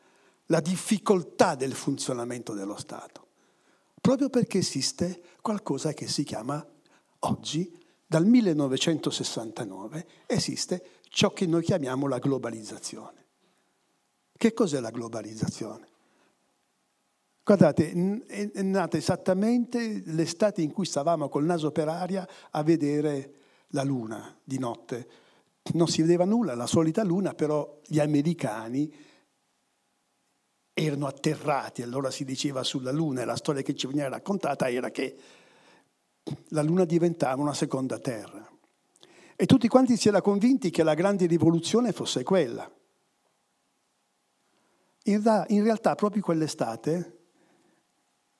la 0.48 0.60
difficoltà 0.60 1.56
del 1.56 1.74
funzionamento 1.74 2.54
dello 2.54 2.78
Stato, 2.78 3.28
proprio 4.00 4.30
perché 4.30 4.58
esiste 4.58 5.22
qualcosa 5.42 5.94
che 5.94 6.08
si 6.08 6.24
chiama 6.24 6.64
oggi, 7.20 7.80
dal 8.06 8.26
1969, 8.26 10.06
esiste 10.26 11.00
ciò 11.08 11.32
che 11.32 11.46
noi 11.46 11.64
chiamiamo 11.64 12.08
la 12.08 12.20
globalizzazione. 12.20 13.21
Che 14.42 14.54
cos'è 14.56 14.80
la 14.80 14.90
globalizzazione? 14.90 15.88
Guardate, 17.44 17.92
è 18.26 18.62
nata 18.64 18.98
esattamente 18.98 20.02
l'estate 20.04 20.64
in 20.64 20.72
cui 20.72 20.86
stavamo 20.86 21.30
col 21.30 21.46
naso 21.46 21.70
per 21.72 21.88
aria 21.88 22.28
a 22.50 22.64
vedere 22.64 23.36
la 23.68 23.84
luna 23.84 24.36
di 24.44 24.58
notte 24.58 25.08
non 25.74 25.88
si 25.88 26.02
vedeva 26.02 26.26
nulla, 26.26 26.56
la 26.56 26.66
solita 26.66 27.04
luna, 27.04 27.36
però 27.36 27.82
gli 27.86 28.00
americani 28.00 28.92
erano 30.74 31.06
atterrati, 31.06 31.84
allora 31.84 32.10
si 32.10 32.26
diceva 32.26 32.64
sulla 32.64 32.92
luna 32.92 33.22
e 33.22 33.26
la 33.26 33.36
storia 33.36 33.62
che 33.62 33.76
ci 33.76 33.86
veniva 33.86 34.10
raccontata 34.10 34.68
era 34.72 34.90
che 34.90 35.16
la 36.48 36.64
luna 36.64 36.84
diventava 36.86 37.40
una 37.40 37.54
seconda 37.54 38.00
terra. 38.00 38.44
E 39.36 39.46
tutti 39.46 39.68
quanti 39.68 39.98
si 39.98 40.08
erano 40.08 40.24
convinti 40.24 40.72
che 40.72 40.82
la 40.82 40.96
grande 40.96 41.28
rivoluzione 41.28 41.92
fosse 41.92 42.24
quella. 42.24 42.68
In, 45.04 45.24
ra- 45.24 45.46
in 45.50 45.64
realtà 45.64 45.96
proprio 45.96 46.22
quell'estate 46.22 47.18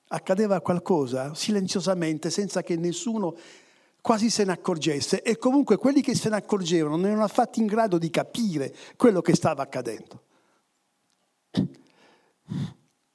accadeva 0.08 0.60
qualcosa 0.60 1.34
silenziosamente, 1.34 2.30
senza 2.30 2.62
che 2.62 2.76
nessuno 2.76 3.36
quasi 4.00 4.30
se 4.30 4.44
ne 4.44 4.52
accorgesse 4.52 5.22
e 5.22 5.38
comunque 5.38 5.76
quelli 5.76 6.02
che 6.02 6.14
se 6.14 6.28
ne 6.28 6.36
accorgevano 6.36 6.96
non 6.96 7.06
erano 7.06 7.24
affatto 7.24 7.60
in 7.60 7.66
grado 7.66 7.98
di 7.98 8.10
capire 8.10 8.74
quello 8.96 9.20
che 9.22 9.34
stava 9.34 9.62
accadendo. 9.62 10.22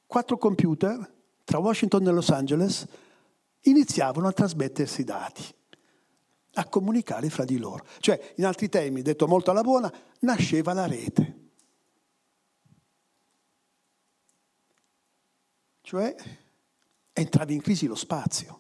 Quattro 0.08 0.38
computer 0.38 1.14
tra 1.44 1.60
Washington 1.60 2.08
e 2.08 2.12
Los 2.12 2.30
Angeles 2.30 2.88
iniziavano 3.62 4.28
a 4.28 4.32
trasmettersi 4.32 5.04
dati, 5.04 5.44
a 6.54 6.66
comunicare 6.68 7.30
fra 7.30 7.44
di 7.44 7.58
loro. 7.58 7.86
Cioè, 8.00 8.34
in 8.38 8.46
altri 8.46 8.70
termini, 8.70 9.02
detto 9.02 9.28
molto 9.28 9.52
alla 9.52 9.62
buona, 9.62 9.92
nasceva 10.20 10.74
la 10.74 10.88
rete. 10.88 11.37
Cioè, 15.88 16.14
entrava 17.14 17.54
in 17.54 17.62
crisi 17.62 17.88
lo 17.88 17.96
spazio 17.96 18.60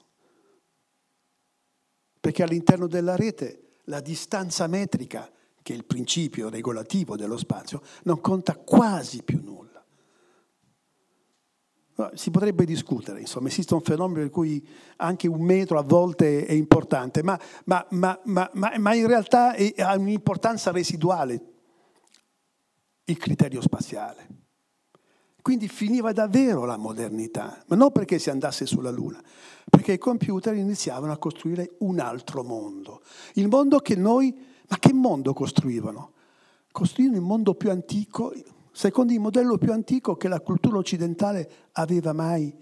perché 2.21 2.41
all'interno 2.41 2.87
della 2.87 3.17
rete 3.17 3.79
la 3.87 3.99
distanza 3.99 4.65
metrica, 4.67 5.29
che 5.61 5.73
è 5.73 5.75
il 5.75 5.83
principio 5.83 6.47
regolativo 6.47 7.17
dello 7.17 7.37
spazio, 7.37 7.81
non 8.03 8.21
conta 8.21 8.55
quasi 8.55 9.23
più 9.23 9.41
nulla. 9.43 9.83
Si 12.13 12.31
potrebbe 12.31 12.63
discutere, 12.63 13.19
insomma, 13.19 13.49
esiste 13.49 13.73
un 13.73 13.81
fenomeno 13.81 14.21
per 14.21 14.29
cui 14.29 14.65
anche 14.95 15.27
un 15.27 15.41
metro 15.41 15.79
a 15.79 15.83
volte 15.83 16.45
è 16.45 16.53
importante, 16.53 17.23
ma, 17.23 17.37
ma, 17.65 17.85
ma, 17.89 18.49
ma 18.53 18.93
in 18.93 19.05
realtà 19.05 19.53
ha 19.79 19.97
un'importanza 19.97 20.71
residuale 20.71 21.41
il 23.03 23.17
criterio 23.17 23.59
spaziale. 23.59 24.45
Quindi 25.47 25.69
finiva 25.69 26.11
davvero 26.11 26.65
la 26.65 26.75
modernità, 26.75 27.63
ma 27.67 27.77
non 27.77 27.93
perché 27.93 28.19
si 28.19 28.29
andasse 28.29 28.65
sulla 28.65 28.91
Luna, 28.91 29.23
perché 29.69 29.93
i 29.93 29.97
computer 29.97 30.53
iniziavano 30.53 31.13
a 31.13 31.17
costruire 31.17 31.75
un 31.79 31.99
altro 31.99 32.43
mondo. 32.43 33.01
Il 33.35 33.47
mondo 33.47 33.79
che 33.79 33.95
noi, 33.95 34.37
ma 34.67 34.77
che 34.77 34.91
mondo 34.91 35.31
costruivano? 35.31 36.11
Costruivano 36.69 37.15
il 37.15 37.23
mondo 37.23 37.55
più 37.55 37.69
antico, 37.69 38.33
secondo 38.73 39.13
il 39.13 39.21
modello 39.21 39.57
più 39.57 39.71
antico 39.71 40.17
che 40.17 40.27
la 40.27 40.41
cultura 40.41 40.79
occidentale 40.79 41.49
aveva 41.71 42.11
mai, 42.11 42.53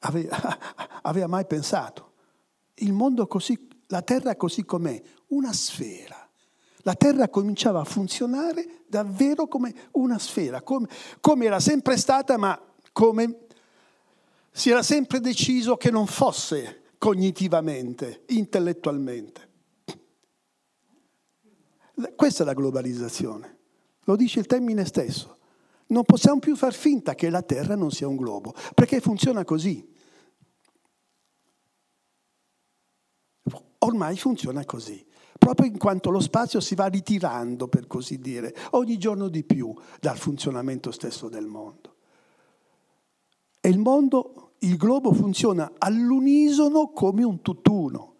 aveva, 0.00 0.58
aveva 1.02 1.28
mai 1.28 1.46
pensato. 1.46 2.14
Il 2.78 2.94
mondo 2.94 3.28
così, 3.28 3.68
la 3.86 4.02
Terra 4.02 4.34
così 4.34 4.64
com'è, 4.64 5.00
una 5.28 5.52
sfera. 5.52 6.23
La 6.86 6.94
Terra 6.94 7.28
cominciava 7.28 7.80
a 7.80 7.84
funzionare 7.84 8.82
davvero 8.86 9.48
come 9.48 9.74
una 9.92 10.18
sfera, 10.18 10.60
come, 10.60 10.86
come 11.20 11.46
era 11.46 11.58
sempre 11.58 11.96
stata, 11.96 12.36
ma 12.36 12.60
come 12.92 13.46
si 14.50 14.70
era 14.70 14.82
sempre 14.82 15.18
deciso 15.20 15.76
che 15.76 15.90
non 15.90 16.06
fosse 16.06 16.82
cognitivamente, 16.98 18.24
intellettualmente. 18.28 19.48
Questa 22.14 22.42
è 22.42 22.46
la 22.46 22.52
globalizzazione, 22.52 23.58
lo 24.04 24.14
dice 24.14 24.40
il 24.40 24.46
termine 24.46 24.84
stesso. 24.84 25.38
Non 25.86 26.04
possiamo 26.04 26.38
più 26.38 26.54
far 26.54 26.74
finta 26.74 27.14
che 27.14 27.30
la 27.30 27.42
Terra 27.42 27.76
non 27.76 27.90
sia 27.90 28.08
un 28.08 28.16
globo, 28.16 28.54
perché 28.74 29.00
funziona 29.00 29.44
così. 29.44 29.90
Ormai 33.78 34.16
funziona 34.16 34.64
così, 34.64 35.04
proprio 35.38 35.66
in 35.66 35.78
quanto 35.78 36.10
lo 36.10 36.20
spazio 36.20 36.60
si 36.60 36.74
va 36.74 36.86
ritirando, 36.86 37.68
per 37.68 37.86
così 37.86 38.18
dire, 38.18 38.54
ogni 38.70 38.98
giorno 38.98 39.28
di 39.28 39.44
più 39.44 39.74
dal 40.00 40.18
funzionamento 40.18 40.90
stesso 40.90 41.28
del 41.28 41.46
mondo. 41.46 41.94
E 43.60 43.68
il 43.68 43.78
mondo, 43.78 44.52
il 44.58 44.76
globo 44.76 45.12
funziona 45.12 45.72
all'unisono 45.78 46.90
come 46.92 47.24
un 47.24 47.40
tutt'uno. 47.40 48.14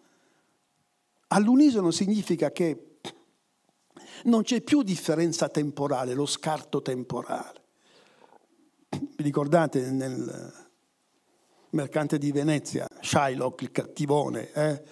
All'unisono 1.27 1.91
significa 1.91 2.51
che 2.51 2.97
non 4.23 4.43
c'è 4.43 4.61
più 4.61 4.81
differenza 4.81 5.49
temporale, 5.49 6.13
lo 6.13 6.25
scarto 6.25 6.81
temporale. 6.81 7.63
Vi 8.89 9.23
ricordate 9.23 9.91
nel 9.91 10.53
mercante 11.71 12.17
di 12.17 12.31
Venezia, 12.31 12.87
Shylock, 13.01 13.61
il 13.61 13.71
cattivone, 13.71 14.51
eh? 14.53 14.83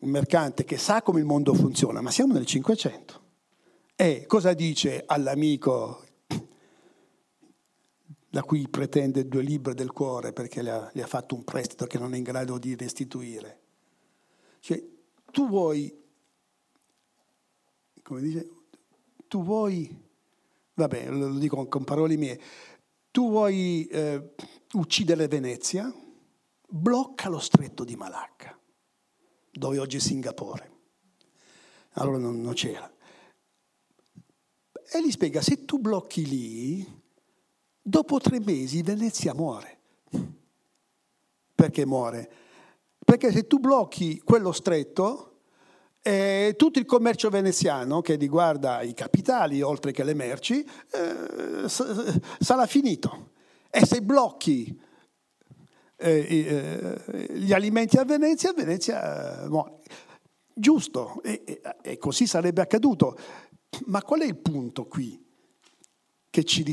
Il 0.00 0.08
mercante 0.08 0.64
che 0.64 0.78
sa 0.78 1.02
come 1.02 1.20
il 1.20 1.26
mondo 1.26 1.54
funziona, 1.54 2.00
ma 2.00 2.10
siamo 2.10 2.32
nel 2.32 2.46
Cinquecento. 2.46 3.28
E 3.94 4.24
cosa 4.26 4.54
dice 4.54 5.04
all'amico 5.06 6.04
da 8.30 8.42
cui 8.44 8.68
pretende 8.68 9.26
due 9.26 9.42
libri 9.42 9.74
del 9.74 9.92
cuore 9.92 10.32
perché 10.32 10.62
le 10.62 10.70
ha, 10.70 10.90
le 10.94 11.02
ha 11.02 11.06
fatto 11.06 11.34
un 11.34 11.44
prestito 11.44 11.86
che 11.86 11.98
non 11.98 12.14
è 12.14 12.16
in 12.16 12.22
grado 12.22 12.58
di 12.58 12.76
restituire? 12.76 13.60
Cioè, 14.60 14.82
tu 15.30 15.48
vuoi, 15.48 15.92
come 18.02 18.20
dice, 18.20 18.48
tu 19.26 19.42
vuoi, 19.42 19.94
vabbè, 20.74 21.10
lo 21.10 21.38
dico 21.38 21.66
con 21.66 21.84
parole 21.84 22.16
mie, 22.16 22.40
tu 23.10 23.28
vuoi 23.30 23.86
eh, 23.86 24.34
uccidere 24.72 25.28
Venezia, 25.28 25.92
blocca 26.68 27.28
lo 27.28 27.38
stretto 27.38 27.84
di 27.84 27.96
Malacca, 27.96 28.58
dove 29.50 29.78
oggi 29.78 29.96
è 29.96 30.00
Singapore. 30.00 30.70
Allora 31.94 32.18
non, 32.18 32.40
non 32.40 32.54
c'era. 32.54 32.90
E 34.92 35.02
gli 35.04 35.10
spiega, 35.10 35.40
se 35.40 35.64
tu 35.64 35.78
blocchi 35.78 36.26
lì, 36.26 37.02
dopo 37.80 38.18
tre 38.18 38.40
mesi 38.40 38.82
Venezia 38.82 39.34
muore. 39.34 39.78
Perché 41.54 41.86
muore? 41.86 42.32
Perché 43.04 43.32
se 43.32 43.46
tu 43.46 43.58
blocchi 43.58 44.20
quello 44.20 44.52
stretto, 44.52 45.26
eh, 46.02 46.54
tutto 46.56 46.78
il 46.78 46.86
commercio 46.86 47.28
veneziano 47.28 48.00
che 48.00 48.14
riguarda 48.14 48.80
i 48.82 48.94
capitali 48.94 49.60
oltre 49.60 49.92
che 49.92 50.02
le 50.02 50.14
merci 50.14 50.64
eh, 50.64 51.68
sarà 51.68 52.66
finito. 52.66 53.32
E 53.68 53.84
se 53.84 54.00
blocchi 54.00 54.80
gli 56.02 57.52
alimenti 57.52 57.96
a 57.96 58.04
Venezia, 58.04 58.52
Venezia 58.52 59.46
muore. 59.48 59.78
Giusto, 60.52 61.22
e, 61.22 61.42
e, 61.44 61.60
e, 61.82 61.98
così 61.98 62.26
sarebbe 62.26 62.60
accaduto. 62.60 63.18
Ma 63.86 64.02
qual 64.02 64.20
è 64.20 64.26
il 64.26 64.36
punto 64.36 64.86
qui 64.86 65.22
che, 66.28 66.44
ci, 66.44 66.64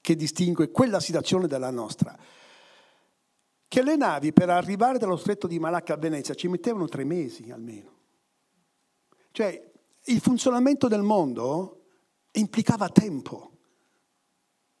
che 0.00 0.16
distingue 0.16 0.70
quella 0.70 1.00
situazione 1.00 1.46
dalla 1.46 1.70
nostra? 1.70 2.16
che 3.72 3.82
le 3.82 3.96
navi 3.96 4.34
per 4.34 4.50
arrivare 4.50 4.98
dallo 4.98 5.16
stretto 5.16 5.46
di 5.46 5.58
Malacca 5.58 5.94
a 5.94 5.96
Venezia 5.96 6.34
ci 6.34 6.46
mettevano 6.46 6.88
tre 6.88 7.04
mesi 7.04 7.50
almeno. 7.50 8.00
Cioè 9.30 9.72
il 10.04 10.20
funzionamento 10.20 10.88
del 10.88 11.00
mondo 11.00 11.84
implicava 12.32 12.90
tempo 12.90 13.52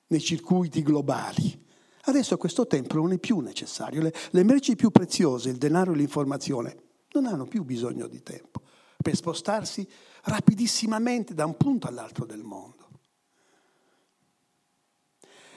nei 0.08 0.20
circuiti 0.20 0.82
globali. 0.82 1.58
Adesso 2.04 2.36
questo 2.36 2.66
tempo 2.66 2.96
non 2.96 3.12
è 3.12 3.18
più 3.18 3.38
necessario. 3.38 4.02
Le, 4.02 4.12
le 4.30 4.42
merci 4.42 4.74
più 4.74 4.90
preziose, 4.90 5.50
il 5.50 5.56
denaro 5.56 5.92
e 5.92 5.96
l'informazione, 5.96 6.76
non 7.12 7.26
hanno 7.26 7.44
più 7.44 7.62
bisogno 7.64 8.06
di 8.06 8.22
tempo 8.22 8.62
per 9.02 9.16
spostarsi 9.16 9.86
rapidissimamente 10.24 11.34
da 11.34 11.44
un 11.44 11.56
punto 11.56 11.88
all'altro 11.88 12.24
del 12.24 12.42
mondo. 12.42 12.88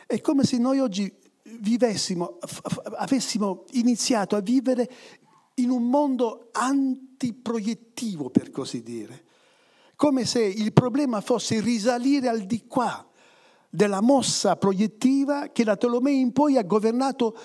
È 0.06 0.20
come 0.22 0.44
se 0.44 0.58
noi 0.58 0.80
oggi 0.80 1.12
vivessimo, 1.60 2.38
avessimo 2.98 3.66
iniziato 3.72 4.36
a 4.36 4.42
vivere 4.42 4.90
in 5.56 5.70
un 5.70 5.90
mondo 5.90 6.50
antiproiettivo, 6.52 8.30
per 8.30 8.50
così 8.52 8.84
dire, 8.84 9.24
come 9.96 10.26
se 10.26 10.44
il 10.44 10.74
problema 10.74 11.22
fosse 11.22 11.62
risalire 11.62 12.28
al 12.28 12.42
di 12.42 12.66
qua 12.68 13.08
della 13.76 14.02
mossa 14.02 14.56
proiettiva 14.56 15.50
che 15.50 15.64
da 15.64 15.76
Tolomei 15.76 16.20
in 16.20 16.32
poi 16.32 16.58
ha 16.58 16.64
governato 16.64 17.38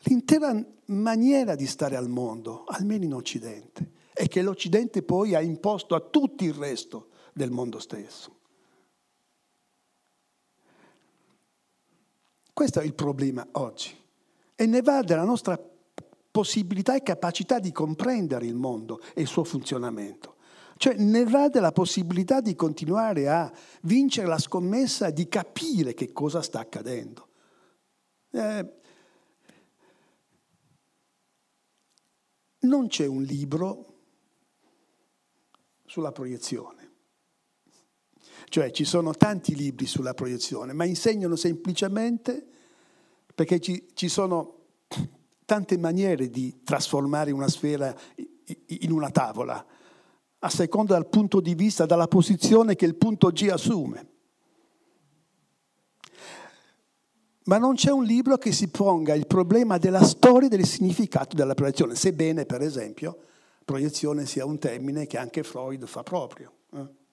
l'intera 0.00 0.64
maniera 0.86 1.54
di 1.54 1.66
stare 1.66 1.96
al 1.96 2.08
mondo, 2.08 2.64
almeno 2.66 3.04
in 3.04 3.12
Occidente, 3.12 3.90
e 4.14 4.28
che 4.28 4.42
l'Occidente 4.42 5.02
poi 5.02 5.34
ha 5.34 5.40
imposto 5.40 5.94
a 5.94 6.00
tutto 6.00 6.44
il 6.44 6.54
resto 6.54 7.08
del 7.32 7.50
mondo 7.50 7.78
stesso. 7.80 8.34
Questo 12.52 12.80
è 12.80 12.84
il 12.84 12.94
problema 12.94 13.46
oggi. 13.52 13.94
E 14.54 14.66
ne 14.66 14.80
va 14.80 15.02
della 15.02 15.24
nostra 15.24 15.60
possibilità 16.30 16.94
e 16.94 17.02
capacità 17.02 17.58
di 17.58 17.72
comprendere 17.72 18.46
il 18.46 18.54
mondo 18.54 19.00
e 19.12 19.20
il 19.20 19.26
suo 19.26 19.44
funzionamento. 19.44 20.35
Cioè 20.76 20.94
ne 20.96 21.24
va 21.24 21.48
della 21.48 21.72
possibilità 21.72 22.40
di 22.40 22.54
continuare 22.54 23.28
a 23.28 23.50
vincere 23.82 24.26
la 24.26 24.38
scommessa 24.38 25.10
di 25.10 25.28
capire 25.28 25.94
che 25.94 26.12
cosa 26.12 26.42
sta 26.42 26.60
accadendo. 26.60 27.28
Eh, 28.30 28.72
non 32.60 32.88
c'è 32.88 33.06
un 33.06 33.22
libro 33.22 33.94
sulla 35.86 36.12
proiezione. 36.12 36.84
Cioè 38.48 38.70
ci 38.70 38.84
sono 38.84 39.12
tanti 39.14 39.54
libri 39.54 39.86
sulla 39.86 40.14
proiezione, 40.14 40.72
ma 40.72 40.84
insegnano 40.84 41.36
semplicemente 41.36 42.46
perché 43.34 43.60
ci, 43.60 43.88
ci 43.94 44.08
sono 44.08 44.54
tante 45.44 45.78
maniere 45.78 46.28
di 46.28 46.62
trasformare 46.64 47.30
una 47.30 47.48
sfera 47.48 47.94
in 48.66 48.92
una 48.92 49.10
tavola, 49.10 49.64
a 50.46 50.50
seconda 50.50 50.94
dal 50.94 51.08
punto 51.08 51.40
di 51.40 51.54
vista, 51.54 51.86
dalla 51.86 52.08
posizione 52.08 52.74
che 52.74 52.86
il 52.86 52.94
punto 52.94 53.30
G 53.30 53.48
assume. 53.50 54.14
Ma 57.44 57.58
non 57.58 57.74
c'è 57.74 57.90
un 57.90 58.04
libro 58.04 58.38
che 58.38 58.50
si 58.50 58.68
ponga 58.68 59.14
il 59.14 59.26
problema 59.26 59.78
della 59.78 60.02
storia 60.02 60.48
e 60.48 60.56
del 60.56 60.66
significato 60.66 61.36
della 61.36 61.54
proiezione, 61.54 61.94
sebbene, 61.94 62.44
per 62.44 62.60
esempio, 62.60 63.18
proiezione 63.64 64.26
sia 64.26 64.44
un 64.44 64.58
termine 64.58 65.06
che 65.06 65.16
anche 65.18 65.42
Freud 65.42 65.86
fa 65.86 66.02
proprio. 66.02 66.52
Eh? 66.72 67.05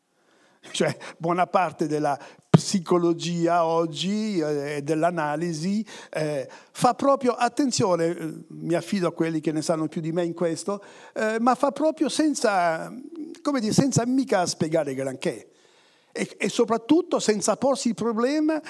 Cioè, 0.72 0.95
buona 1.18 1.45
parte 1.45 1.88
della 1.88 2.18
psicologia 2.49 3.65
oggi 3.65 4.40
e 4.40 4.76
eh, 4.76 4.81
dell'analisi 4.81 5.85
eh, 6.11 6.48
fa 6.72 6.94
proprio, 6.94 7.34
attenzione, 7.34 8.06
eh, 8.06 8.34
mi 8.49 8.73
affido 8.73 9.07
a 9.07 9.11
quelli 9.11 9.40
che 9.40 9.52
ne 9.52 9.61
sanno 9.61 9.88
più 9.88 10.02
di 10.02 10.11
me 10.11 10.23
in 10.23 10.34
questo, 10.34 10.84
eh, 11.14 11.38
ma 11.40 11.56
fa 11.56 11.72
proprio 11.72 12.10
senza, 12.10 12.94
come 13.41 13.60
dire, 13.60 13.73
senza 13.73 14.06
mica 14.06 14.45
spiegare 14.45 14.94
granché. 14.94 15.49
E, 16.11 16.35
e 16.38 16.48
soprattutto 16.48 17.19
senza 17.19 17.57
porsi 17.57 17.90
il 17.90 17.95
problema 17.95 18.61
eh, 18.61 18.64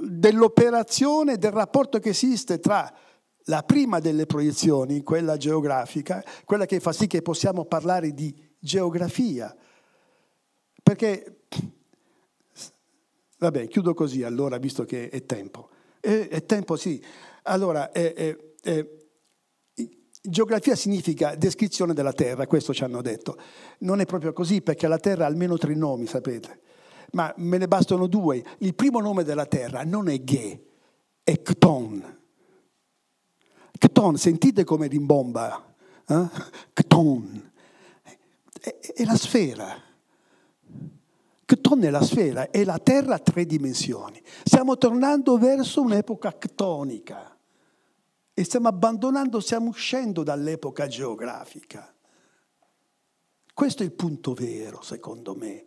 dell'operazione, 0.00 1.38
del 1.38 1.52
rapporto 1.52 2.00
che 2.00 2.10
esiste 2.10 2.58
tra 2.58 2.92
la 3.44 3.62
prima 3.62 4.00
delle 4.00 4.26
proiezioni, 4.26 5.02
quella 5.02 5.36
geografica, 5.36 6.22
quella 6.44 6.66
che 6.66 6.80
fa 6.80 6.92
sì 6.92 7.06
che 7.06 7.22
possiamo 7.22 7.64
parlare 7.64 8.12
di 8.12 8.34
geografia, 8.58 9.54
perché, 10.86 11.38
vabbè, 13.38 13.66
chiudo 13.66 13.92
così 13.92 14.22
allora, 14.22 14.56
visto 14.58 14.84
che 14.84 15.08
è 15.08 15.26
tempo. 15.26 15.68
È, 15.98 16.28
è 16.30 16.46
tempo, 16.46 16.76
sì. 16.76 17.02
Allora, 17.42 17.90
è, 17.90 18.14
è, 18.14 18.36
geografia 20.22 20.76
significa 20.76 21.34
descrizione 21.34 21.92
della 21.92 22.12
Terra, 22.12 22.46
questo 22.46 22.72
ci 22.72 22.84
hanno 22.84 23.02
detto. 23.02 23.36
Non 23.78 23.98
è 23.98 24.06
proprio 24.06 24.32
così, 24.32 24.62
perché 24.62 24.86
la 24.86 24.98
Terra 24.98 25.24
ha 25.24 25.26
almeno 25.26 25.58
tre 25.58 25.74
nomi, 25.74 26.06
sapete. 26.06 26.60
Ma 27.14 27.34
me 27.38 27.58
ne 27.58 27.66
bastano 27.66 28.06
due. 28.06 28.44
Il 28.58 28.76
primo 28.76 29.00
nome 29.00 29.24
della 29.24 29.46
Terra 29.46 29.82
non 29.82 30.08
è 30.08 30.22
Ge, 30.22 30.66
è 31.24 31.42
Cton. 31.42 32.20
Cton, 33.76 34.16
sentite 34.18 34.62
come 34.62 34.86
rimbomba. 34.86 35.74
Eh? 36.06 36.28
Cton. 36.72 37.52
È, 38.60 38.76
è 38.94 39.04
la 39.04 39.16
sfera. 39.16 39.82
Cton 41.46 41.84
è 41.84 41.90
la 41.90 42.02
sfera, 42.02 42.50
è 42.50 42.64
la 42.64 42.78
Terra 42.80 43.14
a 43.14 43.18
tre 43.20 43.46
dimensioni. 43.46 44.20
Stiamo 44.44 44.76
tornando 44.76 45.38
verso 45.38 45.80
un'epoca 45.80 46.36
ctonica 46.36 47.38
e 48.34 48.44
stiamo 48.44 48.66
abbandonando, 48.66 49.38
stiamo 49.38 49.68
uscendo 49.68 50.24
dall'epoca 50.24 50.88
geografica. 50.88 51.94
Questo 53.54 53.84
è 53.84 53.86
il 53.86 53.92
punto 53.92 54.34
vero, 54.34 54.82
secondo 54.82 55.36
me. 55.36 55.66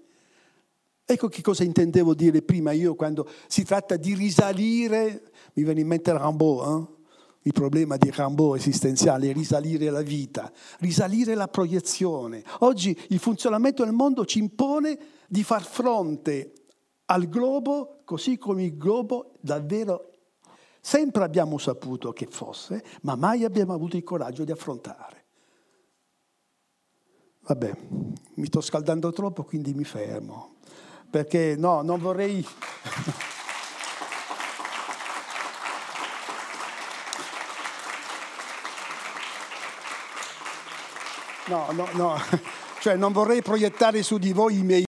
Ecco 1.06 1.30
che 1.30 1.42
cosa 1.42 1.64
intendevo 1.64 2.14
dire 2.14 2.42
prima 2.42 2.72
io 2.72 2.94
quando 2.94 3.28
si 3.48 3.64
tratta 3.64 3.96
di 3.96 4.14
risalire, 4.14 5.32
mi 5.54 5.64
viene 5.64 5.80
in 5.80 5.88
mente 5.88 6.16
Rimbaud, 6.16 6.68
eh? 6.68 6.99
Il 7.44 7.54
problema 7.54 7.98
di 7.98 8.12
Rimbaud 8.12 8.58
esistenziale, 8.58 9.32
risalire 9.32 9.90
la 9.90 10.02
vita, 10.02 10.52
risalire 10.80 11.36
la 11.36 11.48
proiezione. 11.48 12.44
Oggi 12.60 12.98
il 13.10 13.20
funzionamento 13.20 13.84
del 13.84 13.94
mondo 13.94 14.26
ci 14.26 14.40
impone 14.40 14.98
di 15.28 15.44
far 15.44 15.64
fronte 15.64 16.54
al 17.06 17.28
globo 17.28 18.02
così 18.06 18.38
come 18.38 18.66
il 18.66 18.78
globo 18.78 19.36
davvero 19.40 20.12
sempre 20.82 21.24
abbiamo 21.24 21.58
saputo 21.58 22.12
che 22.12 22.28
fosse, 22.30 22.84
ma 23.02 23.16
mai 23.16 23.44
abbiamo 23.44 23.74
avuto 23.74 23.98
il 23.98 24.04
coraggio 24.04 24.44
di 24.44 24.52
affrontare. 24.52 25.26
Vabbè, 27.42 27.78
mi 28.36 28.46
sto 28.46 28.62
scaldando 28.62 29.12
troppo, 29.12 29.44
quindi 29.44 29.74
mi 29.74 29.84
fermo 29.84 30.58
perché 31.10 31.56
no, 31.58 31.82
non 31.82 32.00
vorrei... 32.00 32.46
No, 41.50 41.66
no, 41.72 41.88
no, 41.94 42.16
cioè 42.80 42.96
non 42.96 43.12
vorrei 43.12 43.42
proiettare 43.42 44.04
su 44.04 44.20
di 44.20 44.34
voi 44.34 44.60
i 44.60 44.64
miei 44.64 44.84